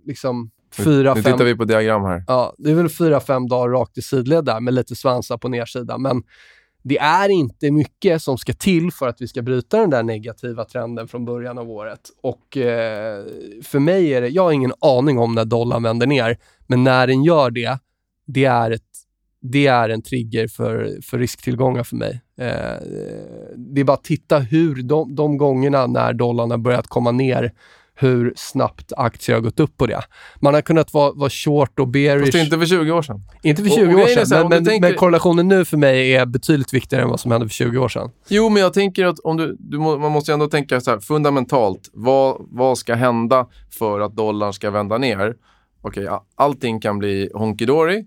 liksom 0.05 0.51
fyra, 0.77 1.13
nu, 1.13 1.21
fem... 1.21 1.31
Nu 1.31 1.37
tittar 1.37 1.45
vi 1.45 1.55
på 1.55 1.65
diagram 1.65 2.03
här. 2.03 2.23
Ja, 2.27 2.55
det 2.57 2.71
är 2.71 2.75
väl 2.75 2.89
fyra, 2.89 3.19
fem 3.19 3.47
dagar 3.47 3.69
rakt 3.69 3.97
i 3.97 4.01
sidled 4.01 4.45
där 4.45 4.59
med 4.59 4.73
lite 4.73 4.95
svansar 4.95 5.37
på 5.37 5.49
nedsidan. 5.49 6.01
Men 6.01 6.23
det 6.83 6.97
är 6.97 7.29
inte 7.29 7.71
mycket 7.71 8.21
som 8.21 8.37
ska 8.37 8.53
till 8.53 8.91
för 8.91 9.07
att 9.07 9.21
vi 9.21 9.27
ska 9.27 9.41
bryta 9.41 9.79
den 9.79 9.89
där 9.89 10.03
negativa 10.03 10.65
trenden 10.65 11.07
från 11.07 11.25
början 11.25 11.57
av 11.57 11.71
året. 11.71 11.99
Och 12.21 12.57
eh, 12.57 13.25
för 13.63 13.79
mig 13.79 14.13
är 14.13 14.21
det, 14.21 14.27
jag 14.27 14.43
har 14.43 14.51
ingen 14.51 14.73
aning 14.81 15.19
om 15.19 15.35
när 15.35 15.45
dollarn 15.45 15.83
vänder 15.83 16.07
ner, 16.07 16.37
men 16.67 16.83
när 16.83 17.07
den 17.07 17.23
gör 17.23 17.51
det, 17.51 17.79
det 18.25 18.45
är, 18.45 18.71
ett, 18.71 18.83
det 19.41 19.67
är 19.67 19.89
en 19.89 20.01
trigger 20.01 20.47
för, 20.47 20.99
för 21.03 21.19
risktillgångar 21.19 21.83
för 21.83 21.95
mig. 21.95 22.21
Eh, 22.37 22.81
det 23.55 23.81
är 23.81 23.83
bara 23.83 23.93
att 23.93 24.03
titta 24.03 24.39
hur 24.39 24.83
de, 24.83 25.15
de 25.15 25.37
gångerna 25.37 25.87
när 25.87 26.13
dollarn 26.13 26.51
har 26.51 26.57
börjat 26.57 26.87
komma 26.87 27.11
ner 27.11 27.53
hur 27.99 28.33
snabbt 28.35 28.93
aktier 28.97 29.35
har 29.35 29.41
gått 29.41 29.59
upp 29.59 29.77
på 29.77 29.87
det. 29.87 30.01
Man 30.41 30.53
har 30.53 30.61
kunnat 30.61 30.93
vara, 30.93 31.11
vara 31.11 31.29
short 31.29 31.79
och 31.79 31.87
bearish. 31.87 32.25
Fast 32.25 32.35
inte 32.43 32.57
för 32.59 32.65
20 32.65 32.91
år 32.91 33.01
sedan. 33.01 33.21
Inte 33.43 33.61
för 33.63 33.69
Och- 33.69 33.75
20 33.75 33.85
och 33.85 33.99
år 33.99 34.03
grejen 34.05 34.19
är 34.19 34.25
sedan, 34.25 34.37
här, 34.37 34.43
men, 34.43 34.49
men, 34.49 34.65
tänker- 34.65 34.87
men 34.89 34.97
korrelationen 34.97 35.47
nu 35.47 35.65
för 35.65 35.77
mig 35.77 36.15
är 36.15 36.25
betydligt 36.25 36.73
viktigare 36.73 37.03
än 37.03 37.09
vad 37.09 37.19
som 37.19 37.31
hände 37.31 37.47
för 37.47 37.53
20 37.53 37.77
år 37.77 37.89
sedan. 37.89 38.09
Jo, 38.29 38.49
men 38.49 38.61
jag 38.63 38.73
tänker 38.73 39.05
att 39.05 39.19
om 39.19 39.37
du, 39.37 39.55
du 39.59 39.77
må, 39.77 39.97
man 39.97 40.11
måste 40.11 40.33
ändå 40.33 40.47
tänka 40.47 40.81
så 40.81 40.91
här 40.91 40.99
fundamentalt. 40.99 41.89
Vad, 41.93 42.37
vad 42.51 42.77
ska 42.77 42.95
hända 42.95 43.47
för 43.79 43.99
att 43.99 44.15
dollarn 44.15 44.53
ska 44.53 44.71
vända 44.71 44.97
ner? 44.97 45.35
Okej, 45.81 46.07
a- 46.07 46.23
allting 46.35 46.81
kan 46.81 46.99
bli 46.99 47.29
honky-dory. 47.33 48.05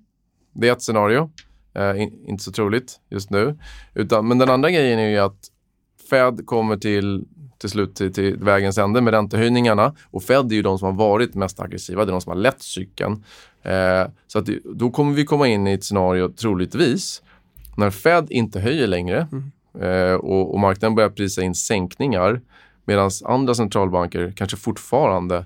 Det 0.55 0.69
är 0.69 0.73
ett 0.73 0.83
scenario. 0.83 1.31
Eh, 1.75 2.03
in, 2.03 2.25
inte 2.29 2.45
så 2.45 2.53
troligt 2.53 3.01
just 3.11 3.31
nu. 3.31 3.59
Utan, 3.95 4.29
men 4.29 4.39
den 4.39 4.51
andra 4.51 4.71
grejen 4.71 4.99
är 4.99 5.09
ju 5.09 5.19
att 5.19 5.39
Fed 6.13 6.47
kommer 6.47 6.77
till, 6.77 7.25
till 7.59 7.71
slut 7.71 7.95
till, 7.95 8.13
till 8.13 8.37
vägens 8.37 8.79
ände 8.79 9.01
med 9.01 9.15
räntehöjningarna. 9.15 9.95
Och 10.11 10.23
Fed 10.23 10.53
är 10.53 10.57
ju 10.57 10.63
de 10.63 10.79
som 10.79 10.87
har 10.87 11.09
varit 11.09 11.35
mest 11.35 11.61
aggressiva. 11.61 12.05
Det 12.05 12.11
är 12.11 12.13
de 12.13 12.21
som 12.21 12.31
har 12.31 12.39
lett 12.39 12.63
cykeln. 12.63 13.25
Eh, 13.63 14.07
så 14.27 14.39
att 14.39 14.47
det, 14.47 14.59
då 14.65 14.91
kommer 14.91 15.13
vi 15.13 15.25
komma 15.25 15.49
in 15.49 15.67
i 15.67 15.73
ett 15.73 15.85
scenario, 15.85 16.29
troligtvis, 16.29 17.23
när 17.77 17.91
Fed 17.91 18.27
inte 18.31 18.61
höjer 18.61 18.87
längre 18.87 19.27
eh, 19.81 20.15
och, 20.15 20.55
och 20.55 20.61
marknaden 20.61 20.95
börjar 20.95 21.11
prisa 21.11 21.43
in 21.43 21.55
sänkningar 21.55 22.41
medan 22.85 23.11
andra 23.25 23.55
centralbanker 23.55 24.33
kanske 24.37 24.57
fortfarande 24.57 25.37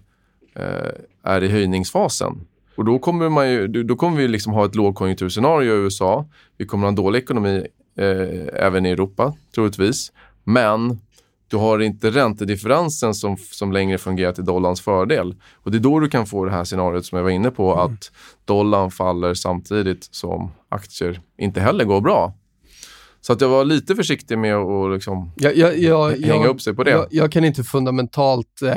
eh, 0.54 0.90
är 1.22 1.44
i 1.44 1.48
höjningsfasen. 1.48 2.40
Och 2.76 2.84
då 2.84 2.98
kommer, 2.98 3.28
man 3.28 3.50
ju, 3.50 3.66
då 3.66 3.96
kommer 3.96 4.16
vi 4.16 4.28
liksom 4.28 4.52
ha 4.52 4.66
ett 4.66 4.74
lågkonjunkturscenario 4.74 5.74
i 5.74 5.76
USA. 5.76 6.26
Vi 6.56 6.66
kommer 6.66 6.82
ha 6.82 6.88
en 6.88 6.94
dålig 6.94 7.18
ekonomi 7.18 7.66
eh, 7.96 8.64
även 8.66 8.86
i 8.86 8.90
Europa, 8.90 9.34
troligtvis. 9.54 10.12
Men 10.47 11.01
du 11.49 11.57
har 11.57 11.78
inte 11.78 12.11
räntedifferensen 12.11 13.14
som, 13.14 13.36
som 13.36 13.72
längre 13.72 13.99
fungerar 13.99 14.32
till 14.32 14.44
dollarns 14.44 14.80
fördel. 14.80 15.34
Och 15.55 15.70
Det 15.70 15.78
är 15.78 15.80
då 15.80 16.01
du 16.01 16.09
kan 16.09 16.26
få 16.26 16.44
det 16.44 16.51
här 16.51 16.64
scenariot 16.64 17.07
som 17.07 17.16
jag 17.16 17.22
var 17.22 17.30
inne 17.30 17.51
på, 17.51 17.74
att 17.74 18.12
dollarn 18.44 18.90
faller 18.90 19.34
samtidigt 19.34 20.09
som 20.11 20.51
aktier 20.68 21.20
inte 21.38 21.61
heller 21.61 21.84
går 21.84 22.01
bra. 22.01 22.34
Så 23.20 23.32
att 23.32 23.40
jag 23.40 23.49
var 23.49 23.64
lite 23.64 23.97
försiktig 23.97 24.38
med 24.38 24.57
att 24.57 24.92
liksom 24.92 25.32
Jag, 25.36 25.57
jag, 25.57 25.78
jag, 25.78 26.11
hänga 26.11 26.47
upp 26.47 26.61
sig 26.61 26.74
på 26.74 26.84
det. 26.84 26.90
Jag, 26.90 27.07
jag 27.11 27.32
kan 27.32 27.44
inte 27.44 27.64
fundamentalt 27.64 28.62
eh, 28.62 28.72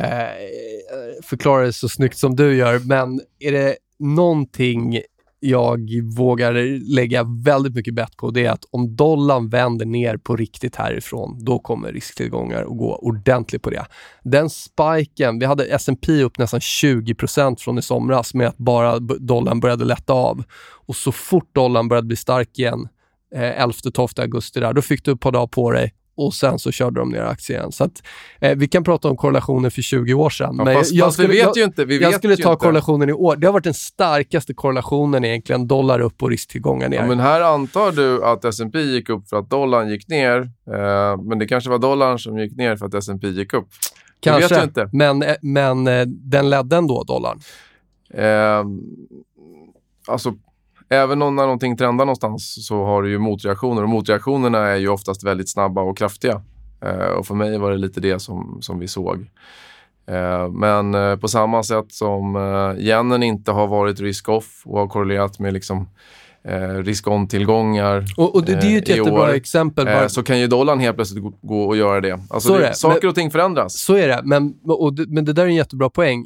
förklara 1.24 1.66
det 1.66 1.74
så 1.74 1.90
snyggt 1.90 2.18
som 2.18 2.36
du 2.36 2.56
gör, 2.56 2.80
men 2.80 3.22
är 3.40 3.52
det 3.52 3.76
någonting 4.00 5.02
jag 5.40 5.90
vågar 6.18 6.54
lägga 6.96 7.24
väldigt 7.24 7.76
mycket 7.76 7.94
bett 7.94 8.18
på, 8.18 8.32
det 8.32 8.46
är 8.46 8.52
att 8.52 8.66
om 8.72 8.96
dollarn 8.96 9.50
vänder 9.50 9.86
ner 9.86 10.18
på 10.18 10.36
riktigt 10.36 10.76
härifrån, 10.76 11.38
då 11.46 11.60
kommer 11.60 11.92
risktillgångar 11.92 12.62
att 12.62 12.78
gå 12.78 12.96
ordentligt 12.96 13.62
på 13.62 13.70
det. 13.70 13.86
Den 14.24 14.50
spiken, 14.50 15.40
vi 15.40 15.46
hade 15.46 15.66
S&P 15.66 16.24
upp 16.24 16.38
nästan 16.38 16.60
20% 16.60 17.60
från 17.60 17.78
i 17.78 17.82
somras 17.82 18.34
med 18.34 18.48
att 18.48 18.58
bara 18.58 19.00
dollarn 19.00 19.60
började 19.60 19.86
lätta 19.86 20.14
av. 20.14 20.44
Och 20.88 20.96
så 20.96 21.12
fort 21.12 21.56
dollarn 21.56 21.88
började 21.88 22.08
bli 22.08 22.16
stark 22.16 22.60
igen, 22.60 22.88
eh, 23.36 23.66
11-12 23.66 24.22
augusti 24.22 24.60
där, 24.60 24.74
då 24.74 24.82
fick 24.82 25.06
du 25.06 25.12
ett 25.12 25.20
par 25.20 25.32
dagar 25.32 25.48
på 25.48 25.72
dig 25.72 25.94
och 26.26 26.34
sen 26.34 26.60
så 26.60 26.72
körde 26.72 27.00
de 27.00 27.10
ner 27.10 27.22
aktien 27.22 27.60
igen. 27.60 27.72
Så 27.72 27.84
att, 27.84 28.04
eh, 28.40 28.58
vi 28.58 28.68
kan 28.68 28.84
prata 28.84 29.10
om 29.10 29.18
korrelationer 29.18 29.70
för 29.70 29.82
20 29.82 30.14
år 30.14 30.30
sedan. 30.30 30.56
Ja, 30.58 30.64
men 30.64 30.76
fast, 30.76 30.92
jag 30.92 31.06
fast 31.08 31.20
vi 31.20 31.24
skulle- 31.24 31.38
vet 31.38 31.46
jag- 31.46 31.58
ju 31.58 31.64
inte. 31.64 31.86
Vi 31.86 32.02
jag 32.02 32.10
vet 32.10 32.18
skulle 32.18 32.38
ta 32.38 32.52
inte. 32.52 32.64
korrelationen 32.66 33.10
i 33.10 33.14
år. 33.14 33.36
Det 33.36 33.48
har 33.48 33.54
varit 33.54 33.64
den 33.64 33.74
starkaste 33.74 34.54
korrelationen 34.54 35.26
egentligen, 35.26 35.68
dollar 35.68 36.00
upp 36.00 36.24
och 36.24 36.30
risktillgångar 36.30 36.90
ner. 36.90 36.98
Ja, 36.98 37.06
men 37.08 37.20
här 37.20 37.42
antar 37.42 37.92
du 37.92 38.24
att 38.26 38.46
S&P 38.46 38.80
gick 38.82 39.10
upp 39.10 39.30
för 39.30 39.38
att 39.38 39.50
dollarn 39.50 39.90
gick 39.90 40.08
ner. 40.08 40.38
Eh, 40.74 41.22
men 41.24 41.40
det 41.40 41.46
kanske 41.48 41.70
var 41.70 41.78
dollarn 41.80 42.20
som 42.20 42.40
gick 42.40 42.56
ner 42.58 42.76
för 42.76 42.86
att 42.86 42.94
S&P 42.94 43.28
gick 43.28 43.54
upp. 43.54 43.68
Kanske, 44.20 44.56
vet 44.56 44.64
inte. 44.64 44.90
men, 44.94 45.24
eh, 45.24 45.36
men 45.42 45.88
eh, 45.88 46.06
den 46.08 46.50
ledde 46.50 46.76
ändå 46.78 47.04
dollarn. 47.04 47.40
Eh, 48.14 48.66
alltså, 50.08 50.34
även 50.90 51.22
om 51.22 51.36
när 51.36 51.44
någonting 51.44 51.78
trendar 51.78 52.06
någonstans 52.06 52.68
så 52.68 52.84
har 52.86 53.02
du 53.04 53.10
ju 53.10 53.18
motreaktioner. 53.20 53.84
Och 53.84 53.90
motreaktionerna 53.90 54.58
är 54.60 54.76
ju 54.76 54.90
oftast 54.90 55.24
väldigt 55.24 55.50
snabba 55.50 55.82
och 55.82 55.98
kraftiga. 55.98 56.42
Eh, 56.86 57.08
och 57.18 57.28
för 57.28 57.36
mig 57.36 57.58
var 57.58 57.72
det 57.72 57.78
lite 57.78 58.00
det 58.00 58.20
som, 58.20 58.58
som 58.62 58.80
vi 58.80 58.88
såg. 58.88 59.26
Eh, 60.12 60.50
men 60.50 60.94
eh, 60.96 61.16
på 61.16 61.28
samma 61.28 61.64
sätt 61.64 61.86
som 61.92 62.36
eh, 62.36 62.86
yenen 62.86 63.24
inte 63.24 63.52
har 63.52 63.68
varit 63.68 64.00
risk-off 64.00 64.62
och 64.66 64.80
har 64.80 64.88
korrelerat 64.88 65.40
med 65.40 65.54
liksom, 65.54 65.90
eh, 66.44 66.84
risk-on-tillgångar 66.84 68.06
Och, 68.18 68.36
och 68.36 68.44
det, 68.46 68.56
det 68.56 68.68
är 68.68 68.72
ju 68.72 68.78
ett 68.78 68.88
jättebra 68.90 69.22
år, 69.24 69.34
exempel. 69.34 69.88
eh, 69.88 70.08
så 70.08 70.24
kan 70.24 70.40
ju 70.40 70.48
dollarn 70.48 70.80
helt 70.80 70.96
plötsligt 70.96 71.24
gå- 71.42 71.64
och 71.64 71.78
göra 71.78 72.02
det. 72.02 72.20
Alltså 72.30 72.54
det, 72.54 72.60
det. 72.60 72.74
Saker 72.74 73.00
Men- 73.02 73.10
och 73.10 73.16
ting 73.16 73.32
förändras. 73.32 73.80
Så 73.80 73.96
är 73.96 74.08
det, 74.08 74.22
men, 74.24 74.54
och, 74.68 74.94
det- 74.94 75.06
men 75.10 75.26
det 75.26 75.34
där 75.34 75.44
är 75.44 75.48
en 75.48 75.56
jättebra 75.56 75.90
poäng. 75.90 76.26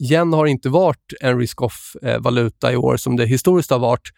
Yen 0.00 0.32
har 0.32 0.46
inte 0.46 0.68
varit 0.68 1.12
en 1.20 1.38
risk-off-valuta 1.38 2.68
eh, 2.68 2.74
i 2.74 2.76
år 2.76 2.96
som 2.96 3.16
det 3.16 3.26
historiskt 3.26 3.70
har 3.70 3.78
varit, 3.78 4.12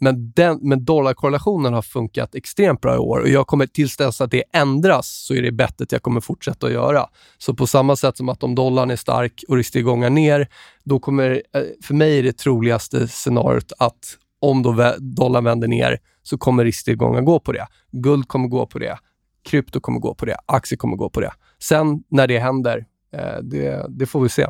men, 0.00 0.32
den, 0.32 0.58
men 0.62 0.84
dollarkorrelationen 0.84 1.74
har 1.74 1.82
funkat 1.82 2.34
extremt 2.34 2.80
bra 2.80 2.94
i 2.94 2.98
år 2.98 3.18
och 3.20 3.28
jag 3.28 3.46
kommer 3.46 3.66
tills 3.66 3.96
dess 3.96 4.20
att 4.20 4.30
det 4.30 4.44
ändras 4.52 5.08
så 5.08 5.34
är 5.34 5.42
det 5.42 5.52
bettet 5.52 5.92
jag 5.92 6.02
kommer 6.02 6.20
fortsätta 6.20 6.66
att 6.66 6.72
göra. 6.72 7.06
Så 7.38 7.54
på 7.54 7.66
samma 7.66 7.96
sätt 7.96 8.16
som 8.16 8.28
att 8.28 8.42
om 8.42 8.54
dollarn 8.54 8.90
är 8.90 8.96
stark 8.96 9.44
och 9.48 9.56
risktillgångar 9.56 10.10
ner, 10.10 10.48
då 10.84 10.98
kommer, 10.98 11.42
eh, 11.54 11.62
för 11.82 11.94
mig 11.94 12.18
är 12.18 12.22
det 12.22 12.32
troligaste 12.32 13.08
scenariot 13.08 13.72
att 13.78 14.16
om 14.40 14.62
då 14.62 14.94
dollarn 14.98 15.44
vänder 15.44 15.68
ner 15.68 15.98
så 16.22 16.38
kommer 16.38 16.64
risktillgångar 16.64 17.20
gå 17.20 17.40
på 17.40 17.52
det. 17.52 17.66
Guld 17.92 18.28
kommer 18.28 18.48
gå 18.48 18.66
på 18.66 18.78
det. 18.78 18.98
Krypto 19.42 19.80
kommer 19.80 20.00
gå 20.00 20.14
på 20.14 20.26
det. 20.26 20.36
Aktier 20.46 20.76
kommer 20.76 20.96
gå 20.96 21.10
på 21.10 21.20
det. 21.20 21.32
Sen 21.62 22.02
när 22.08 22.26
det 22.26 22.38
händer, 22.38 22.86
eh, 23.12 23.42
det, 23.42 23.86
det 23.88 24.06
får 24.06 24.20
vi 24.20 24.28
se. 24.28 24.46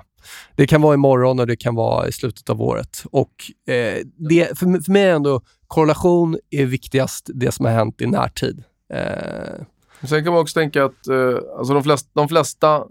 Det 0.56 0.66
kan 0.66 0.82
vara 0.82 0.94
imorgon 0.94 1.40
och 1.40 1.46
det 1.46 1.56
kan 1.56 1.74
vara 1.74 2.08
i 2.08 2.12
slutet 2.12 2.50
av 2.50 2.62
året. 2.62 3.04
Och 3.10 3.32
eh, 3.72 3.98
det, 4.16 4.58
för, 4.58 4.82
för 4.84 4.92
mig 4.92 5.02
är 5.02 5.14
ändå 5.14 5.40
korrelation 5.66 6.38
är 6.50 6.66
viktigast, 6.66 7.30
det 7.34 7.52
som 7.52 7.66
har 7.66 7.72
hänt 7.72 8.00
i 8.00 8.06
närtid. 8.06 8.62
Eh, 8.94 9.64
Sen 10.02 10.24
kan 10.24 10.32
man 10.32 10.42
också 10.42 10.54
tänka 10.54 10.84
att 10.84 11.08
eh, 11.08 11.36
alltså 11.58 11.74
de, 11.74 11.82
flesta, 11.82 12.10
de 12.12 12.28
flesta 12.28 12.84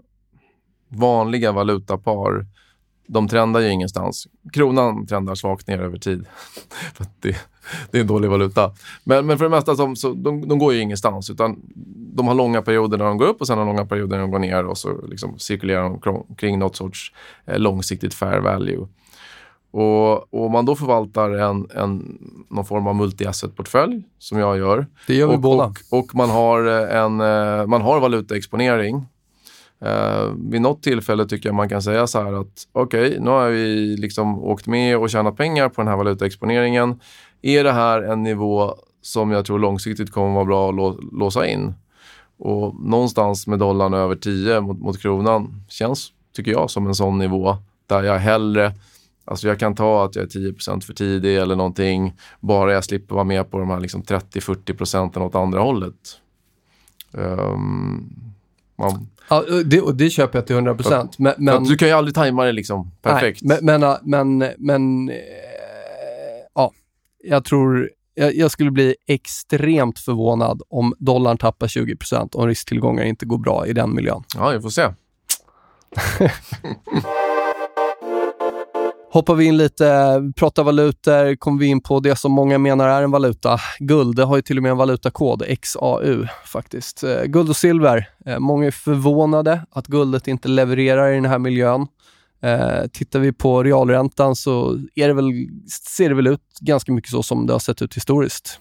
vanliga 0.88 1.52
valutapar, 1.52 2.46
de 3.06 3.28
trendar 3.28 3.60
ju 3.60 3.68
ingenstans. 3.68 4.28
Kronan 4.52 5.06
trendar 5.06 5.34
svagt 5.34 5.66
ner 5.66 5.78
över 5.78 5.98
tid. 5.98 6.26
För 6.94 7.06
det, 7.20 7.36
det 7.90 7.98
är 7.98 8.00
en 8.00 8.06
dålig 8.06 8.28
valuta. 8.28 8.72
Men, 9.04 9.26
men 9.26 9.38
för 9.38 9.44
det 9.44 9.50
mesta, 9.50 9.76
så, 9.76 9.94
så, 9.96 10.12
de, 10.12 10.48
de 10.48 10.58
går 10.58 10.74
ju 10.74 10.80
ingenstans. 10.80 11.30
Utan 11.30 11.60
de 12.18 12.28
har 12.28 12.34
långa 12.34 12.62
perioder 12.62 12.98
när 12.98 13.04
de 13.04 13.18
går 13.18 13.26
upp 13.26 13.40
och 13.40 13.46
sen 13.46 13.58
har 13.58 13.66
långa 13.66 13.86
perioder 13.86 14.16
när 14.16 14.22
de 14.22 14.30
går 14.30 14.38
ner 14.38 14.66
och 14.66 14.78
så 14.78 15.06
liksom 15.06 15.38
cirkulerar 15.38 15.82
de 15.82 16.34
kring, 16.36 16.58
något 16.58 16.76
sorts 16.76 17.12
eh, 17.46 17.58
långsiktigt 17.58 18.14
fair 18.14 18.40
value. 18.40 18.86
Och, 19.70 20.34
och 20.34 20.46
om 20.46 20.52
man 20.52 20.64
då 20.64 20.76
förvaltar 20.76 21.30
en, 21.30 21.68
en, 21.74 22.18
någon 22.50 22.64
form 22.64 22.86
av 22.86 22.94
multi-asset-portfölj, 22.94 24.02
som 24.18 24.38
jag 24.38 24.58
gör, 24.58 24.86
det 25.06 25.14
gör 25.14 25.28
vi 25.28 25.36
och, 25.36 25.40
båda. 25.40 25.64
Och, 25.64 25.98
och 25.98 26.14
man 26.14 26.30
har 26.30 26.66
eh, 26.66 26.96
en 26.96 27.20
eh, 27.20 27.66
man 27.66 27.82
har 27.82 28.00
valutaexponering. 28.00 29.06
Uh, 29.84 30.34
vid 30.50 30.60
något 30.60 30.82
tillfälle 30.82 31.26
tycker 31.26 31.48
jag 31.48 31.56
man 31.56 31.68
kan 31.68 31.82
säga 31.82 32.06
så 32.06 32.22
här 32.22 32.32
att 32.32 32.68
okej, 32.72 33.16
nu 33.20 33.30
har 33.30 33.48
vi 33.48 33.96
liksom 33.96 34.44
åkt 34.44 34.66
med 34.66 34.98
och 34.98 35.10
tjänat 35.10 35.36
pengar 35.36 35.68
på 35.68 35.80
den 35.80 35.88
här 35.88 35.96
valutaexponeringen. 35.96 37.00
Är 37.42 37.64
det 37.64 37.72
här 37.72 38.02
en 38.02 38.22
nivå 38.22 38.74
som 39.02 39.30
jag 39.30 39.44
tror 39.44 39.58
långsiktigt 39.58 40.12
kommer 40.12 40.34
vara 40.34 40.44
bra 40.44 40.68
att 40.68 40.74
lå, 40.74 41.00
låsa 41.12 41.46
in? 41.46 41.74
Och 42.38 42.74
någonstans 42.80 43.46
med 43.46 43.58
dollarn 43.58 43.94
över 43.94 44.16
10 44.16 44.60
mot, 44.60 44.80
mot 44.80 45.02
kronan 45.02 45.64
känns, 45.68 46.12
tycker 46.32 46.50
jag, 46.50 46.70
som 46.70 46.86
en 46.86 46.94
sån 46.94 47.18
nivå 47.18 47.56
där 47.86 48.02
jag 48.02 48.18
hellre 48.18 48.72
Alltså 49.30 49.48
jag 49.48 49.58
kan 49.58 49.74
ta 49.74 50.04
att 50.04 50.16
jag 50.16 50.24
är 50.24 50.28
10% 50.28 50.80
för 50.80 50.94
tidig 50.94 51.36
eller 51.36 51.56
någonting, 51.56 52.14
bara 52.40 52.72
jag 52.72 52.84
slipper 52.84 53.14
vara 53.14 53.24
med 53.24 53.50
på 53.50 53.58
de 53.58 53.70
här 53.70 53.80
liksom 53.80 54.02
30-40 54.02 54.76
procenten 54.76 55.22
åt 55.22 55.34
andra 55.34 55.60
hållet. 55.60 55.94
Ehm, 57.14 58.10
man, 58.76 59.08
Ja, 59.30 59.44
det, 59.64 59.92
det 59.92 60.10
köper 60.10 60.38
jag 60.38 60.46
till 60.46 60.54
100 60.54 60.74
procent. 60.74 61.18
Men, 61.18 61.34
men, 61.38 61.64
du 61.64 61.76
kan 61.76 61.88
ju 61.88 61.94
aldrig 61.94 62.14
tajma 62.14 62.44
det 62.44 62.52
liksom 62.52 62.90
perfekt. 63.02 63.40
Nej, 63.42 63.58
men, 63.62 63.80
men, 63.80 64.38
men, 64.38 64.52
men 64.58 65.08
eh, 65.08 65.16
ja, 66.54 66.72
jag 67.24 67.44
tror 67.44 67.90
jag, 68.18 68.50
skulle 68.50 68.70
bli 68.70 68.94
extremt 69.06 69.98
förvånad 69.98 70.62
om 70.68 70.94
dollarn 70.98 71.38
tappar 71.38 71.66
20% 71.66 72.36
om 72.36 72.46
risktillgångar 72.46 73.04
inte 73.04 73.26
går 73.26 73.38
bra 73.38 73.66
i 73.66 73.72
den 73.72 73.94
miljön. 73.94 74.22
Ja, 74.36 74.50
vi 74.50 74.60
får 74.60 74.70
se. 74.70 74.88
Hoppar 79.10 79.34
vi 79.34 79.44
in 79.44 79.56
lite, 79.56 80.20
pratar 80.36 80.62
valutor, 80.62 81.36
kommer 81.36 81.60
vi 81.60 81.66
in 81.66 81.80
på 81.80 82.00
det 82.00 82.16
som 82.16 82.32
många 82.32 82.58
menar 82.58 82.88
är 82.88 83.02
en 83.02 83.10
valuta. 83.10 83.58
Guld, 83.78 84.16
det 84.16 84.24
har 84.24 84.36
ju 84.36 84.42
till 84.42 84.56
och 84.56 84.62
med 84.62 84.70
en 84.70 84.76
valutakod, 84.76 85.42
XAU 85.62 86.26
faktiskt. 86.44 87.04
Eh, 87.04 87.22
guld 87.22 87.50
och 87.50 87.56
silver, 87.56 88.08
eh, 88.26 88.38
många 88.38 88.66
är 88.66 88.70
förvånade 88.70 89.60
att 89.70 89.86
guldet 89.86 90.28
inte 90.28 90.48
levererar 90.48 91.12
i 91.12 91.14
den 91.14 91.24
här 91.24 91.38
miljön. 91.38 91.86
Eh, 92.42 92.86
tittar 92.92 93.20
vi 93.20 93.32
på 93.32 93.62
realräntan 93.62 94.36
så 94.36 94.78
är 94.94 95.08
det 95.08 95.14
väl, 95.14 95.32
ser 95.96 96.08
det 96.08 96.14
väl 96.14 96.26
ut 96.26 96.58
ganska 96.60 96.92
mycket 96.92 97.10
så 97.10 97.22
som 97.22 97.46
det 97.46 97.52
har 97.52 97.60
sett 97.60 97.82
ut 97.82 97.96
historiskt. 97.96 98.60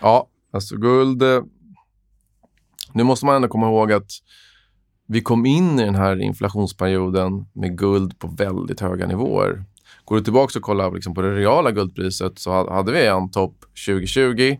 Ja, 0.00 0.26
alltså 0.52 0.76
guld... 0.76 1.22
eh, 1.22 1.42
Nu 2.92 3.02
måste 3.02 3.26
man 3.26 3.36
ändå 3.36 3.48
komma 3.48 3.66
ihåg 3.66 3.92
att 3.92 4.10
vi 5.06 5.20
kom 5.20 5.46
in 5.46 5.80
i 5.80 5.84
den 5.84 5.94
här 5.94 6.20
inflationsperioden 6.22 7.46
med 7.52 7.78
guld 7.78 8.18
på 8.18 8.28
väldigt 8.28 8.80
höga 8.80 9.06
nivåer. 9.06 9.64
Går 10.04 10.16
du 10.16 10.22
tillbaka 10.22 10.58
och 10.58 10.62
kollar 10.62 10.92
liksom 10.92 11.14
på 11.14 11.22
det 11.22 11.34
reala 11.34 11.70
guldpriset 11.70 12.38
så 12.38 12.70
hade 12.72 12.92
vi 12.92 13.06
en 13.06 13.30
topp 13.30 13.54
2020 13.86 14.56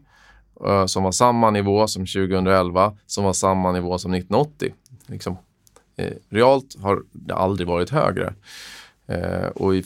eh, 0.67 0.87
som 0.87 1.03
var 1.03 1.13
samma 1.13 1.51
nivå 1.51 1.87
som 1.87 2.07
2011, 2.07 2.97
som 3.07 3.25
var 3.25 3.33
samma 3.33 3.73
nivå 3.73 3.99
som 3.99 4.15
1980. 4.15 4.75
Liksom, 5.07 5.37
Eh, 5.99 6.13
realt 6.29 6.77
har 6.83 7.03
det 7.13 7.35
aldrig 7.35 7.69
varit 7.69 7.91
högre. 7.91 8.35
Eh, 9.07 9.47
och 9.55 9.75
i, 9.75 9.85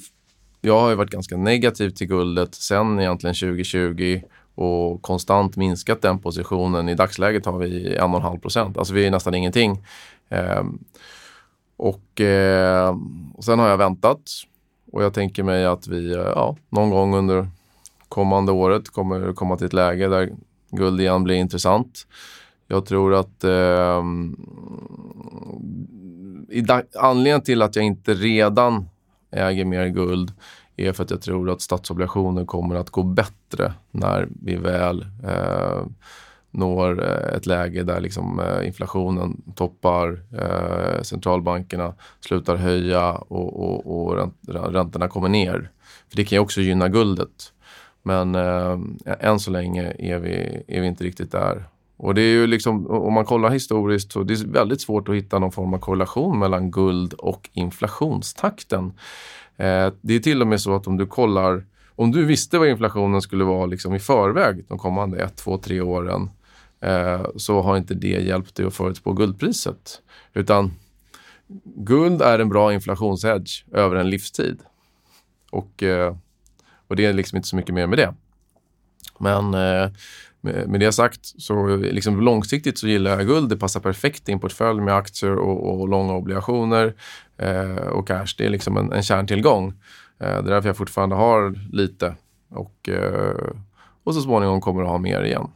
jag 0.61 0.81
har 0.81 0.95
varit 0.95 1.11
ganska 1.11 1.37
negativ 1.37 1.91
till 1.91 2.07
guldet 2.07 2.55
sen 2.55 3.01
egentligen 3.01 3.35
2020 3.35 4.21
och 4.55 5.03
konstant 5.03 5.57
minskat 5.57 6.03
den 6.03 6.19
positionen. 6.19 6.89
I 6.89 6.95
dagsläget 6.95 7.47
har 7.47 7.59
vi 7.59 7.97
1,5 7.97 8.41
procent. 8.41 8.79
Alltså 8.79 8.95
vi 8.95 9.07
är 9.07 9.11
nästan 9.11 9.35
ingenting. 9.35 9.85
Eh, 10.29 10.65
och, 11.77 12.21
eh, 12.21 12.97
och 13.35 13.45
sen 13.45 13.59
har 13.59 13.69
jag 13.69 13.79
väntat 13.79 14.21
och 14.93 15.03
jag 15.03 15.15
tänker 15.15 15.43
mig 15.43 15.65
att 15.65 15.87
vi 15.89 16.13
eh, 16.13 16.19
ja, 16.21 16.57
någon 16.69 16.91
gång 16.91 17.15
under 17.15 17.49
kommande 18.09 18.53
året 18.53 18.91
kommer 18.91 19.33
komma 19.33 19.57
till 19.57 19.67
ett 19.67 19.73
läge 19.73 20.09
där 20.09 20.33
guld 20.71 21.01
igen 21.01 21.25
blir 21.25 21.37
intressant. 21.37 22.07
Jag 22.67 22.87
tror 22.87 23.15
att 23.15 23.45
eh, 23.45 24.03
anledningen 26.95 27.43
till 27.43 27.63
att 27.63 27.77
jag 27.77 27.85
inte 27.85 28.15
redan 28.15 28.89
äger 29.31 29.65
mer 29.65 29.87
guld 29.87 30.33
är 30.77 30.93
för 30.93 31.05
att 31.05 31.11
jag 31.11 31.23
tror 31.23 31.51
att 31.51 31.63
statsobligationer 31.63 32.45
kommer 32.45 32.75
att 32.75 32.91
gå 32.91 33.03
bättre 33.03 33.73
när 33.91 34.29
vi 34.43 34.57
väl 34.57 35.07
eh, 35.25 35.83
når 36.51 37.05
eh, 37.05 37.37
ett 37.37 37.47
läge 37.47 37.83
där 37.83 38.01
liksom, 38.01 38.41
eh, 38.41 38.67
inflationen 38.67 39.43
toppar, 39.55 40.23
eh, 40.39 41.03
centralbankerna 41.03 41.95
slutar 42.21 42.57
höja 42.57 43.13
och, 43.13 43.63
och, 43.63 44.07
och 44.07 44.33
räntorna 44.73 45.09
kommer 45.09 45.29
ner. 45.29 45.71
För 46.09 46.17
Det 46.17 46.25
kan 46.25 46.37
ju 46.37 46.41
också 46.41 46.61
gynna 46.61 46.89
guldet. 46.89 47.53
Men 48.03 48.35
eh, 48.35 48.79
än 49.21 49.41
så 49.41 49.51
länge 49.51 49.95
är 49.99 50.19
vi, 50.19 50.65
är 50.69 50.81
vi 50.81 50.87
inte 50.87 51.05
riktigt 51.05 51.33
där. 51.33 51.65
Och 52.03 52.15
det 52.15 52.23
är 52.23 52.33
ju 52.33 52.47
liksom, 52.47 52.87
om 52.87 53.13
man 53.13 53.25
kollar 53.25 53.51
historiskt 53.51 54.13
så 54.13 54.23
det 54.23 54.35
är 54.35 54.47
väldigt 54.47 54.81
svårt 54.81 55.09
att 55.09 55.15
hitta 55.15 55.39
någon 55.39 55.53
form 55.53 55.75
av 55.75 55.79
korrelation 55.79 56.39
mellan 56.39 56.71
guld 56.71 57.13
och 57.13 57.51
inflationstakten. 57.53 58.93
Eh, 59.57 59.93
det 60.01 60.15
är 60.15 60.19
till 60.19 60.41
och 60.41 60.47
med 60.47 60.61
så 60.61 60.75
att 60.75 60.87
om 60.87 60.97
du 60.97 61.07
kollar, 61.07 61.67
om 61.97 62.13
du 62.13 62.25
visste 62.25 62.59
vad 62.59 62.69
inflationen 62.69 63.23
skulle 63.23 63.45
vara 63.45 63.67
liksom 63.67 63.95
i 63.95 63.99
förväg 63.99 64.65
de 64.69 64.79
kommande 64.79 65.23
ett, 65.23 65.37
två, 65.37 65.59
tre 65.59 65.81
åren 65.81 66.31
eh, 66.81 67.23
så 67.37 67.63
har 67.63 67.77
inte 67.77 67.95
det 67.95 68.23
hjälpt 68.23 68.55
dig 68.55 68.67
att 68.67 68.75
förutspå 68.75 69.13
guldpriset. 69.13 70.03
Utan 70.35 70.73
guld 71.65 72.23
är 72.23 72.39
en 72.39 72.49
bra 72.49 72.73
inflationshedge 72.73 73.65
över 73.73 73.97
en 73.97 74.11
livstid. 74.11 74.61
Och, 75.51 75.83
eh, 75.83 76.17
och 76.89 76.97
det 76.97 77.05
är 77.05 77.13
liksom 77.13 77.37
inte 77.37 77.49
så 77.49 77.57
mycket 77.57 77.75
mer 77.75 77.87
med 77.87 77.99
det. 77.99 78.15
Men 79.19 79.55
eh, 79.55 79.91
med, 80.43 80.81
det 80.81 80.93
sagt, 80.93 81.21
så 81.43 81.77
liksom 81.77 82.21
långsiktigt 82.21 82.79
så 82.79 82.89
gillar 82.89 83.11
jag 83.11 83.27
guld. 83.27 83.49
Det 83.49 83.57
passar 83.57 83.81
perfekt 83.81 84.29
i 84.29 84.33
en 84.33 84.41
portfölj 84.41 84.81
med 84.81 84.95
aktier 84.95 85.37
och, 85.37 85.81
och 85.81 85.89
långa 85.89 86.13
obligationer 86.13 86.95
eh, 87.39 87.77
och 87.77 88.09
cash. 88.09 88.35
Det 88.39 88.45
är 88.45 88.51
liksom 88.51 88.77
en, 88.77 88.93
en 88.93 89.03
kärntillgång. 89.03 89.69
Eh, 89.69 89.75
det 90.19 90.27
är 90.27 90.43
därför 90.43 90.69
jag 90.69 90.77
fortfarande 90.77 91.17
har 91.17 91.59
lite 91.73 92.15
och, 92.51 92.89
eh, 92.89 93.53
och 94.05 94.15
så 94.15 94.21
småningom 94.21 94.61
kommer 94.61 94.83
att 94.83 94.89
ha 94.89 94.99
mer 94.99 95.23
igen. 95.23 95.49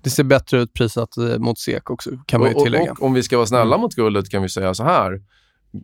Det 0.00 0.10
ser 0.10 0.24
bättre 0.24 0.58
ut 0.58 0.72
prissatt 0.72 1.16
eh, 1.16 1.38
mot 1.38 1.58
SEK 1.58 1.90
också, 1.90 2.10
kan 2.26 2.40
man 2.40 2.48
ju 2.48 2.64
tillägga. 2.64 2.92
Och, 2.92 2.98
och, 2.98 3.06
om 3.06 3.14
vi 3.14 3.22
ska 3.22 3.36
vara 3.36 3.46
snälla 3.46 3.74
mm. 3.74 3.80
mot 3.80 3.94
guldet 3.94 4.30
kan 4.30 4.42
vi 4.42 4.48
säga 4.48 4.74
så 4.74 4.84
här. 4.84 5.22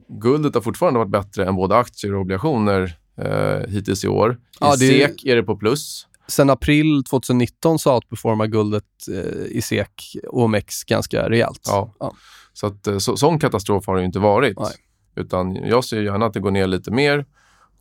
Guldet 0.09 0.55
har 0.55 0.63
fortfarande 0.63 0.99
varit 0.99 1.11
bättre 1.11 1.47
än 1.47 1.57
både 1.57 1.77
aktier 1.77 2.15
och 2.15 2.21
obligationer 2.21 2.97
eh, 3.17 3.69
hittills 3.69 4.05
i 4.05 4.09
år. 4.09 4.33
I 4.33 4.37
ja, 4.61 4.71
det... 4.71 4.77
SEK 4.77 5.25
är 5.25 5.37
det 5.37 5.43
på 5.43 5.57
plus. 5.57 6.07
Sen 6.29 6.51
april 6.51 7.05
2019 7.05 7.79
så 7.79 7.95
outperformar 7.95 8.47
guldet 8.47 8.85
eh, 9.11 9.57
i 9.57 9.61
SEK 9.63 10.17
OMX 10.29 10.85
ganska 10.85 11.29
rejält. 11.31 11.63
Ja. 11.65 11.95
ja. 12.01 12.13
Så 12.53 12.67
att, 12.67 12.87
eh, 12.87 12.99
så, 12.99 13.17
sån 13.17 13.39
katastrof 13.39 13.87
har 13.87 13.97
det 13.97 14.05
inte 14.05 14.19
varit. 14.19 14.59
Nej. 14.59 14.73
Utan 15.15 15.55
jag 15.55 15.85
ser 15.85 16.03
gärna 16.03 16.27
att 16.27 16.35
det 16.35 16.41
går 16.41 16.51
ner 16.51 16.67
lite 16.67 16.91
mer 16.91 17.27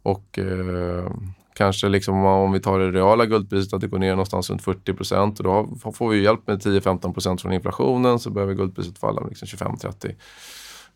och 0.03 0.39
eh, 0.39 1.11
kanske 1.53 1.89
liksom 1.89 2.25
om 2.25 2.51
vi 2.51 2.59
tar 2.59 2.79
det 2.79 2.91
reala 2.91 3.25
guldpriset 3.25 3.73
att 3.73 3.81
det 3.81 3.87
går 3.87 3.99
ner 3.99 4.09
någonstans 4.09 4.49
runt 4.49 4.61
40 4.61 4.93
procent 4.93 5.39
och 5.39 5.43
då 5.43 5.91
får 5.91 6.09
vi 6.09 6.23
hjälp 6.23 6.47
med 6.47 6.61
10-15 6.61 7.13
procent 7.13 7.41
från 7.41 7.53
inflationen 7.53 8.19
så 8.19 8.29
behöver 8.29 8.53
guldpriset 8.53 8.97
falla 8.97 9.21
med 9.21 9.29
liksom 9.29 9.47
25-30. 9.47 10.15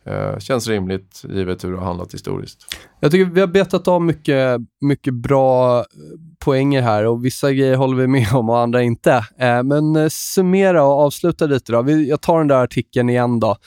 Eh, 0.06 0.40
känns 0.40 0.68
rimligt 0.68 1.24
givet 1.30 1.64
hur 1.64 1.72
det 1.72 1.78
har 1.78 1.86
handlat 1.86 2.14
historiskt. 2.14 2.76
Jag 3.00 3.12
tycker 3.12 3.32
vi 3.32 3.40
har 3.40 3.48
betat 3.48 3.88
av 3.88 4.02
mycket, 4.02 4.62
mycket 4.82 5.14
bra 5.14 5.80
eh, 5.80 5.86
poänger 6.40 6.82
här 6.82 7.06
och 7.06 7.26
vissa 7.26 7.52
grejer 7.52 7.76
håller 7.76 7.98
vi 7.98 8.08
med 8.08 8.34
om 8.34 8.50
och 8.50 8.60
andra 8.60 8.82
inte. 8.82 9.12
Eh, 9.40 9.64
men 9.64 9.96
eh, 9.96 10.08
summera 10.10 10.84
och 10.84 11.02
avsluta 11.02 11.46
lite 11.46 11.72
då. 11.72 11.82
Vi, 11.82 12.10
jag 12.10 12.22
tar 12.22 12.38
den 12.38 12.48
där 12.48 12.64
artikeln 12.64 13.10
igen 13.10 13.40
då. 13.40 13.58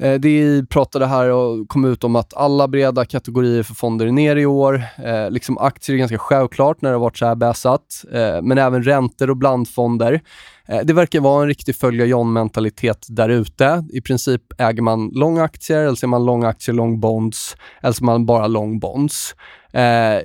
Eh, 0.00 0.14
det 0.14 0.68
pratade 0.68 1.06
här 1.06 1.28
och 1.28 1.68
kom 1.68 1.84
ut 1.84 2.04
om 2.04 2.16
att 2.16 2.36
alla 2.36 2.68
breda 2.68 3.04
kategorier 3.04 3.62
för 3.62 3.74
fonder 3.74 4.06
är 4.06 4.12
ner 4.12 4.36
i 4.36 4.46
år. 4.46 4.82
Eh, 5.04 5.30
liksom 5.30 5.58
aktier 5.58 5.94
är 5.94 5.98
ganska 5.98 6.18
självklart 6.18 6.82
när 6.82 6.90
det 6.90 6.96
har 6.96 7.00
varit 7.00 7.18
så 7.18 7.26
här 7.26 7.34
bäsat, 7.34 8.04
eh, 8.12 8.42
men 8.42 8.58
även 8.58 8.82
räntor 8.82 9.30
och 9.30 9.36
blandfonder. 9.36 10.20
Eh, 10.66 10.80
det 10.84 10.92
verkar 10.92 11.20
vara 11.20 11.42
en 11.42 11.48
riktig 11.48 11.76
följa 11.76 12.04
John-mentalitet 12.04 13.06
där 13.08 13.28
ute. 13.28 13.84
I 13.92 14.00
princip 14.00 14.42
äger 14.58 14.82
man 14.82 15.10
långa 15.14 15.42
aktier, 15.42 15.78
eller 15.78 15.94
så 15.94 16.06
är 16.06 16.08
man 16.08 16.24
långa 16.24 16.48
aktier, 16.48 16.74
lång 16.74 17.00
bonds, 17.00 17.56
eller 17.82 17.92
så 17.92 18.04
är 18.04 18.06
man 18.06 18.26
bara 18.26 18.46
lång 18.46 18.78
bonds. 18.78 19.34
Eh, 19.72 20.20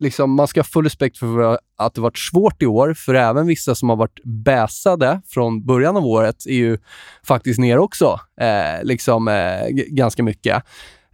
liksom, 0.00 0.34
man 0.34 0.48
ska 0.48 0.60
ha 0.60 0.64
full 0.64 0.84
respekt 0.84 1.18
för 1.18 1.58
att 1.78 1.94
det 1.94 2.00
varit 2.00 2.18
svårt 2.18 2.62
i 2.62 2.66
år, 2.66 2.94
för 2.94 3.14
även 3.14 3.46
vissa 3.46 3.74
som 3.74 3.88
har 3.88 3.96
varit 3.96 4.20
bäsade 4.24 5.20
från 5.26 5.66
början 5.66 5.96
av 5.96 6.06
året 6.06 6.46
är 6.46 6.54
ju 6.54 6.78
faktiskt 7.26 7.58
ner 7.58 7.78
också, 7.78 8.20
eh, 8.40 8.84
liksom 8.84 9.28
eh, 9.28 9.68
ganska 9.70 10.22
mycket. 10.22 10.62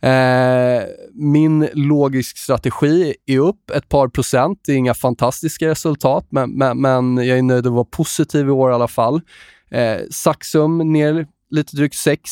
Eh, 0.02 0.82
min 1.12 1.68
logisk 1.72 2.38
strategi 2.38 3.14
är 3.26 3.38
upp 3.38 3.70
ett 3.70 3.88
par 3.88 4.08
procent. 4.08 4.60
Det 4.66 4.72
är 4.72 4.76
inga 4.76 4.94
fantastiska 4.94 5.68
resultat, 5.68 6.26
men, 6.30 6.50
men, 6.50 6.80
men 6.80 7.16
jag 7.16 7.38
är 7.38 7.42
nöjd 7.42 7.66
att 7.66 7.72
vara 7.72 7.84
positiv 7.84 8.48
i 8.48 8.50
år 8.50 8.70
i 8.70 8.74
alla 8.74 8.88
fall. 8.88 9.20
Eh, 9.70 9.98
Saxum 10.10 10.92
ner 10.92 11.26
lite 11.50 11.76
drygt 11.76 11.94
6. 11.94 12.30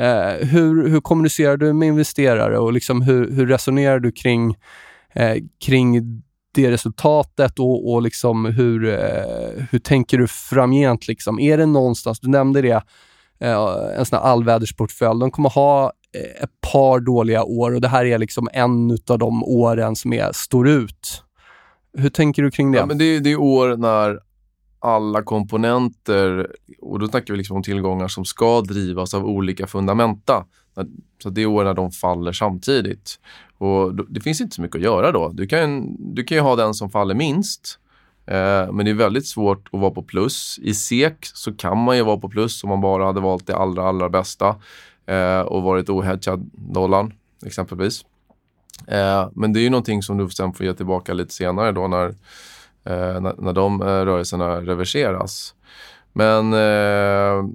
Eh, 0.00 0.46
hur, 0.46 0.88
hur 0.88 1.00
kommunicerar 1.00 1.56
du 1.56 1.72
med 1.72 1.88
investerare 1.88 2.58
och 2.58 2.72
liksom 2.72 3.02
hur, 3.02 3.30
hur 3.30 3.46
resonerar 3.46 3.98
du 3.98 4.12
kring 4.12 4.56
eh, 5.14 5.36
kring 5.64 6.22
det 6.54 6.70
resultatet 6.70 7.58
och, 7.58 7.92
och 7.92 8.02
liksom 8.02 8.44
hur, 8.44 8.84
eh, 8.88 9.64
hur 9.70 9.78
tänker 9.78 10.18
du 10.18 10.26
framgent? 10.26 11.08
Liksom? 11.08 11.40
Är 11.40 11.58
det 11.58 11.66
någonstans, 11.66 12.20
du 12.20 12.28
nämnde 12.28 12.62
det, 12.62 12.82
eh, 13.40 13.98
en 13.98 14.04
sån 14.06 14.18
här 14.18 14.24
allvädersportfölj. 14.24 15.20
De 15.20 15.30
kommer 15.30 15.50
ha 15.50 15.92
eh, 16.14 16.42
ett 16.44 16.60
par 16.72 17.00
dåliga 17.00 17.44
år 17.44 17.74
och 17.74 17.80
det 17.80 17.88
här 17.88 18.04
är 18.04 18.18
liksom 18.18 18.48
en 18.52 18.98
av 19.08 19.18
de 19.18 19.44
åren 19.44 19.96
som 19.96 20.12
är, 20.12 20.32
står 20.32 20.68
ut. 20.68 21.22
Hur 21.98 22.10
tänker 22.10 22.42
du 22.42 22.50
kring 22.50 22.72
det? 22.72 22.78
Ja, 22.78 22.86
men 22.86 22.98
det, 22.98 23.20
det 23.20 23.32
är 23.32 23.40
år 23.40 23.76
när 23.76 24.20
alla 24.78 25.22
komponenter, 25.22 26.46
och 26.80 26.98
då 26.98 27.08
snackar 27.08 27.34
vi 27.34 27.38
liksom 27.38 27.56
om 27.56 27.62
tillgångar 27.62 28.08
som 28.08 28.24
ska 28.24 28.60
drivas 28.60 29.14
av 29.14 29.26
olika 29.26 29.66
fundamenta. 29.66 30.44
Så 31.22 31.30
det 31.30 31.42
är 31.42 31.46
år 31.46 31.64
när 31.64 31.74
de 31.74 31.90
faller 31.90 32.32
samtidigt. 32.32 33.20
Och 33.58 33.94
Det 33.94 34.20
finns 34.20 34.40
inte 34.40 34.56
så 34.56 34.62
mycket 34.62 34.76
att 34.76 34.82
göra 34.82 35.12
då. 35.12 35.28
Du 35.28 35.46
kan, 35.46 35.96
du 36.14 36.24
kan 36.24 36.36
ju 36.36 36.42
ha 36.42 36.56
den 36.56 36.74
som 36.74 36.90
faller 36.90 37.14
minst. 37.14 37.78
Eh, 38.26 38.72
men 38.72 38.84
det 38.84 38.90
är 38.90 38.94
väldigt 38.94 39.26
svårt 39.26 39.68
att 39.72 39.80
vara 39.80 39.90
på 39.90 40.02
plus. 40.02 40.58
I 40.62 40.74
SEK 40.74 41.26
så 41.34 41.52
kan 41.52 41.78
man 41.78 41.96
ju 41.96 42.02
vara 42.02 42.16
på 42.16 42.28
plus 42.28 42.64
om 42.64 42.70
man 42.70 42.80
bara 42.80 43.04
hade 43.04 43.20
valt 43.20 43.46
det 43.46 43.56
allra, 43.56 43.88
allra 43.88 44.08
bästa 44.08 44.56
eh, 45.06 45.40
och 45.40 45.62
varit 45.62 45.88
ohedgad 45.88 46.50
dollarn 46.54 47.12
exempelvis. 47.46 48.04
Eh, 48.86 49.28
men 49.34 49.52
det 49.52 49.60
är 49.60 49.62
ju 49.62 49.70
någonting 49.70 50.02
som 50.02 50.18
du 50.18 50.30
sen 50.30 50.52
får 50.52 50.66
ge 50.66 50.74
tillbaka 50.74 51.14
lite 51.14 51.34
senare 51.34 51.72
då 51.72 51.88
när, 51.88 52.06
eh, 52.84 53.20
när, 53.20 53.42
när 53.42 53.52
de 53.52 53.82
eh, 53.82 53.86
rörelserna 53.86 54.60
reverseras. 54.60 55.54
Men 56.12 56.52
eh, 56.52 57.48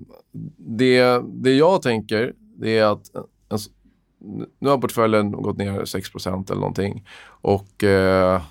det, 0.57 1.22
det 1.26 1.53
jag 1.53 1.82
tänker 1.82 2.34
det 2.60 2.78
är 2.78 2.86
att 2.86 3.12
nu 4.60 4.70
har 4.70 4.78
portföljen 4.78 5.32
gått 5.32 5.57
ner 5.57 5.80
6% 5.80 6.51
eller 6.51 6.62
någonting. 6.62 7.07
Och 7.26 7.84
eh, 7.84 8.41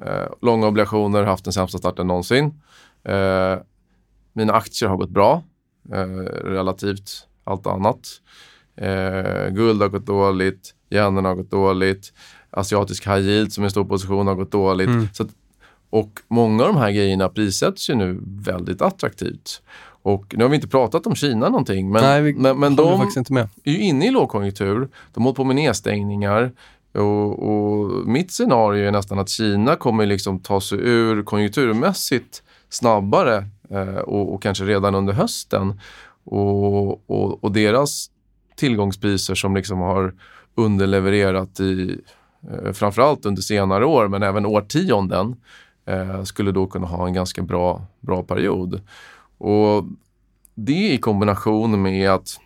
eh, 0.00 0.28
långa 0.42 0.66
obligationer 0.66 1.18
har 1.18 1.26
haft 1.26 1.44
den 1.44 1.52
sämsta 1.52 1.78
starten 1.78 2.06
någonsin. 2.06 2.62
Eh, 3.04 3.58
mina 4.32 4.52
aktier 4.52 4.88
har 4.88 4.96
gått 4.96 5.10
bra 5.10 5.42
eh, 5.92 6.06
relativt 6.44 7.26
allt 7.44 7.66
annat. 7.66 8.08
Eh, 8.76 9.48
guld 9.50 9.82
har 9.82 9.88
gått 9.88 10.06
dåligt, 10.06 10.74
yenen 10.90 11.24
har 11.24 11.34
gått 11.34 11.50
dåligt, 11.50 12.12
asiatisk 12.50 13.06
high 13.06 13.20
yield 13.20 13.52
som 13.52 13.64
är 13.64 13.66
en 13.66 13.70
stor 13.70 13.84
position 13.84 14.26
har 14.26 14.34
gått 14.34 14.52
dåligt. 14.52 14.88
Mm. 14.88 15.08
Så 15.12 15.22
att, 15.22 15.28
och 15.90 16.20
många 16.28 16.64
av 16.64 16.72
de 16.72 16.78
här 16.80 16.90
grejerna 16.90 17.28
prissätts 17.28 17.90
ju 17.90 17.94
nu 17.94 18.20
väldigt 18.24 18.82
attraktivt. 18.82 19.62
Och 20.04 20.34
nu 20.36 20.44
har 20.44 20.48
vi 20.48 20.54
inte 20.54 20.68
pratat 20.68 21.06
om 21.06 21.14
Kina 21.14 21.48
någonting, 21.48 21.90
men, 21.90 22.02
Nej, 22.02 22.22
vi 22.22 22.34
men, 22.34 22.58
men 22.58 22.76
de 22.76 23.00
är 23.00 23.48
ju 23.64 23.78
inne 23.78 24.06
i 24.06 24.10
lågkonjunktur. 24.10 24.88
De 25.14 25.22
håller 25.22 25.34
på 25.34 25.44
med 25.44 25.56
nedstängningar. 25.56 26.52
Och, 26.94 27.48
och 27.48 28.06
mitt 28.08 28.32
scenario 28.32 28.88
är 28.88 28.92
nästan 28.92 29.18
att 29.18 29.28
Kina 29.28 29.76
kommer 29.76 30.06
liksom 30.06 30.38
ta 30.38 30.60
sig 30.60 30.78
ur 30.78 31.22
konjunkturmässigt 31.22 32.42
snabbare 32.68 33.46
eh, 33.70 33.98
och, 33.98 34.34
och 34.34 34.42
kanske 34.42 34.64
redan 34.64 34.94
under 34.94 35.12
hösten. 35.12 35.80
Och, 36.24 37.10
och, 37.10 37.44
och 37.44 37.52
deras 37.52 38.10
tillgångspriser 38.56 39.34
som 39.34 39.56
liksom 39.56 39.78
har 39.78 40.14
underlevererat 40.54 41.60
i 41.60 41.98
eh, 42.50 42.72
framförallt 42.72 43.26
under 43.26 43.42
senare 43.42 43.84
år 43.86 44.08
men 44.08 44.22
även 44.22 44.46
årtionden 44.46 45.36
eh, 45.86 46.22
skulle 46.22 46.52
då 46.52 46.66
kunna 46.66 46.86
ha 46.86 47.06
en 47.06 47.14
ganska 47.14 47.42
bra, 47.42 47.86
bra 48.00 48.22
period. 48.22 48.80
Och 49.38 49.84
det 50.54 50.92
i 50.92 50.98
kombination 50.98 51.82
med 51.82 52.10
att 52.10 52.40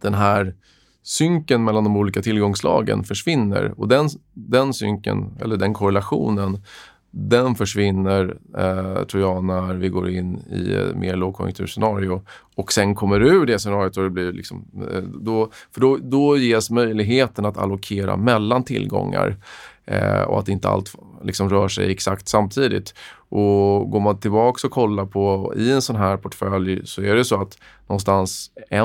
den 0.00 0.14
här 0.14 0.54
synken 1.02 1.64
mellan 1.64 1.84
de 1.84 1.96
olika 1.96 2.22
tillgångslagen 2.22 3.04
försvinner 3.04 3.80
och 3.80 3.88
den, 3.88 4.08
den 4.32 4.74
synken, 4.74 5.38
eller 5.40 5.56
den 5.56 5.74
korrelationen, 5.74 6.62
den 7.10 7.54
försvinner, 7.54 8.36
eh, 8.58 9.04
tror 9.04 9.22
jag, 9.22 9.44
när 9.44 9.74
vi 9.74 9.88
går 9.88 10.10
in 10.10 10.38
i 10.50 10.74
ett 10.74 10.96
mer 10.96 11.16
lågkonjunkturscenario 11.16 12.22
och 12.54 12.72
sen 12.72 12.94
kommer 12.94 13.20
ur 13.20 13.46
det 13.46 13.58
scenariot 13.58 13.96
och 13.96 14.02
det 14.02 14.10
blir 14.10 14.32
liksom, 14.32 14.64
eh, 14.92 15.02
då, 15.02 15.50
för 15.72 15.80
då, 15.80 15.96
då 15.96 16.36
ges 16.36 16.70
möjligheten 16.70 17.44
att 17.44 17.58
allokera 17.58 18.16
mellan 18.16 18.64
tillgångar 18.64 19.36
eh, 19.84 20.22
och 20.22 20.38
att 20.38 20.48
inte 20.48 20.68
allt 20.68 20.94
liksom 21.24 21.50
rör 21.50 21.68
sig 21.68 21.90
exakt 21.90 22.28
samtidigt. 22.28 22.94
Och 23.28 23.90
går 23.90 24.00
man 24.00 24.20
tillbaka 24.20 24.66
och 24.66 24.72
kollar 24.72 25.06
på 25.06 25.54
i 25.56 25.72
en 25.72 25.82
sån 25.82 25.96
här 25.96 26.16
portfölj 26.16 26.86
så 26.86 27.02
är 27.02 27.14
det 27.14 27.24
så 27.24 27.40
att 27.40 27.58
någonstans 27.86 28.50
1 28.70 28.80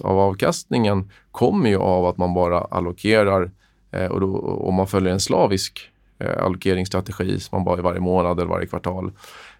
av 0.00 0.18
avkastningen 0.18 1.10
kommer 1.30 1.70
ju 1.70 1.76
av 1.76 2.06
att 2.06 2.16
man 2.16 2.34
bara 2.34 2.60
allokerar 2.60 3.50
eh, 3.90 4.06
och 4.06 4.20
då, 4.20 4.38
om 4.38 4.74
man 4.74 4.86
följer 4.86 5.12
en 5.12 5.20
slavisk 5.20 5.90
eh, 6.18 6.44
allokeringsstrategi 6.44 7.40
som 7.40 7.56
man 7.56 7.64
bara 7.64 7.78
i 7.78 7.82
varje 7.82 8.00
månad 8.00 8.38
eller 8.38 8.50
varje 8.50 8.66
kvartal 8.66 9.12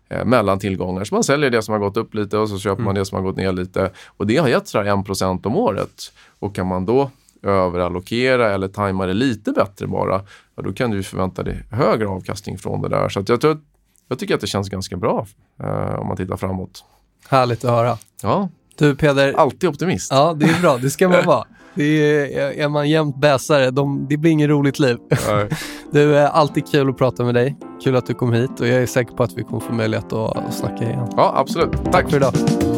eh, 0.09 0.25
mellan 0.25 0.59
tillgångar. 0.59 1.05
Så 1.05 1.15
man 1.15 1.25
säljer 1.25 1.51
det 1.51 1.63
som 1.63 1.73
har 1.73 1.79
gått 1.79 1.97
upp 1.97 2.15
lite 2.15 2.39
och 2.39 2.49
så 2.49 2.59
köper 2.59 2.83
man 2.83 2.95
det 2.95 3.05
som 3.05 3.17
har 3.17 3.23
gått 3.23 3.37
ner 3.37 3.53
lite. 3.53 3.91
Och 4.17 4.27
det 4.27 4.37
har 4.37 4.49
gett 4.49 4.69
sådär 4.69 4.85
1% 4.85 5.47
om 5.47 5.57
året. 5.57 6.13
Och 6.39 6.55
kan 6.55 6.67
man 6.67 6.87
då 6.87 7.11
överallokera 7.43 8.51
eller 8.51 8.69
tajma 8.69 9.07
det 9.07 9.15
lite 9.15 9.53
bättre 9.53 9.87
bara, 9.87 10.23
ja, 10.59 10.63
då 10.65 10.73
kan 10.73 10.91
du 10.91 11.03
förvänta 11.03 11.43
dig 11.43 11.65
högre 11.71 12.09
avkastning 12.09 12.59
från 12.59 12.83
det 12.83 12.89
där. 12.89 13.09
Så 13.09 13.23
jag, 13.27 13.41
tror, 13.41 13.61
jag 14.09 14.19
tycker 14.19 14.35
att 14.35 14.41
det 14.41 14.47
känns 14.47 14.69
ganska 14.69 14.97
bra 14.97 15.27
eh, 15.63 15.95
om 15.99 16.07
man 16.07 16.17
tittar 16.17 16.37
framåt. 16.37 16.85
Härligt 17.29 17.65
att 17.65 17.71
höra. 17.71 17.99
Ja, 18.23 18.49
Du 18.79 18.97
Peder, 18.97 19.33
alltid 19.33 19.69
optimist. 19.71 20.13
ja 20.13 20.35
det 20.35 20.47
är 20.47 20.61
bra, 20.61 20.77
det 20.79 20.91
ska 20.91 21.09
man 21.09 21.25
vara. 21.27 21.45
Det 21.75 21.85
är, 21.85 22.53
är 22.53 22.69
man 22.69 22.91
jämt 22.91 23.17
bäsare, 23.17 23.71
de, 23.71 24.07
det 24.11 24.17
blir 24.17 24.31
inget 24.31 24.49
roligt 24.49 24.79
liv. 24.79 24.99
Nej. 25.29 25.49
Du, 25.93 26.17
är 26.17 26.27
alltid 26.27 26.71
kul 26.71 26.91
att 26.91 26.99
prata 26.99 27.25
med 27.25 27.35
dig. 27.35 27.57
Kul 27.85 27.97
att 27.97 28.07
du 28.07 28.15
kom 28.15 28.33
hit 28.33 28.61
och 28.61 28.67
jag 28.67 28.83
är 28.83 28.87
säker 28.87 29.13
på 29.15 29.23
att 29.23 29.33
vi 29.33 29.43
kommer 29.43 29.61
få 29.61 29.73
möjlighet 29.73 30.13
att, 30.13 30.37
att 30.37 30.55
snacka 30.55 30.85
igen. 30.85 31.09
Ja, 31.17 31.33
absolut. 31.37 31.73
Tack. 31.73 31.93
Tack 31.93 32.11
för 32.11 32.17
idag. 32.17 32.78